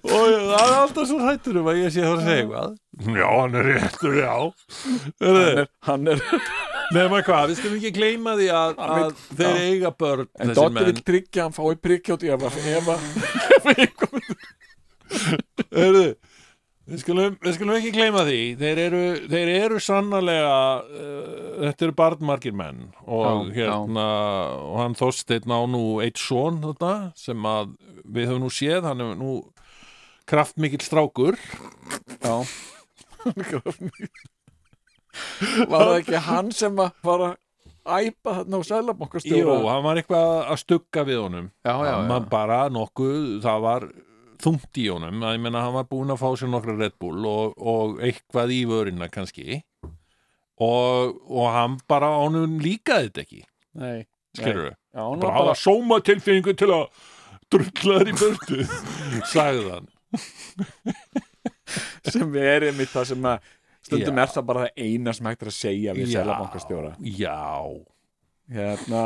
[0.02, 3.18] og það er alltaf svo hættur um að ég sé að fara að segja eitthvað
[3.18, 4.32] Já, hann er réttur, já
[5.22, 6.24] hann er, hann er
[6.92, 9.62] Nefna hvað, við skulum ekki gleyma því að, að þeir já.
[9.68, 10.88] eiga börn en menn.
[10.90, 13.00] vil tryggja hann fái prikkjótt ef að ef að
[15.72, 16.04] Heyrðu,
[16.88, 18.40] við, skulum, við skulum ekki gleyma því.
[18.60, 19.02] Þeir eru,
[19.32, 21.22] þeir eru sannarlega uh,
[21.66, 22.84] þetta eru barnmargir menn.
[23.04, 24.06] Og Já, hérna
[24.58, 27.74] og hann Þorsteinn á nú eitt son þetta, sem að
[28.04, 29.32] við höfum nú séð hann hefur nú
[30.28, 31.40] kraftmikill strákur.
[32.20, 32.36] Já
[35.70, 37.38] var það ekki hann sem að var að
[37.82, 41.50] æpa þarna á Jú, sælabankastjóra hann var eitthvað að stugga við honum.
[41.66, 42.18] Já, já, já.
[42.30, 43.88] bara nokkuð, það var
[44.42, 47.26] þungt í honum, að ég menna hann var búinn að fá sér nokkra Red Bull
[47.28, 49.62] og, og eitthvað í vörina kannski.
[50.62, 53.42] Og, og hann bara ánum líkaði þetta ekki.
[53.82, 54.04] Nei,
[54.36, 56.84] skilur hann var bara hafa bara sóma tilfinningu til að
[57.52, 58.58] drulla þér í börtu
[59.32, 59.90] sagði hann.
[62.12, 63.50] Sem er einmitt það sem að
[63.82, 64.22] stundum Já.
[64.24, 67.38] er það bara það eina sem hægt er að segja við selabankastjóra já,
[68.52, 69.04] hérna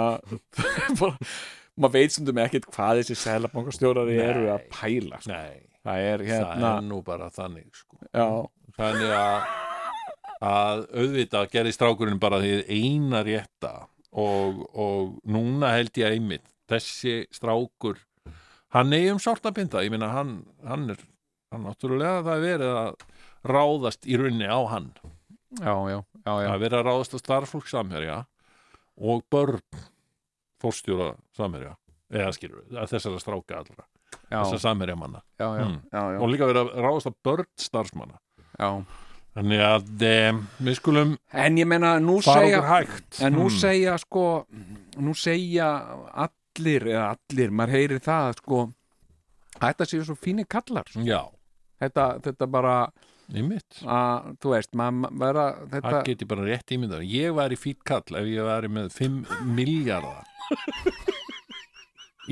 [1.00, 1.30] bara,
[1.80, 4.18] maður veit stundum ekkert hvað þessi selabankastjórar Nei.
[4.26, 5.30] eru að pæla sko.
[5.86, 8.00] það er það hérna er nú bara þannig sko.
[8.76, 9.54] þannig að
[10.46, 13.72] að auðvitað gerði strákurinn bara því eina rétta
[14.12, 18.02] og, og núna held ég einmitt þessi strákur
[18.76, 21.00] hann eigi um sárt að binda ég meina hann, hann er
[21.54, 23.06] hann náttúrulega það er verið að
[23.50, 24.90] ráðast í runni á hann
[25.60, 26.46] já, já, já, já.
[26.48, 28.16] það er verið að ráðast á starfsfólk samherja
[28.96, 29.60] og börn
[30.62, 31.74] fórstjóra samherja
[32.12, 33.84] eða skilur við, þessara stráka allra
[34.30, 35.80] já, þessara samherja manna já, já, Mm.
[35.92, 38.18] já, já, og líka verið að ráðast á börn starfsmanna
[38.58, 38.70] já.
[39.36, 40.32] þannig að e,
[40.64, 42.62] við skulum en ég meina nú segja
[43.20, 43.58] en nú Mm.
[43.60, 44.46] segja sko
[44.96, 45.68] nú segja
[46.14, 48.72] allir eða allir, maður heyrir það sko
[49.60, 51.00] að þetta séu svo fínir kallar sko.
[51.04, 51.20] já,
[51.80, 52.76] þetta, þetta bara
[53.82, 57.06] að, þú veist, vera þetta, það geti bara rétt ímyndað.
[57.10, 60.24] Ég var í fýtt kall ef ég væri með 5 miljardar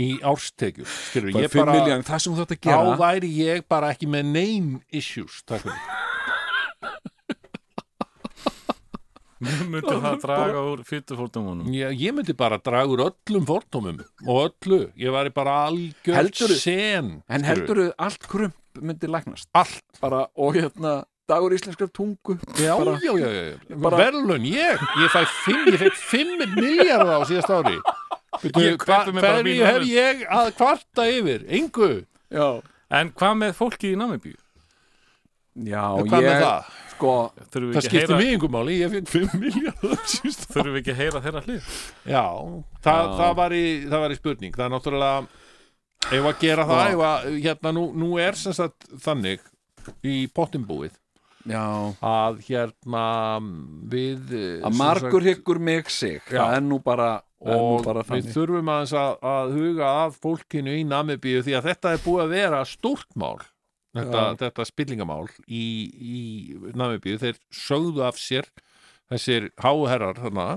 [0.00, 2.94] í árstekjur skilur, bara ég 5 bara miljón, það sem þú þátt að þá gera
[3.02, 7.12] væri ég bara ekki með nein issues takk fyrir
[9.72, 14.80] Myndi það draga úr fytufórtumónum ég, ég myndi bara draga úr öllum fordómum og öllu,
[15.00, 19.48] ég væri bara algjör Heldurðu- sen en heldur allt krump myndi læknast?
[19.54, 23.76] Allt, bara, og hérna dagur íslenskar tungu já, bara, já, já, já.
[23.80, 27.78] bara- verðlun, ég, ég fæ 5 ég fekk 5 miljardar á síðast ári.
[28.42, 31.46] Hverju hef ég að kvarta yfir?
[31.48, 31.90] Engu,
[32.34, 32.48] já,
[32.90, 34.36] En hvað með fólkið í Namibíu?
[35.54, 36.72] já hvað ég, með það?
[36.94, 37.14] Sko,
[37.52, 40.94] það skiptir heyra, mig engum máli, ég fekk 5 miljardar síðast ári þurfum við ekki
[40.94, 41.70] að heyra þeirra hlið?
[42.08, 42.26] Já,
[42.84, 43.14] það, Já.
[43.20, 45.42] það, var í, það var í spurning Það er náttúrulega
[46.04, 49.44] Ef að gera það, ef að, hérna, nú, nú er sem sagt þannig
[50.04, 50.92] í pottimbúið
[51.44, 51.64] já
[52.00, 53.04] að hérna
[53.92, 56.40] við eh, að margur hyggur mig sig Já.
[56.40, 57.08] það er nú bara,
[57.44, 61.58] er nú og bara við þurfum aðeins að, að huga að fólkinu í Namibíu því
[61.58, 63.36] að þetta er búið að vera stórt mál
[63.94, 65.64] þetta, þetta spillingamál í,
[65.94, 68.48] í Namibíu þeir sögðu af sér
[69.12, 70.48] þessir háherrar þarna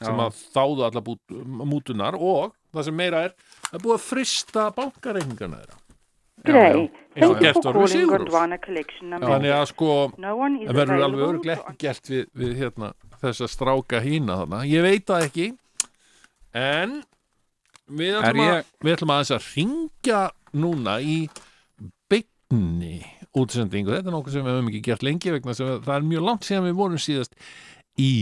[0.00, 1.20] sem að þáðu alla bút,
[1.70, 3.34] mútunar og það sem meira er
[3.74, 5.76] er búið að frista bankareikningarna þeirra.
[6.40, 8.24] Number.
[9.34, 9.88] þannig að sko
[10.70, 12.88] það verður alveg örglega ekki gert við, við hérna,
[13.20, 14.62] þessa stráka hína þarna.
[14.70, 15.48] Ég veit það ekki
[16.56, 16.94] en
[17.90, 20.22] við ætlum, að, ég- við ætlum aðeins að ringja
[20.64, 21.18] núna í
[22.50, 22.98] beinni
[23.38, 26.24] útsendingu, þetta er nokkuð sem við höfum ekki gert lengi vegna sem það er mjög
[26.26, 27.36] langt síðan við vorum síðast
[28.00, 28.12] í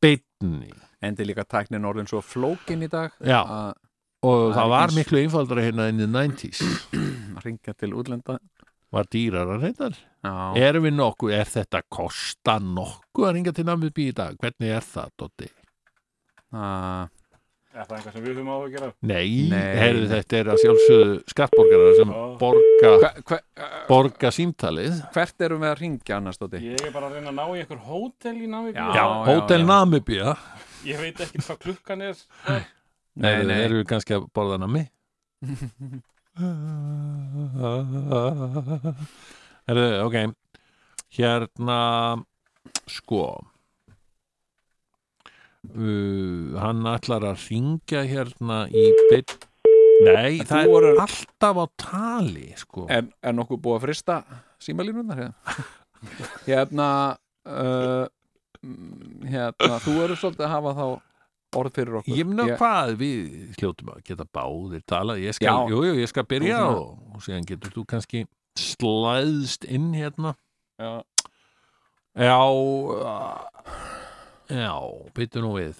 [0.00, 0.72] beinni.
[1.04, 3.40] Endi líka tæknin orðin svo flókin í dag Já.
[3.44, 3.74] að
[4.20, 6.58] og Það það var miklu einfaldara hérna inn í 90s
[7.44, 8.36] ringja til útlenda.
[8.90, 9.94] Var dýrara reyndar.
[10.20, 14.36] Já, erum við nokkuð, er þetta kosta nokkuð að ringa til námið í dag?
[14.42, 15.48] Hvernig er það, Dotti?
[16.50, 17.06] að,
[17.70, 18.86] Er það eitthvað sem við höfum á að gera?
[19.06, 19.74] Nei, Nei.
[19.78, 22.22] heyrðu þetta er að sjálfsögðu skattborgarar sem Já.
[22.40, 23.42] borga, hver, hver,
[23.86, 26.58] borga símtalið hvert erum við að ringja annars Dóti?
[26.66, 28.74] Ég er bara að reyna að ná í einhver hótel í Namibíu.
[28.80, 28.86] Já.
[28.98, 30.34] Já, Hótel Namibia
[30.88, 32.16] Ég veit ekki hvað klukkan er.
[32.48, 32.64] Nei,
[33.28, 33.60] Heyrðu, nei.
[33.68, 34.82] Erum við kannski að borða nami?
[39.70, 40.16] Herðu, ok
[41.14, 41.78] Hérna
[42.90, 43.22] sko
[45.68, 49.46] uh, hann ætlar að ringja hérna í beitt
[50.00, 52.86] Nei, En það er voru- alltaf á tali sko.
[52.88, 54.14] er, er nokkuð búið að frista
[54.64, 55.66] símalínunar hérna?
[56.48, 56.86] hérna
[57.44, 58.06] uh,
[58.64, 60.84] mm, hérna þú eru svolítið að hafa þá
[61.60, 65.74] orð fyrir okkur Ég meina hvað við hljótum að geta báðir talað, ég skal, Já.
[65.74, 68.24] jú, jú, ég skal byrja svona- og, síðan getur þú kannski
[68.56, 70.32] slæðst inn hérna
[70.80, 70.92] já,
[72.16, 72.40] Já
[74.50, 74.74] Já,
[75.14, 75.78] byttu nú við.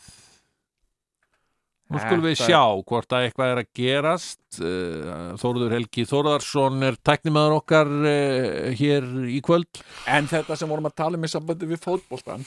[1.91, 4.43] Nú skulum við sjá hvort að eitthvað er að gerast.
[4.63, 9.83] Uh, Þórður Helgi Þórðarsson er tæknimaður okkar uh, hér í kvöld.
[10.07, 12.47] En þetta sem vorum að tala um í sambandi við fótboltan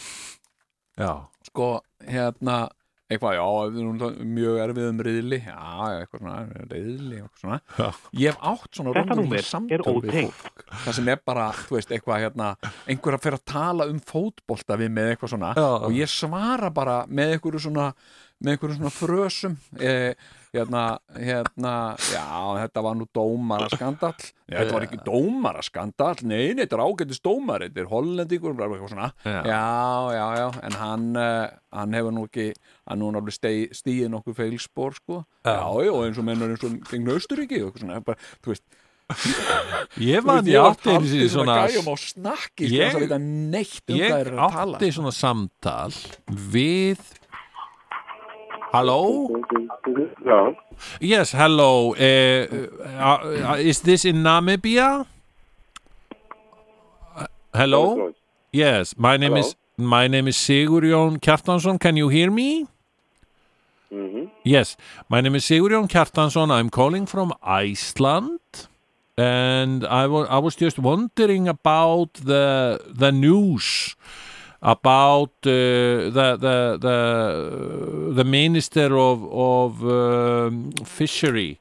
[0.94, 1.68] Já, sko,
[2.06, 2.68] hérna
[3.14, 5.60] eitthvað, já, við erum náttúrulega mjög erfið um riðli, já,
[6.00, 7.60] eitthvað svona riðli, eitthvað svona,
[8.20, 11.48] ég hef átt svona Þetta raunveruleg númer er samtöl við fólk, það sem er bara
[11.62, 12.50] þú veist, eitthvað hérna,
[12.90, 15.54] einhver að fyrir að tala um fótbolta við með eitthvað svona.
[15.58, 15.70] Já.
[15.88, 17.90] og ég svara bara með einhverju svona
[18.44, 19.54] með einhverjum svona frösum.
[19.80, 20.14] Eh,
[20.54, 20.82] hérna,
[21.18, 21.74] hérna
[22.12, 22.26] já,
[22.60, 24.28] þetta var nú dómaraskandall.
[24.52, 26.22] Nei, þetta var ekki dómaraskandall.
[26.30, 29.10] Nei, nei, þetta er ágættis dómar þetta er hollendingur, eitthvað svona.
[29.26, 29.40] Já.
[30.14, 32.48] já, já, en hann uh, hann hefur nú ekki,
[32.92, 35.24] hann nú stei, stíið nokkuð feilspor, sko.
[35.42, 35.58] Já,
[35.88, 38.66] já, eins og mennar eins og gegn Östuríki og eitthvað svona, bara, þú veist.
[40.14, 41.58] Ég man, ég átti einu svona
[42.00, 44.78] snakki, sko, Ég- um Ég tala.
[44.78, 45.92] átti svona samtal
[46.54, 47.02] við
[48.74, 49.30] Hello?
[50.26, 50.56] Já.
[51.00, 51.94] Yes, hello.
[51.94, 52.68] Uh,
[52.98, 55.06] uh, is this in Namibia?
[57.16, 58.12] Uh, hello?
[58.52, 61.80] Yes, my name is my name is Sigurjón Kjartansson.
[61.80, 62.66] Can you hear me?
[63.92, 64.26] Mm-hmm.
[64.44, 64.76] Yes,
[65.08, 66.50] my name is Sigurjón Kjartansson.
[66.52, 68.40] I'm calling from Iceland,
[69.18, 73.96] and I wa- I was just wondering about the the news
[74.64, 81.60] about uh, the the the the minister of of um, fishery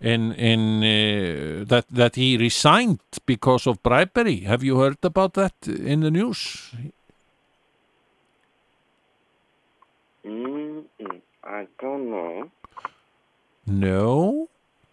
[0.00, 4.40] in in uh, that that he resigned because of bribery.
[4.40, 6.70] Have you heard about that in the news?
[10.24, 11.20] Mm-mm.
[11.42, 12.50] I don't know.
[13.66, 14.48] No,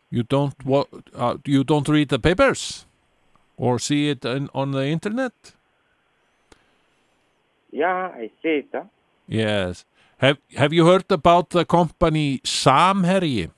[0.10, 0.56] you don't.
[0.66, 2.88] What uh, you don't read the papers
[3.56, 5.34] or see it in, on the internet?
[7.72, 8.69] Yeah, I see it.
[8.73, 8.84] Huh?
[9.27, 9.85] Yes.
[10.18, 13.49] Have Have you heard about the company Samherji?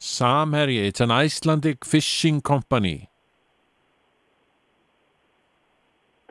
[0.00, 0.84] Samherji.
[0.88, 3.08] It's an Icelandic fishing company.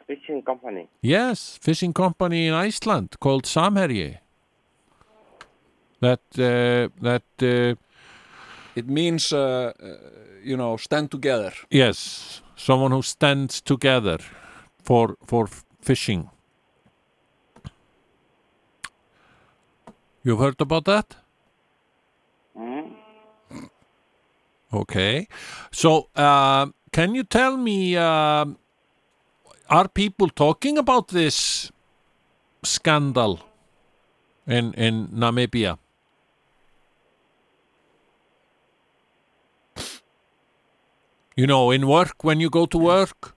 [0.06, 0.90] Fishing company.
[1.02, 4.18] Yes, fishing company in Iceland called Samherji.
[6.02, 7.76] That uh, that uh,
[8.76, 9.96] it means uh, uh,
[10.44, 14.20] you know stand together yes, someone who stands together
[14.84, 15.48] for for
[15.82, 16.30] fishing.
[20.24, 21.16] You've heard about that?
[22.56, 22.94] Mm.
[24.82, 25.28] Okay.
[25.72, 28.58] So, uh, can you tell me, um
[29.70, 31.72] are people talking about this
[32.64, 33.40] scandal
[34.46, 35.78] in in Namibia?
[41.42, 43.36] You know, in work, when you go to work,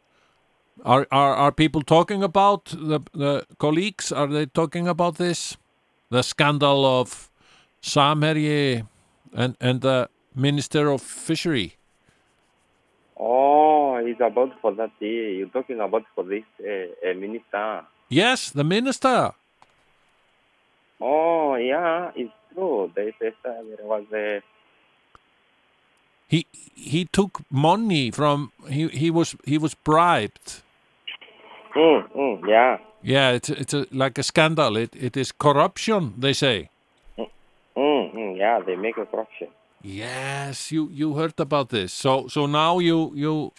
[0.84, 4.12] are are, are people talking about the the colleagues?
[4.12, 5.56] Are they talking about this,
[6.10, 7.30] the scandal of
[7.80, 8.86] Samherji
[9.32, 11.78] and and the Minister of Fishery?
[13.16, 15.40] Oh, it's about for that day.
[15.40, 17.86] You're talking about for this uh, uh, minister.
[18.10, 19.32] Yes, the minister.
[21.00, 22.92] Oh, yeah, it's true.
[22.94, 24.42] They said uh, there was a.
[26.28, 30.62] He he took money from he he was he was bribed.
[31.74, 32.78] Mm, mm, yeah.
[33.02, 34.76] Yeah, it's it's a, like a scandal.
[34.76, 36.14] It it is corruption.
[36.18, 36.70] They say.
[37.76, 39.48] Mm, mm, yeah, they make a corruption.
[39.82, 41.92] Yes, you you heard about this.
[41.92, 43.52] So so now you you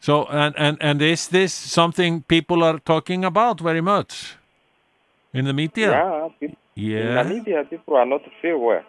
[0.00, 4.36] so and and and is this something people are talking about very much
[5.32, 5.90] in the media?
[5.90, 6.28] Yeah.
[6.40, 7.22] peop- In Yeah.
[7.22, 8.82] Namibia, people are not well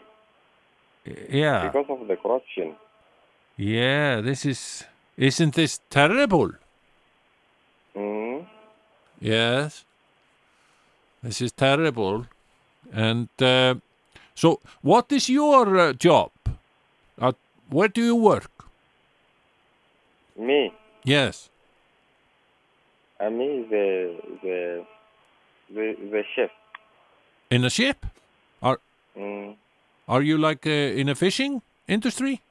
[1.30, 1.68] Yeah.
[1.68, 2.76] because of the corruption.
[3.58, 4.86] Yeah, this is
[5.18, 6.52] isn't this terrible?
[7.96, 8.46] Mm.
[9.20, 9.86] Yes.
[11.24, 12.28] This is terrible.
[12.92, 13.76] And uh,
[14.36, 16.32] so, what is your uh, job?
[17.18, 17.32] Uh,
[17.70, 18.52] where do you work?
[20.38, 20.74] Me,
[21.04, 21.50] Yes.
[23.20, 24.86] I mean the the
[25.74, 26.50] the, the chef.
[27.50, 28.06] In a ship?
[28.62, 28.80] Are
[29.18, 29.56] Mm.
[30.10, 32.42] Are you like uh, in a fishing industry?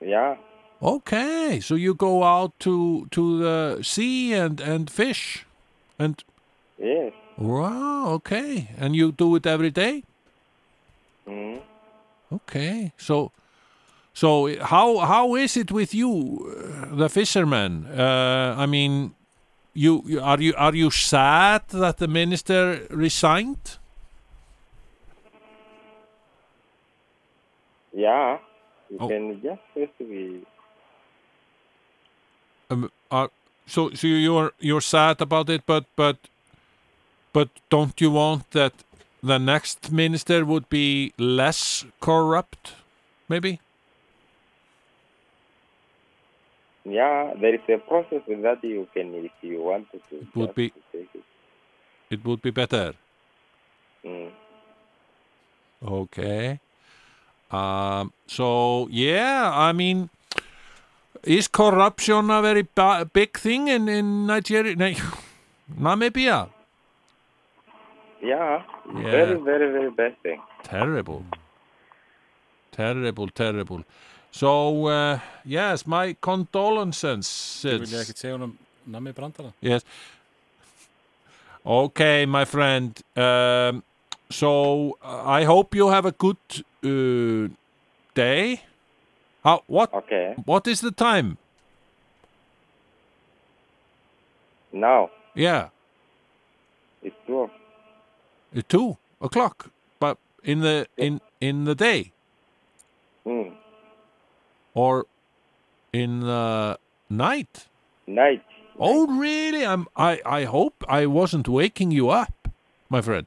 [0.00, 0.36] Yeah.
[0.82, 5.46] Okay, so you go out to to the sea and and fish,
[5.98, 6.22] and
[6.78, 7.12] Yes.
[7.38, 10.02] wow, okay, and you do it every day.
[11.26, 11.62] Mm.
[12.30, 13.32] Okay, so
[14.12, 17.86] so how how is it with you, uh, the fisherman?
[17.86, 19.14] Uh, I mean,
[19.72, 23.78] you, you are you are you sad that the minister resigned?
[27.94, 28.38] Yeah.
[28.90, 29.08] You Oh.
[29.08, 30.44] can just be.
[32.70, 33.30] Um, are,
[33.66, 36.16] so so you're you're sad about it, but but
[37.32, 38.72] but don't you want that
[39.22, 42.74] the next minister would be less corrupt,
[43.28, 43.60] maybe?
[46.84, 49.98] Yeah, there is a process with that you can, if you want to.
[50.16, 51.08] It would be- it.
[52.10, 52.94] It would be better.
[54.04, 54.30] Mm.
[55.82, 56.60] Okay.
[57.50, 60.08] Um, so yeah, I mean,
[61.22, 64.96] is corruption a very ba- big thing in in Nigeria, Ni-
[65.80, 66.48] Namibia?
[68.22, 68.62] Yeah,
[68.94, 69.10] Yeah.
[69.10, 70.40] very, very, very bad thing.
[70.64, 71.24] Terrible.
[72.72, 73.84] Terrible, terrible.
[74.30, 77.28] So, uh, yes, my condolences.
[77.64, 78.56] Ég vil ég ekki segja honum
[78.86, 79.52] nammi brandara.
[79.60, 79.84] Yes.
[81.64, 83.00] Okay, my friend.
[83.16, 83.82] Um,
[84.30, 86.36] so, I hope you have a good
[86.84, 87.48] uh,
[88.14, 88.62] day.
[89.44, 90.34] How, what, Okay.
[90.44, 91.38] what is the time?
[94.72, 95.68] Now, Yeah,
[97.02, 97.50] it's two.
[98.56, 99.70] uh, two o'clock.
[100.00, 102.12] But in the in in the day
[103.24, 103.52] Mm.
[104.74, 105.06] or
[105.92, 106.78] in the
[107.08, 107.66] night.
[108.06, 108.42] Night.
[108.78, 109.64] Oh, really?
[109.64, 109.86] I'm.
[109.96, 110.20] I.
[110.26, 112.48] I hope I wasn't waking you up,
[112.90, 113.26] my friend.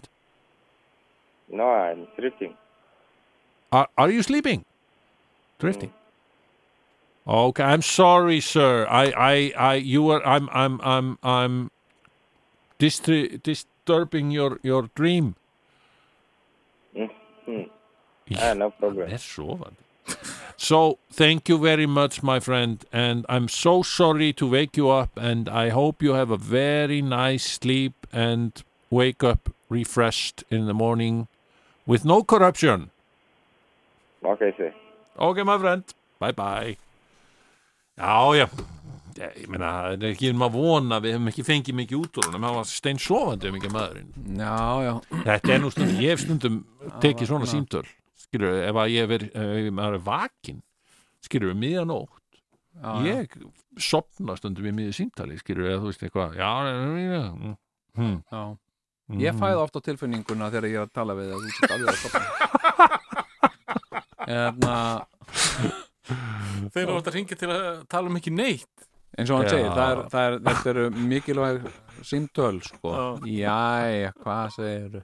[1.51, 2.55] No, I'm drifting.
[3.71, 4.65] Are Are you sleeping?
[5.59, 5.93] Drifting.
[7.27, 7.63] Okay.
[7.63, 8.88] I'm sorry, sir.
[8.89, 9.13] I.
[9.15, 9.53] I.
[9.57, 9.73] I.
[9.76, 10.26] You were.
[10.26, 10.49] I'm.
[10.51, 10.80] I'm.
[10.81, 11.17] I'm.
[11.23, 11.71] I'm.
[12.80, 15.35] Distri- disturbing your your dream.
[16.95, 17.09] Mm.
[17.47, 17.69] Mm.
[18.38, 19.09] Ah, no problem.
[19.09, 19.59] That's sure.
[20.57, 25.11] So, thank you very much, my friend, and I'm so sorry to wake you up,
[25.15, 28.51] and I hope you have a very nice sleep and
[28.89, 31.27] wake up refreshed in the morning
[31.90, 32.90] with no corruption.
[34.24, 34.74] Okay, sir.
[35.18, 35.84] Okay, my friend.
[36.20, 36.76] Bye bye.
[37.98, 38.48] Já, já.
[39.20, 42.20] Ég ég meina, það er ekki um að vona við hefum ekki fengið mikið út
[42.22, 44.14] úr honum, hann var stein sofandi um ekki maðurinn.
[44.40, 44.91] Já, já.
[45.26, 46.60] Þetta er nú stundum, ég hef stundum
[47.03, 47.84] tekið svona símtöl,
[48.24, 50.61] skilur, ef að ég er vakin,
[51.28, 52.16] skilur, miðanótt,
[52.80, 53.18] Já, já.
[53.26, 53.36] ég
[53.90, 57.20] sopna stundum í miður símtali, skilur, eða þú veist eitthvað, já, já,
[57.99, 58.44] já,
[59.10, 59.19] Mhm.
[59.23, 61.90] Ég fæði oft á tilfinninguna þegar ég er að tala við það, þú sett alveg
[61.90, 62.22] að stoppa.
[64.30, 64.76] Hérna,
[66.69, 68.76] Þeir eru átt að ringja til að tala um ekki neitt.
[69.18, 71.57] eins og hann segir, það er, það er, þetta eru mikilvæg
[72.06, 72.90] símtöl, sko.
[73.26, 75.02] Jæja, hvað segir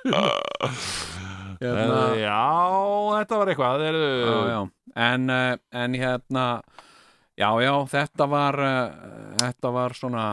[1.60, 2.40] Hérna, Eh, Já,
[3.20, 4.12] þetta var eitthvað, þeir eru...
[4.24, 4.60] já, já.
[4.96, 6.44] En, eh, en hérna,
[7.36, 8.88] já, já, þetta var, eh,
[9.42, 10.24] þetta var svona,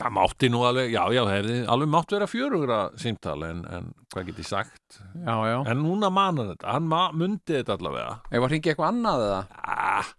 [0.00, 4.30] Það mátti nú alveg, já, já, hefði alveg mátti vera fjörugra símtal en, en hvað
[4.30, 5.02] get ég sagt?
[5.20, 5.58] Já, já.
[5.68, 8.14] En núna manar þetta, hann ma mundi þetta allavega.
[8.32, 9.40] ef að ringi eitthvað annað eða?
[9.62, 10.10] Ah,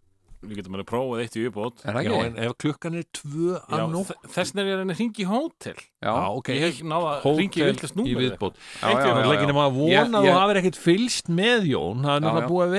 [0.44, 1.78] Við getum alveg prófað eitt í uppbót.
[1.88, 2.26] Er það já, ekki?
[2.28, 5.24] en ef klukkan er tvö Já, að þ- þess vegna er ég að að ringi
[5.24, 5.78] í hótel.
[6.04, 6.50] Já, ok.
[6.52, 8.20] Ég hef náða að ringi í Hótel vildast í númer.
[8.20, 8.58] viðbót.
[8.60, 9.24] Já, já, já, já.
[9.48, 12.20] er maður að Ég- vona að ég- þú hafir ekkert fylst með Jón, það er
[12.20, 12.52] Já, náttúrulega já.
[12.52, 12.76] búið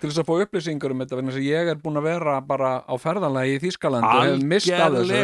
[0.00, 2.72] til þess að fá upplýsingar um þetta þess að ég er búin að vera bara
[2.84, 5.22] á ferðanlega í Þýskaland og hef mist af þessu.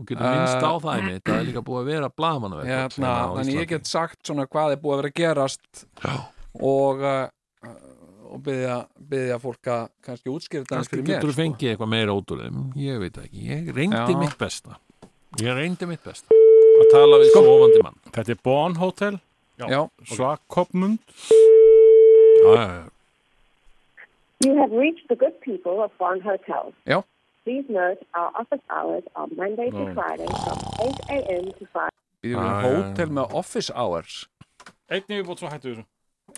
[0.00, 2.76] Og getur minnst á það einmitt, það er líka búið að vera blaðmannaverkvall.
[2.80, 6.14] hérna, þannig ég get sagt svona hvað er búið að vera gerast Já.
[6.58, 7.26] og uh,
[8.32, 8.76] og byggja,
[9.12, 11.40] byggja fólk að kannski útskýra þetta Kannski getur þú sko.
[11.42, 14.20] fengið eitthvað meira út úr þeim, ég veit ekki, ég reyndi Já.
[14.22, 14.78] mitt besta.
[15.42, 16.40] Ég reyndi mitt besta.
[16.80, 18.00] Að tala við sofandi mann.
[18.08, 19.20] Þetta er Bon Hotel.
[20.08, 20.98] Svakopmund.
[24.44, 26.72] You have reached the good people of Barn Hotel.
[26.86, 27.02] Já.
[27.44, 29.94] Please note our office hours are Monday to Nú.
[29.94, 31.46] Friday from 8 a.m.
[31.58, 31.90] to 5.
[32.22, 32.62] Við Ah, erum já.
[32.62, 34.26] hótel með office hours
[34.88, 35.84] Einnig við búið svo hættu þessu.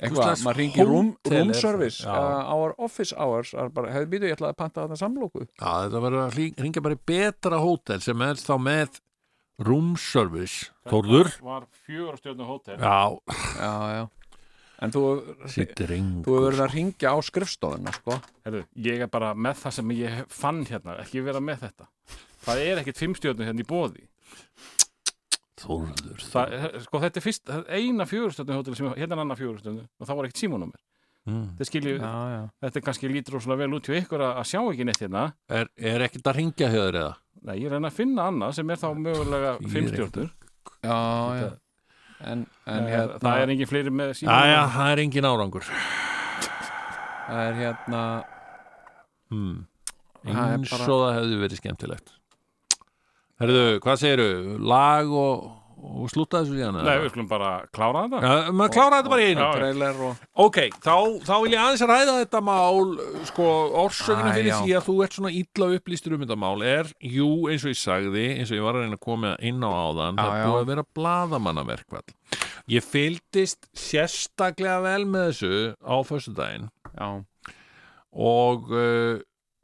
[0.00, 4.36] eitthvað, maður ringir room, room er service uh, our office hours bara, hefði býtu ég
[4.38, 8.22] ætlaði að panta þetta samlóku Já, þetta verður að hringja bara í betra hótel sem
[8.24, 9.00] er þá með
[9.68, 10.70] room service.
[10.90, 11.28] Þórður?
[11.36, 12.78] Þetta var fjögur stjórnu hótel.
[12.80, 13.18] Já,
[13.60, 14.04] já, já
[14.82, 15.02] en þú,
[15.46, 18.18] hefur verið að ringja á skrifstofuna sko.
[18.46, 21.88] Herru, ég er bara með það sem ég fann hérna, ekki vera með þetta.
[22.44, 24.08] Það er ekkert fimmstjörnu hérna í bóði.
[25.64, 26.24] Þórður.
[26.28, 30.28] Það, sko, þetta er fyrst, er eina sem, hérna er annar fjórustjörnu og það var
[30.28, 30.82] ekkert símónumir.
[31.24, 31.44] Mm.
[31.56, 32.40] Þetta skilju, já, já.
[32.60, 35.22] þetta er kannski lítur óslega vel út hjá ykkur að, að sjá ekki neitt hérna.
[35.48, 37.14] Er, er ekkert að ringja höður eða?
[37.44, 40.28] Nei, ég reyna að finna annað sem er þá mögulega Ég er fimmstjörnur.
[40.84, 40.98] já,
[41.40, 41.48] já
[42.24, 44.52] en, en hérna Það er engin fleiri með Já, símónumir.
[44.54, 45.68] já, það er engin árangur.
[47.28, 48.02] það er hérna
[49.32, 49.64] Hmm.
[50.24, 52.12] Eins og það hefði verið skemmtilegt.
[53.40, 54.26] Herðu, hvað segiru?
[54.62, 55.48] Lag og,
[55.84, 56.78] og slúta þessu síðan?
[56.86, 58.20] Nei, við skulum bara klára þetta.
[58.24, 60.08] Já, maður klára þetta bara í einu.
[60.08, 60.94] Og Ok, þá,
[61.28, 62.94] þá vil ég aðeins ræða þetta mál,
[63.28, 63.48] sko,
[63.84, 67.28] orsökinu Æ, fyrir því að þú ert svona illa upplýstur um þetta mál er, jú,
[67.52, 70.18] eins og ég sagði, eins og ég var að reyna að koma inn á áðan,
[70.20, 70.48] það Já, er já.
[70.50, 72.16] búið að vera blaðamannaverkvall.
[72.74, 75.54] Ég fylgdist sérstaklega vel með þessu
[75.84, 77.08] á föstudaginn já,
[78.14, 79.18] og uh,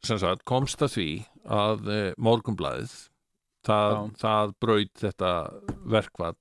[0.05, 1.09] sem sagt, komst að því
[1.51, 2.93] að uh, morgunblæðið
[3.67, 5.31] það, það braut þetta
[5.95, 6.37] verkvall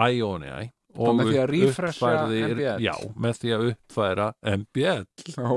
[0.00, 0.68] æ og nei æ
[0.98, 2.80] Og með því að uppfærði- MBL.
[2.82, 5.04] Já, með því að uppfæra MBL
[5.36, 5.50] já,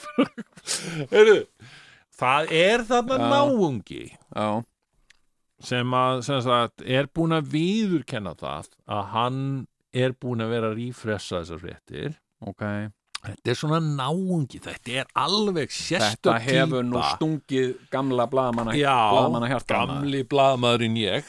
[1.10, 1.36] Heyrðu,
[2.20, 4.46] það er þarna náungi Já,
[5.70, 9.42] sem að sem sagt, er búin að viðurkenna það að hann
[9.92, 12.12] er búin að vera að rífressa þessar fréttir.
[12.46, 12.62] Ok
[13.20, 17.10] Þetta er svona náungi, þetta er alveg sérstök Þetta hefur nú týpa.
[17.18, 21.28] stungið gamla blaðamanna Já, blaðamanna hjarta gamli blaðmaðurinn ég.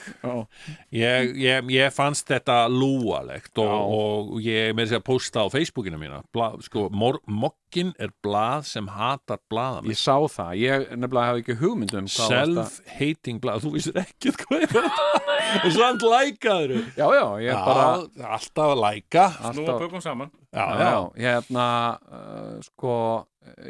[0.95, 5.99] ég ég ég fannst þetta lúalegt og, og ég með þess að posta á Facebookina
[5.99, 6.21] mína.
[6.31, 9.91] Bla, sko, mor, Mokkin er blað sem hatar blaðamenn.
[9.91, 13.71] Ég sá það, ég nefnilega hef ekki hugmynd um hvað varst að- Self-hating blað, þú
[13.75, 16.73] vissir ekkert hvað er þetta og samt lækaður.
[16.95, 17.87] Já, já, ég er bara
[18.35, 19.27] alltaf að læka.
[19.51, 21.01] Snúa bökum saman Já, já, já.
[21.15, 21.65] hérna
[22.11, 22.93] uh, sko,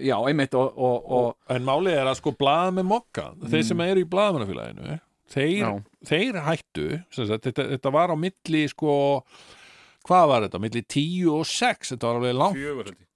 [0.01, 3.83] já, einmitt og, og, og En málið er að sko blaða með mokka þeir sem
[3.85, 4.97] eru í blaðamannafélaginu
[5.31, 5.67] þeir,
[6.09, 8.95] þeir hættu sem sagt, þetta, þetta var á milli sko
[10.09, 13.07] hvað var þetta, milli 10 og 6 þetta var alveg langt Fjögur þetta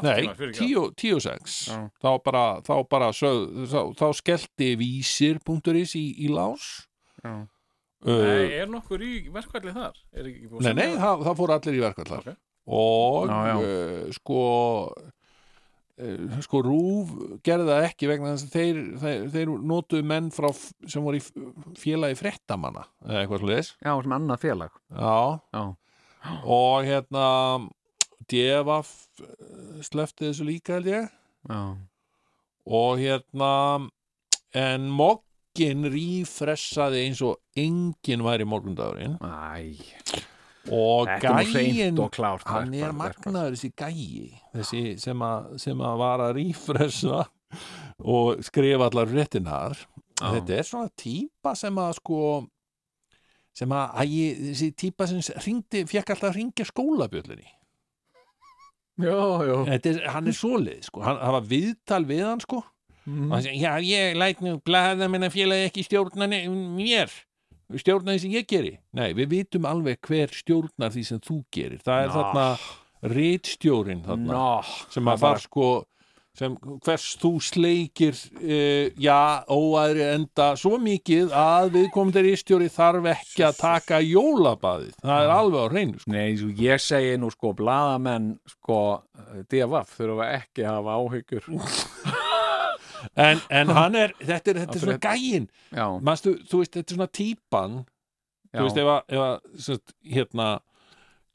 [0.00, 0.68] Nei, tímar, fyrirgefðu.
[0.68, 1.78] 10, 10 og 6 Já.
[2.00, 6.68] þá bara, þá bara sög, þá, þá skellti vísir.is í, í lás
[7.22, 7.34] Já.
[8.04, 9.94] Uh, Nei, er nokkur í verkvalli þar?
[10.12, 12.26] Er Nei, nei, það, það fóru allir í verkvallar
[12.64, 13.54] og Já, já.
[13.60, 14.40] Uh, sko
[14.92, 17.14] uh, sko Rúf
[17.46, 21.24] gerði það ekki vegna þess að þeir, þeir, þeir notuðu menn frá sem voru í
[21.80, 25.16] félagi fréttamanna eða eitthvað slúðis Já, sem annað félag Já,
[25.56, 25.64] Já.
[26.44, 27.26] og hérna
[28.28, 28.92] Devaf
[29.84, 31.08] slefti þessu líka held ég
[31.48, 31.60] Já.
[32.68, 33.52] og hérna
[34.54, 34.88] en
[35.54, 39.12] Moggin rífressaði eins og enginn væri morgundagurinn.
[39.22, 39.70] Æ.
[40.74, 46.00] Og gæinn og klárt hann verkfall, er magnaður þessi gæi þessi sem að, sem að
[46.00, 47.20] var rífressa
[48.02, 50.32] og skrifa allar réttinar Já.
[50.32, 52.20] þetta er svona típa sem að sko
[53.54, 57.50] sem að, að ég, þessi típa sem ringdi, fekk alltaf að ringja skólabjöllinni
[59.04, 59.56] Já, já.
[59.68, 62.64] Þetta er, hann er svoleið sko, hann, það var viðtal við hann sko
[63.06, 63.26] Mhm.
[63.28, 67.10] og hann segi, já ég læt nú blaða minna félagi ekki stjórna mér
[67.76, 71.80] stjórna því sem ég geri nei, við vitum alveg hver stjórnar því sem þú gerir,
[71.84, 72.14] það er Nó.
[72.14, 72.46] þarna
[73.14, 75.84] rítstjórin þarna Nó, sem það að bara- sko
[76.34, 82.66] sem hvers þú sleikir uh, já, óæðri enda svo mikið að við komum þeir ístjóri
[82.74, 86.10] þarf ekki að taka jólabaðið það er alveg á hreinu sko.
[86.10, 88.80] Nei, svo ég segi nú sko blaðamenn sko
[89.46, 91.46] DFF þurfa ekki að hafa áhyggjur
[93.16, 94.98] en, en hann er, þetta er, þetta er svona
[95.74, 97.76] Já, Manstu, þú veist, þetta er svona típan.
[98.54, 98.58] Já.
[98.60, 100.48] þú veist, ef að, ef að sagt, hérna,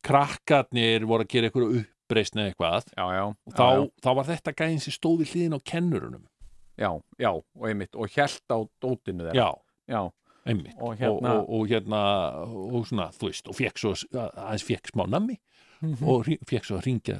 [0.08, 3.24] krakkarnir voru að gera eitthvað uppreisn eða eitthvað já, já,
[3.58, 3.66] þá,
[4.06, 6.24] þá var þetta gæðin sem stóð við hliðin á kennurunum.
[6.80, 9.36] Já, já, og einmitt og hjælt á dótinu þeirra.
[9.36, 9.50] Já,
[9.92, 10.02] já,
[10.48, 10.78] einmitt.
[10.80, 12.02] Og og, hérna- og, og hérna
[12.48, 15.36] og svona, þú veist, og fekk svo aðeins fekk smá nammi.
[15.80, 16.04] Mhm.
[16.12, 17.20] og hring- fekk svo að ringja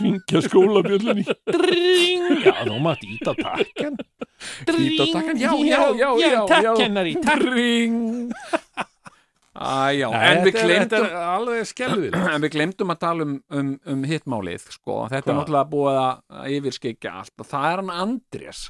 [0.00, 2.44] ringja skólabjöllunni Dring!
[2.44, 3.96] já, þú mátti íta takkan
[4.74, 6.72] Íta á takkann, já, já, já, já, takk já.
[6.80, 7.44] kennari, takk
[9.94, 12.16] já, Nei, en við er- glemdum er alveg skelfilegt.
[12.34, 14.96] En við glemdum að tala um, um, um hittmálið sko.
[15.12, 15.38] Þetta er Hvað?
[15.38, 18.64] náttúrulega búið að yfirskeikja allt og það er hann Andrés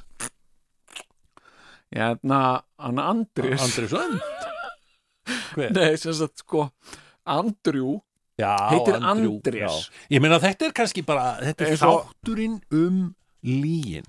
[1.95, 2.41] Hérna,
[2.81, 4.21] hann Andrés Andrés Önd
[5.55, 5.71] Hver?
[5.73, 6.67] Nei, sem sagt sko
[7.25, 7.95] Andrew
[8.35, 9.91] Já, heitir Andrew, Andrés já.
[10.11, 12.97] Ég meina þetta er kannski bara þetta er Eins og- þátturinn um
[13.45, 14.07] líin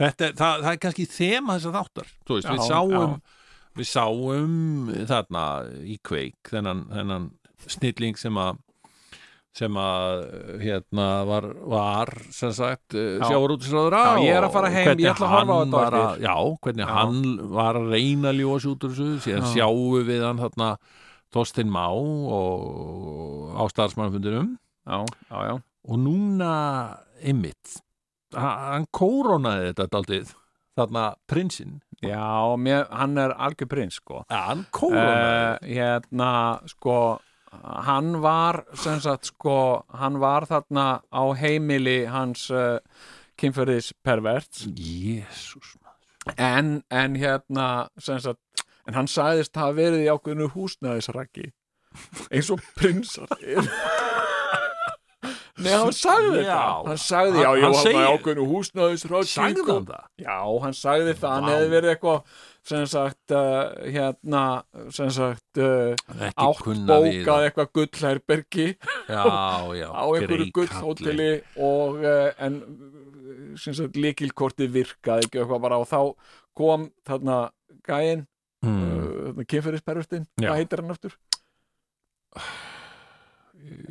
[0.00, 3.16] þetta er, það, það er kannski þema þessar þáttar veist, við Já, sáum
[3.74, 4.54] við sáum
[5.10, 5.44] þarna
[5.84, 7.28] í kveik þennan, þennan
[7.66, 8.60] snilling sem að
[9.54, 10.24] sem að
[10.64, 13.22] hérna var, var sem sagt Já.
[13.28, 16.10] sjávarútisráður Já, ég er að fara heim, ég ætla að horfa á þetta á.
[16.24, 16.34] Já,
[16.64, 16.94] hvernig Já.
[16.96, 17.20] hann
[17.54, 18.40] var að reyna að
[18.88, 19.52] úr þessu síðan Já.
[19.52, 20.72] sjáum við hann þarna
[21.34, 24.54] Þorstein Má og á starfsmannfundinum
[24.86, 26.52] og núna
[27.24, 27.78] einmitt
[28.36, 30.32] ha- hann kórónaði þetta daldið
[30.78, 31.80] þarna prinsinn.
[32.02, 34.24] Já, mér, hann er algjör prins sko.
[34.30, 35.60] Ja, hann kórónaði.
[35.62, 36.30] Uh, Hérna,
[36.68, 36.96] sko
[37.62, 42.80] hann var sem sagt sko hann var þarna á heimili hans uh,
[43.38, 45.76] kynferðis perverts Jésús
[46.36, 48.40] en, en hérna sem sagt,
[48.88, 51.50] en hann sagðist hafa verið í ákveðinu húsnæðisraki
[52.34, 53.28] eins og prinsar.
[55.54, 56.56] Nei, hann sagði Já.
[56.82, 59.74] þetta hann sagði, já, segir- var í ákveðinu húsnæðisraki Sagði sko.
[59.76, 60.08] hann það?
[60.24, 62.32] Já, hann sagði það, hann hefði verið eitthvað
[62.64, 63.62] sem sagt, uh,
[63.94, 64.42] hérna
[64.96, 65.94] sem sagt, uh,
[66.26, 67.46] Ekki átt kunna við bókað það.
[67.46, 68.66] eitthvað gullherbergi
[69.06, 69.24] Já,
[69.78, 71.30] já, á einhverju gullhóteli
[71.70, 72.58] og uh, en
[73.62, 76.00] sem sagt líkilkorti virkaði ekki eitthvað bara og þá
[76.58, 77.38] kom þarna
[77.86, 78.26] gæinn
[78.64, 79.38] Mm.
[79.38, 80.48] uh, kynferðispervertin, Já.
[80.48, 81.16] hvað heitir hann aftur?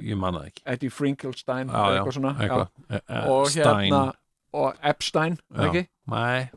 [0.03, 2.67] ég manna ekki Eddie Finkelstein Já, eða já, eitthvað svona eitthvað.
[2.67, 2.97] já.
[2.97, 3.63] Eh, eh, og Stein.
[3.65, 4.01] hérna
[4.53, 5.63] og Epstein, Já.
[5.67, 5.87] ekki?
[6.13, 6.49] Nei,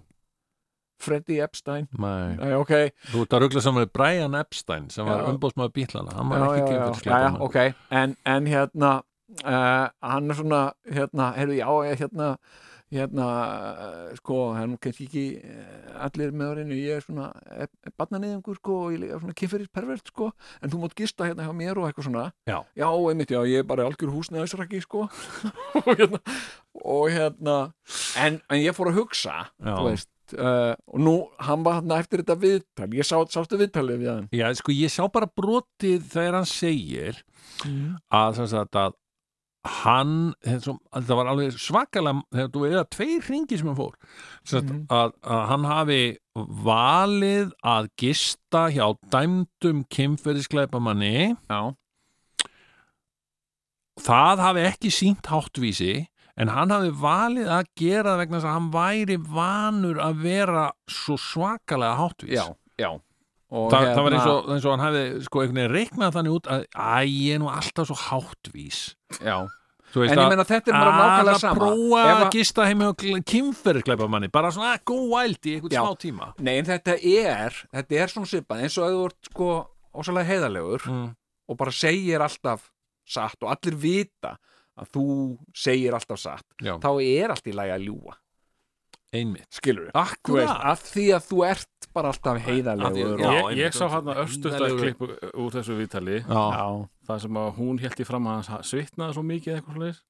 [1.01, 2.73] Freddy Epstein nei Nei, ok
[3.13, 6.61] Þú ert að ruggla saman við Brian Epstein sem var umbóðsmaður bílana hann var ekki
[6.61, 7.59] já, já, kynfyrir já, já, ok
[8.03, 8.93] en, en hérna
[9.45, 10.63] uh, hann er svona,
[10.93, 11.71] hérna, heyrðu, já,
[12.03, 12.31] hérna
[12.93, 17.29] hérna, uh, sko hann kannski ekki uh, allir með orðinu, ég er svona
[17.99, 20.31] barnaniðingur, sko, og ég er svona kynferðis pervert, sko,
[20.63, 22.59] en þú mátt gista hérna hjá mér og eitthvað svona, Já.
[22.79, 25.07] já, einmitt, já, ég er bara algjör húsnæðisraki, sko
[25.87, 26.21] og hérna,
[26.83, 27.57] og hérna
[28.23, 29.73] en, en ég fór að hugsa, Já.
[29.79, 34.01] þú veist Uh, og nú, hann var hann eftir þetta viðtal ég sá, sástu viðtalið
[34.01, 37.21] við hann Já, sko, ég sá bara brotið þegar hann segir
[38.11, 38.97] að, sem sagt, að
[39.67, 42.23] hann, þetta þetta var alveg svakalega,
[42.53, 43.95] þú veist að tveir ringi sem hann fór
[44.45, 44.87] sagt, Mhm.
[44.91, 46.01] að, að hann hafi
[46.37, 51.61] valið að gista hjá dæmdum kynferðiskleipamanni Já.
[54.05, 56.07] það hafi ekki sínt háttvísi
[56.37, 60.67] en hann hafi valið að gera það vegna þess að hann væri vanur að vera
[60.89, 62.47] svo svakalega háttvís já,
[62.79, 62.91] já
[63.47, 66.33] Þa, það var hérna- eins og, eins og hann hefði sko einhvern veginn reiknað þannig
[66.35, 68.81] út að æ, ég er nú alltaf svo háttvís
[69.23, 69.37] Já,
[69.97, 71.61] En ég að- meina, þetta er bara nákvæmlega að sama.
[71.61, 72.97] prófa Ef að að- gista heimi og
[73.31, 75.81] kynferðiskleipa manni bara svona go wild í einhvern Já.
[75.85, 79.31] smá tíma Nei, en þetta er, þetta er svona svipað eins og að þú ert
[79.31, 79.49] sko
[79.95, 81.07] ósalega heiðalegur mm.
[81.49, 82.67] og bara segir alltaf
[83.07, 84.35] satt og allir vita
[84.77, 85.07] að þú
[85.55, 86.75] segir alltaf satt Já.
[86.83, 88.19] þá er allt í lagi að ljúga
[89.15, 89.47] einmitt.
[89.55, 90.51] Skilur við, Akkurat.
[90.73, 94.83] að því að þú ert bara alltaf heiðalegur ég, og, ég sá hann að Heiðarlegur.
[94.83, 96.19] klipp úr þessu viðtali.
[96.27, 96.89] Já.
[97.09, 100.03] það sem að hún held í fram að hans svitnaði svo mikið eða eitthvað svoleiðis.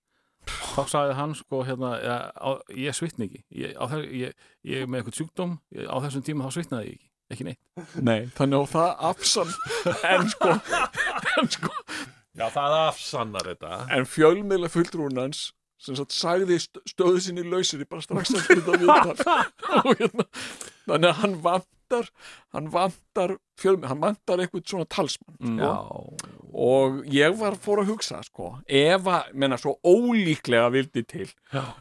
[0.46, 3.40] Þá sagði hann sko hérna ja, á, ég svitni ekki.
[3.50, 6.96] Ég, á, þess, ég, ég með eitthvað sjúkdóm ég, á þessum tíma þá svitnaði ég
[6.96, 7.10] ekki.
[7.26, 7.58] Ekki neitt.
[8.06, 9.54] Nei, þannig að það afsann
[10.12, 10.52] en sko,
[11.40, 11.72] en sko
[12.36, 13.70] Já, það afsannar þetta.
[13.96, 15.40] en fjölmiðla fulltrúnans
[15.82, 19.42] sem sagt sagði st- stöðu sinni lausir bara strax eftir þetta viðtal.
[19.86, 20.26] Og hérna,
[20.86, 22.08] þannig að hann vantar
[22.56, 26.16] hann vantar fjölmiðla hann vantar eitthvað svona talsmann sko.
[26.56, 31.28] og ég var fór að hugsa sko, ef að, menna svo ólíklega vildi til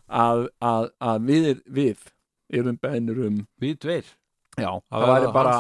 [0.10, 2.06] að, að, að við, við
[2.54, 4.14] erum bennur um við tveir
[4.58, 5.56] já, Að það vera væri bara,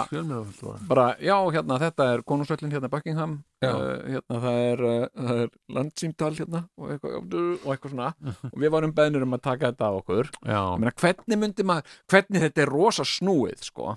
[0.90, 3.36] bara já, hérna, þetta er konungsvöllin hérna Buckingham
[3.66, 3.74] uh,
[4.14, 8.10] hérna, það er, uh, það er landsýmtal hérna og eitthvað, og eitthvað svona.
[8.54, 10.32] Og við varum beðnir um að taka þetta af okkur.
[10.42, 10.60] Já.
[10.62, 13.96] Ég meina, hvernig myndi maður, hvernig þetta er rosa snúið, sko?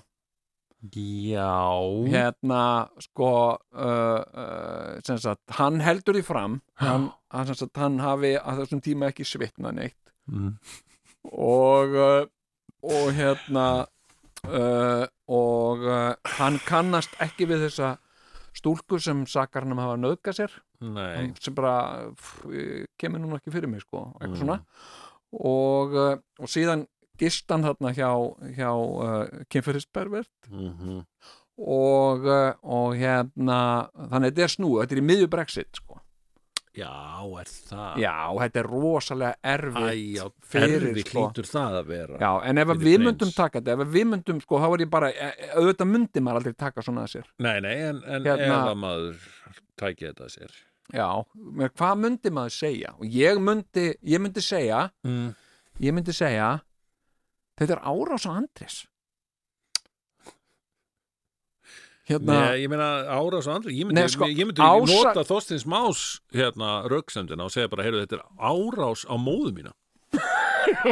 [0.95, 1.51] Já.
[2.07, 2.63] Hérna,
[3.03, 8.37] sko uh, uh, sem sagt, hann heldur því fram hann, hann, sem sagt, hann hafi
[8.39, 9.97] að þessum tíma ekki svitnað neitt.
[10.29, 10.53] Mm.
[11.33, 12.27] og uh,
[12.85, 13.87] og hérna
[14.47, 17.97] uh, og uh, hann kannast ekki við þessa
[18.55, 21.15] stúlku sem sakar hann að hafa nöðga sér Nei.
[21.17, 21.73] Hann sem bara
[22.15, 24.35] pff, eh, kemur núna ekki fyrir mig sko, Mm.
[24.39, 24.55] svona
[25.33, 25.93] og,
[26.39, 26.85] og síðan
[27.19, 28.09] gist hann þarna hjá,
[28.55, 31.01] hjá uh, kynferðispervert Mhm.
[31.59, 35.88] og, uh, og hérna þannig að þetta er snúið, þetta er í miðju Brexit sko.
[36.77, 37.95] Já, er það?
[37.97, 41.23] Já, þetta er rosalega erfitt Æ, fyrir, erfitt sko.
[41.25, 44.59] hlýtur það að vera Já, en ef við myndum taka þetta ef við myndum, sko,
[44.61, 47.31] þá er ég bara e- e- auðvitað myndi maður aldrei taka svona að sér.
[47.41, 49.27] Nei, nei, en, en Hérna- ef að maður
[49.81, 50.59] tæki þetta að sér.
[50.93, 51.09] Já,
[51.79, 52.93] hvað myndi maður segja?
[52.97, 55.27] Og ég myndi, ég myndi segja mm.
[55.85, 56.53] ég myndi segja
[57.59, 58.79] þetta er árás á Andris
[62.09, 65.65] hérna Nei, ég meina árás og andri ég myndi, sko, ég myndi ása- nota Þorstins
[65.69, 66.03] Más
[66.35, 69.73] hérna röksendina og segja bara, heyrðu, þetta er árás á móðu mína.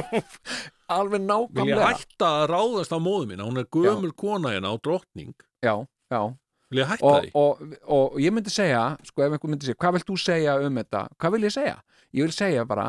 [0.98, 3.48] Alveg Vil ég nákvæmlega hætta að ráðast á móðu mína?
[3.48, 5.34] Hún er gömul kona hérna og drottning.
[5.66, 5.74] Já,
[6.14, 6.22] já.
[6.70, 7.32] Vil ég hætta og, því?
[7.34, 10.56] og, og, og ég myndi segja sko ef einhver myndi segja, hvað vilt þú segja
[10.64, 11.04] um þetta?
[11.18, 11.78] Hvað vil ég segja?
[12.16, 12.88] Ég vil segja bara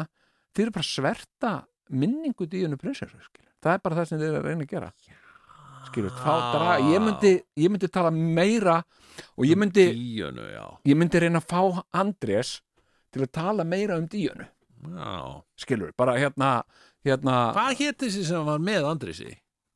[0.55, 1.53] þið eru bara sverta
[1.89, 3.51] minningu díunu prinsessu, skilur.
[3.63, 4.91] það er bara það sem þið eru að reyna að gera
[5.87, 8.81] skilur, þá dra, ég myndi ég myndi tala meira
[9.37, 12.59] og ég myndi Díunu, já ég myndi reyna að fá Andrés
[13.13, 14.47] til að tala meira um díunu
[14.95, 15.43] Já.
[15.59, 16.63] skilur, bara hérna,
[17.05, 19.33] hérna Hvað hétt þessi sem var með Andrisi?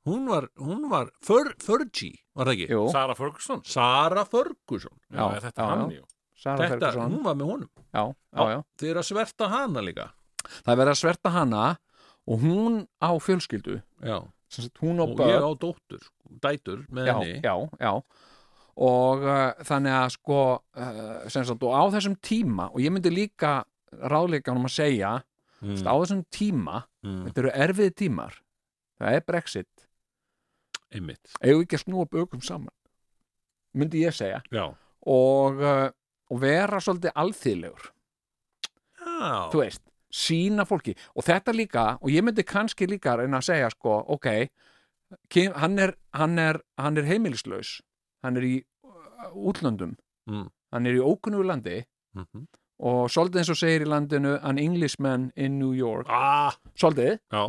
[0.06, 2.68] Hún var, hún var Fer, Fergie, var það ekki?
[2.74, 2.84] Jú.
[2.92, 5.94] Sara Ferguson Sara Ferguson Já, þetta er hann.
[6.38, 7.12] Sara Þetta, Ferguson.
[7.16, 8.04] hún var með honum já,
[8.34, 8.60] já, já.
[8.78, 10.08] Þið eru að sverta hana líka
[10.42, 11.64] það er verið að sverta hana
[12.26, 14.18] og hún á fjölskyldu Já.
[14.52, 16.02] Sagt, Og börn ég á dóttur,
[16.44, 17.40] dætur með já, henni.
[17.40, 17.92] já, já.
[18.82, 20.38] Og uh, þannig að sko
[20.76, 23.62] uh, sagt, og á þessum tíma og ég myndi líka
[23.92, 25.12] ráðleika hann að segja
[25.62, 25.76] Mm.
[25.78, 25.86] mm.
[25.86, 27.20] á þessum tíma Mm.
[27.28, 28.32] þetta eru erfiði tímar.
[28.98, 29.84] Það er Brexit.
[30.90, 31.30] Einmitt.
[31.42, 32.74] Við ekki að snúa bökum saman?
[33.74, 34.40] Myndi ég segja.
[35.06, 35.88] Og, uh,
[36.30, 37.88] og vera svolítið alþýðlegur.
[39.02, 39.50] Já.
[39.52, 39.82] þú veist,
[40.12, 40.94] sína fólki.
[41.16, 44.28] Og þetta líka, og ég myndi kannski líka reyna að segja sko, ok
[45.56, 47.80] hann, er, hann, er, hann er heimilislaus.
[48.24, 49.96] Hann er í uh, útlöndum.
[50.30, 50.48] Mm.
[50.72, 51.82] hann er í ókunnugu landi.
[52.14, 52.46] Mhm.
[52.82, 56.06] og svolítið eins og segir í landinu an Englishman in New York.
[56.10, 57.18] Ah, svolítið.
[57.30, 57.42] Já,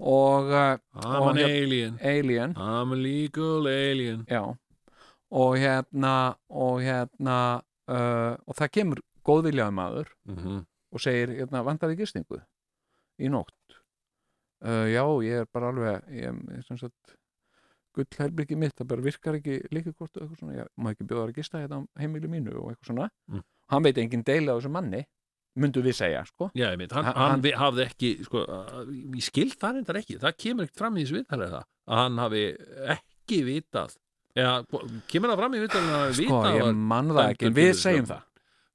[0.00, 1.98] og, uh, I'm og an hér- alien.
[2.02, 2.54] alien.
[2.56, 4.24] I'm a legal alien.
[4.28, 4.56] Já.
[5.30, 10.08] Og hérna og hérna uh, og það kemur góðviljaði maður.
[10.26, 10.64] Mhm.
[10.92, 12.38] Og segir, hérna, vantar í gistingu
[13.22, 13.78] í nótt?
[14.62, 17.16] Uh, já, ég er bara alveg ég, ég sem sagt
[17.92, 21.24] gull herbyrgi mitt, það bara virkar ekki líkakort og eitthvað svona, ég má ekki bjóða
[21.26, 23.08] þar að gista hérna á heimilu mínu og eitthvað svona.
[23.28, 23.42] Mm.
[23.74, 25.02] hann veit engin deila á þessu manni
[25.60, 26.46] myndu við segja, sko.
[26.56, 29.98] Já, ég mynd, hann, Hann- hann, hann- hafði ekki sko, uh, ég skil það reyndar
[30.00, 32.44] ekki það kemur ekkert fram í þessu viðtalið það að hann hafi
[32.96, 33.96] ekki vitað
[34.38, 34.54] eða,
[35.12, 37.52] kemur það fram í viðtalið að hann hafi sko, vitað ég var mann það ekki,
[37.58, 38.22] við segjum það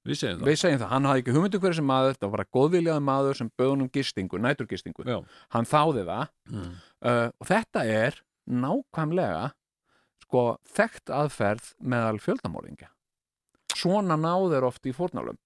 [0.08, 0.48] Við segjum það.
[0.52, 3.40] Við segjum það, hann hafði ekki hugmyndu hverju sem maður það var bara góðviljaði maður
[3.42, 5.18] sem bauð honum gistingu næturgistingu, Já.
[5.56, 6.30] hann þáði það.
[6.52, 6.70] Mm.
[7.04, 9.50] uh, og þetta er nákvæmlega
[10.28, 10.46] sko
[10.78, 12.90] þekkt aðferð meðal fjöldamóringja
[13.78, 15.40] svona náður oft í fórnalömp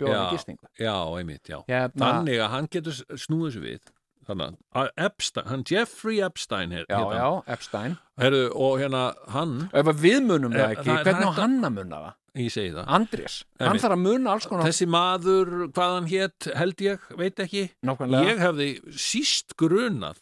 [0.00, 0.68] bjóða Já, gistingu.
[0.80, 1.58] Já, einmitt, já.
[1.68, 3.92] Hérna- Þannig að hann getur snúið þessu við.
[4.26, 7.16] Þannig að Epstein, hann Jeffrey Epstein hér, já, hann.
[7.16, 7.92] já, Epstein.
[8.18, 9.02] Herru, og hérna
[9.32, 12.50] hann ef við munum það Eh, ekki, er hvernig á hann að muna það Ég
[12.52, 13.82] segi það Andrés, hann Einmitt.
[13.86, 18.28] þarf að muna alls konar Þessi maður, hvað hann hétt, held ég, veit ekki Nákvæmlega.
[18.28, 20.20] Ég hefði síst grunað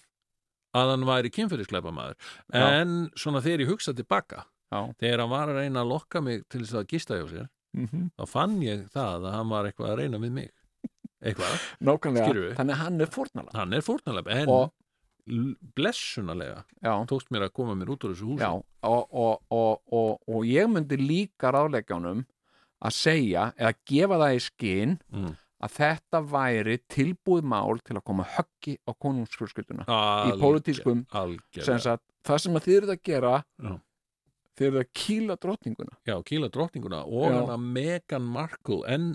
[0.74, 2.16] að hann væri kynferðiskleipa maður.
[2.53, 4.81] En svona þegar ég hugsa tilbaka Já.
[4.99, 8.11] Þegar hann var að reyna að lokka mig til þess að gista hjá sér Mhm.
[8.19, 10.51] Þá fann ég það að hann var eitthvað að reyna við mig
[11.24, 12.55] Eitthvað nákvæmlega, Skilurðu?
[12.55, 14.73] þannig að hann er fórnalamb Hann er fórnalega En Og-
[15.76, 16.94] blessunarlega Já.
[17.09, 20.44] tókst mér að koma mér út úr þessu húsi Já, og, og, og, og, og
[20.48, 22.24] ég myndi líka ráðleggja honum
[22.84, 25.32] að segja eða gefa það í skinn Mm.
[25.64, 29.86] að þetta væri tilbúið mál til að koma höggi á konungsfjölskylduna
[30.28, 33.72] í pólitískum það sem þið eruð að gera Já.
[34.59, 39.14] þið eruð að kýla drottninguna Já, kýla drottninguna og hana Meghan Markle en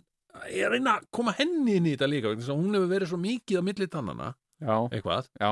[0.50, 3.20] ég er að reyna að koma henni inn í þetta líka hún hefur verið svo
[3.22, 4.76] mikið á milli tannana Já.
[4.90, 5.52] eitthvað Já.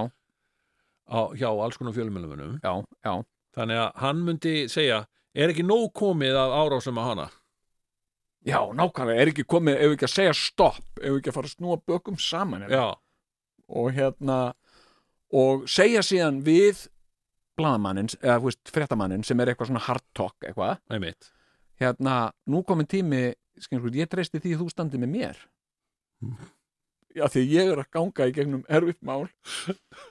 [1.07, 2.71] Á, hjá alls konar fjölmjölumönum já,
[3.05, 3.13] já.
[3.55, 5.05] þannig að hann myndi segja
[5.38, 7.27] er ekki nóg komið af árásum á hana?
[8.47, 11.38] Já, nákvæmlega, er ekki komið, ef við ekki að segja stopp, ef við ekki að
[11.38, 12.67] fara að snúa bökum saman
[13.67, 14.38] og hérna
[15.35, 16.85] og segja síðan við
[17.57, 20.77] blaðamanninn, eða þú veist, fréttamanninn sem er eitthvað svona hard talk eitthvað.
[21.81, 22.17] Hérna,
[22.47, 25.41] nú komin tími skilur, ég treysti því að þú standið með mér
[27.18, 29.26] já, því ég er að ganga í gegnum erfitt mál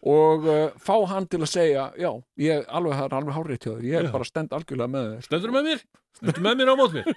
[0.06, 2.10] og uh, fá hann til að segja já,
[2.42, 4.12] ég alveg, það er alveg hárið til þér ég er Já.
[4.16, 5.86] bara stend algjörlega með þér Stendur með mér?
[6.18, 7.10] Stendur með mér á mót mér?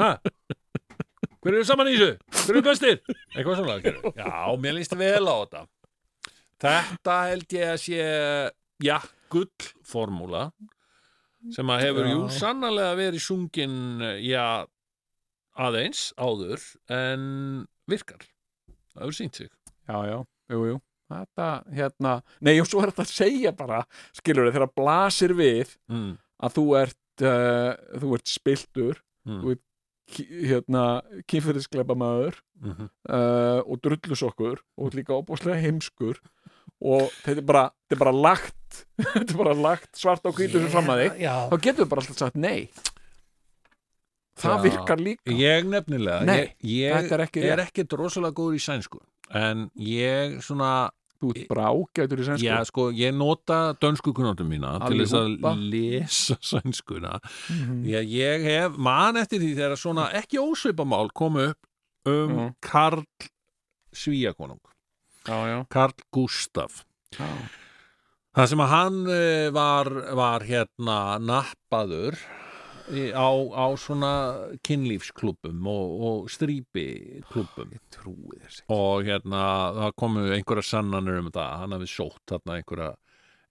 [0.00, 0.10] Hæ?
[1.42, 2.10] Hver eru saman í þessu?
[2.42, 3.00] Hver eru bestir?
[3.34, 4.12] Eitthvað svona skilurðu.
[4.22, 5.64] Já, mér líst vel á þetta
[6.62, 8.04] Þetta held ég að sé
[8.86, 8.96] já,
[9.34, 10.44] gullformúla
[11.50, 12.12] sem að hefur, Já.
[12.14, 13.72] jú, sannarlega verið sungin,
[14.22, 14.44] já
[15.58, 16.62] aðeins, áður
[16.94, 17.24] en
[17.90, 18.22] virkar
[18.94, 19.48] það hefur sínt sig
[19.88, 20.18] já, já,
[20.52, 20.78] jú, jú
[21.12, 23.82] þetta, hérna, nei og svo er þetta að segja bara,
[24.16, 26.14] skilur þið, þegar blasir við Mm.
[26.42, 29.42] að þú ert uh, þú ert spiltur Mm.
[29.42, 29.60] þú ert
[30.50, 30.84] hérna,
[31.30, 32.88] kynfyrirskleipa maður Mhm.
[33.08, 36.18] uh, og drullusokkur og líka óbúslega heimskur
[36.82, 40.58] og þetta er bara, þetta er bara lagt þetta er bara lagt svart á hvítu
[40.60, 41.34] sem fram að þig já.
[41.50, 42.68] þá getur við bara alltaf sagt nei
[44.40, 48.62] það virkar líka Ég nefnilega Nei, ég, ég er ekki er ekkert rosalega góður í
[48.64, 49.00] sænsku
[49.34, 50.90] en ég svona
[51.22, 55.14] Þú ert bara ágætur í sænsku Já, sko, ég nota dönsku kunnáttum mína til þess
[55.14, 57.20] að lesa sænskuna
[57.52, 57.84] Mhm.
[57.86, 61.68] ég, ég hef man eftir því þegar svona ekki ósveipamál komu upp
[62.10, 62.48] um Já.
[62.60, 63.04] Karl
[63.92, 64.58] Svíakonung.
[65.70, 66.82] Karl Gustaf
[67.14, 67.28] Já.
[68.34, 69.86] það sem að hann eh, var,
[70.18, 72.16] var hérna nappaður
[72.92, 74.12] á, á svona
[74.66, 77.72] kynlífsklubum og, og strípiklubum
[78.72, 79.44] og hérna
[79.78, 81.46] það komu einhverja sannanir um þetta.
[81.62, 82.90] Hann hafi sótt þarna einhverja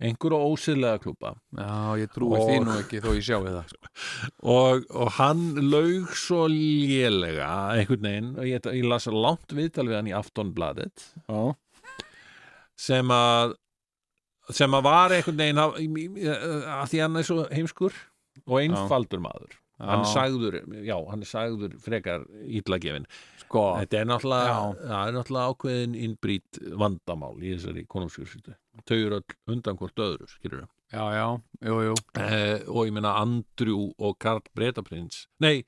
[0.02, 3.92] einhverja ósýrlega klúpa Já, ég trúi því nú ekki þó ég sjáu það sko.
[4.58, 8.32] og, og hann laug svo lélega einhvern veginn.
[8.38, 11.10] Og ég, ég las langt viðtal við hann í Aftonbladet.
[11.28, 11.42] Já.
[12.82, 13.58] sem að
[14.52, 15.78] sem að var einhvern veginn að,
[16.76, 18.00] að því hann er svo heimskur
[18.48, 19.58] og einfaldur maður.
[19.82, 20.12] Hann Já.
[20.14, 20.56] sagður,
[20.86, 23.08] já, hann sagður frekar illagefin
[23.42, 24.58] sko, þetta er náttúrulega,
[25.08, 28.54] er náttúrulega ákveðin innbrýtt vandamál í þessari konungsfjörnsýttu
[28.86, 29.20] þau eru
[29.50, 31.26] undan hvort öðru, skilur já, já,
[31.66, 31.96] jú, jú.
[32.22, 35.24] Eh, og ég meina Andrew og Karl Bretaprins.
[35.42, 35.64] Nei,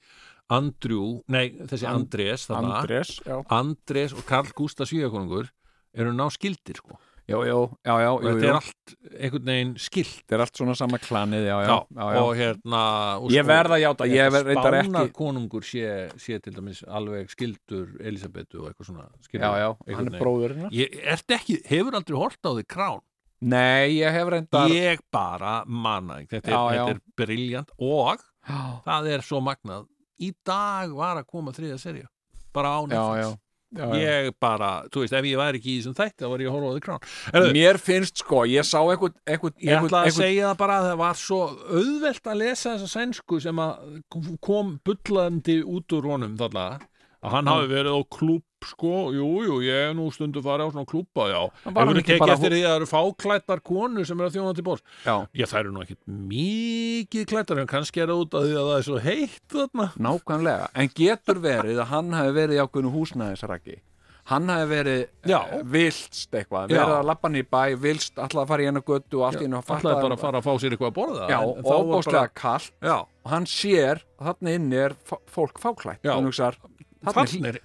[0.53, 3.39] Andrew, nei, þessi And- Andrés þarna, Andrés, já.
[3.49, 5.49] Andrés og Karl Gústa Svíakonungur
[5.95, 7.55] eru ná skildir sko já, já,
[7.87, 11.55] já, já, þetta er allt einhvern veginn skilt þetta er allt svona sama klanið, já,
[11.63, 12.81] já, Já, og hérna
[13.21, 15.87] og Ég verð að játa, ég verð reyndar ekki- Spánar konungur sé,
[16.19, 20.19] sé til dæmis alveg skildur Elisabetu og eitthvað svona skilur, Já, já, hann er
[21.15, 23.01] ertu ekki, hefur aldrei hort á því krán?
[23.43, 28.19] Nei, ég hef reyndar Ég bara manna þetta er, er briljant og
[28.83, 29.87] það er svo magnað.
[30.19, 32.07] Í dag var að koma þriða serja
[32.53, 33.37] bara á Netflix
[33.77, 33.85] já.
[33.99, 36.55] Ég bara, þú veist, ef ég væri ekki í þessum þætti þá var ég að
[36.57, 40.17] horfa á því krán Heyrðu, Mér finnst sko, ég sá eitthvað, Ég ætla að eitthvað
[40.19, 41.41] segja það bara að það var svo
[41.73, 44.01] auðvelt að lesa þessa sænsku sem að
[44.43, 46.67] kom bullandi út úr honum þarna
[47.23, 50.73] að hann hafi verið á klúb sko, jú, jú, ég er nú stundu farið á
[50.73, 54.19] svona klúba, já Hefur ekki ekki bara- eftir því að það eru fáklættar konur sem
[54.19, 55.15] eru að þjóna til bórs Já.
[55.33, 58.67] Já, það eru nú ekkit mikið klættar en kannski er það út af því að
[58.69, 62.93] það er svo heitt þarna Nákvæmlega, en getur verið að hann hafi verið í ákveðnu
[62.97, 63.79] húsnæðisraki
[64.31, 65.39] Hann hafi verið Já.
[65.51, 66.77] eh, vilst eitthvað, Já.
[66.79, 69.47] verið að lappa í bæ vilst, alltaf að fara í eina göttu og allt í
[69.49, 71.57] einu að fatta Ætlaði bara að fara að fá sér eitthvað að borða Já, og
[71.73, 72.95] óbáslega bara- kallt Já.
[73.03, 74.95] og hann sér að þarna inni er
[75.27, 76.15] fólk fáklætt Já.
[77.03, 77.57] Þarna er,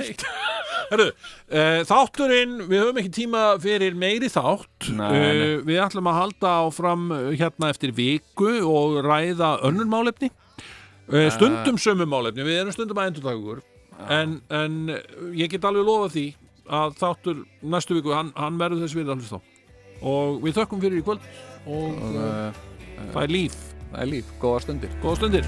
[0.00, 0.24] heitt.
[0.90, 4.90] Herru, uh, þátturinn, við höfum ekki tíma fyrir meiri þátt.
[4.92, 5.52] Nei, Eh, nei.
[5.68, 10.30] Við ætlum að halda áfram eh, hérna eftir viku og ræða önnur málefni.
[11.08, 13.62] Uh, Stundum sömu málefni, við erum stundum að endur okkur.
[14.10, 14.78] En, en
[15.36, 16.26] ég get alveg lofa því
[16.64, 19.40] að þáttur næstu viku, hann, hann verður þess við að hlusta
[20.04, 21.22] og við þökkum fyrir í kvöld
[21.64, 22.50] og, Og, uh,
[23.14, 23.56] það er líf.
[23.92, 24.98] Það er líf, góða stundir.
[25.04, 25.44] Góða stundir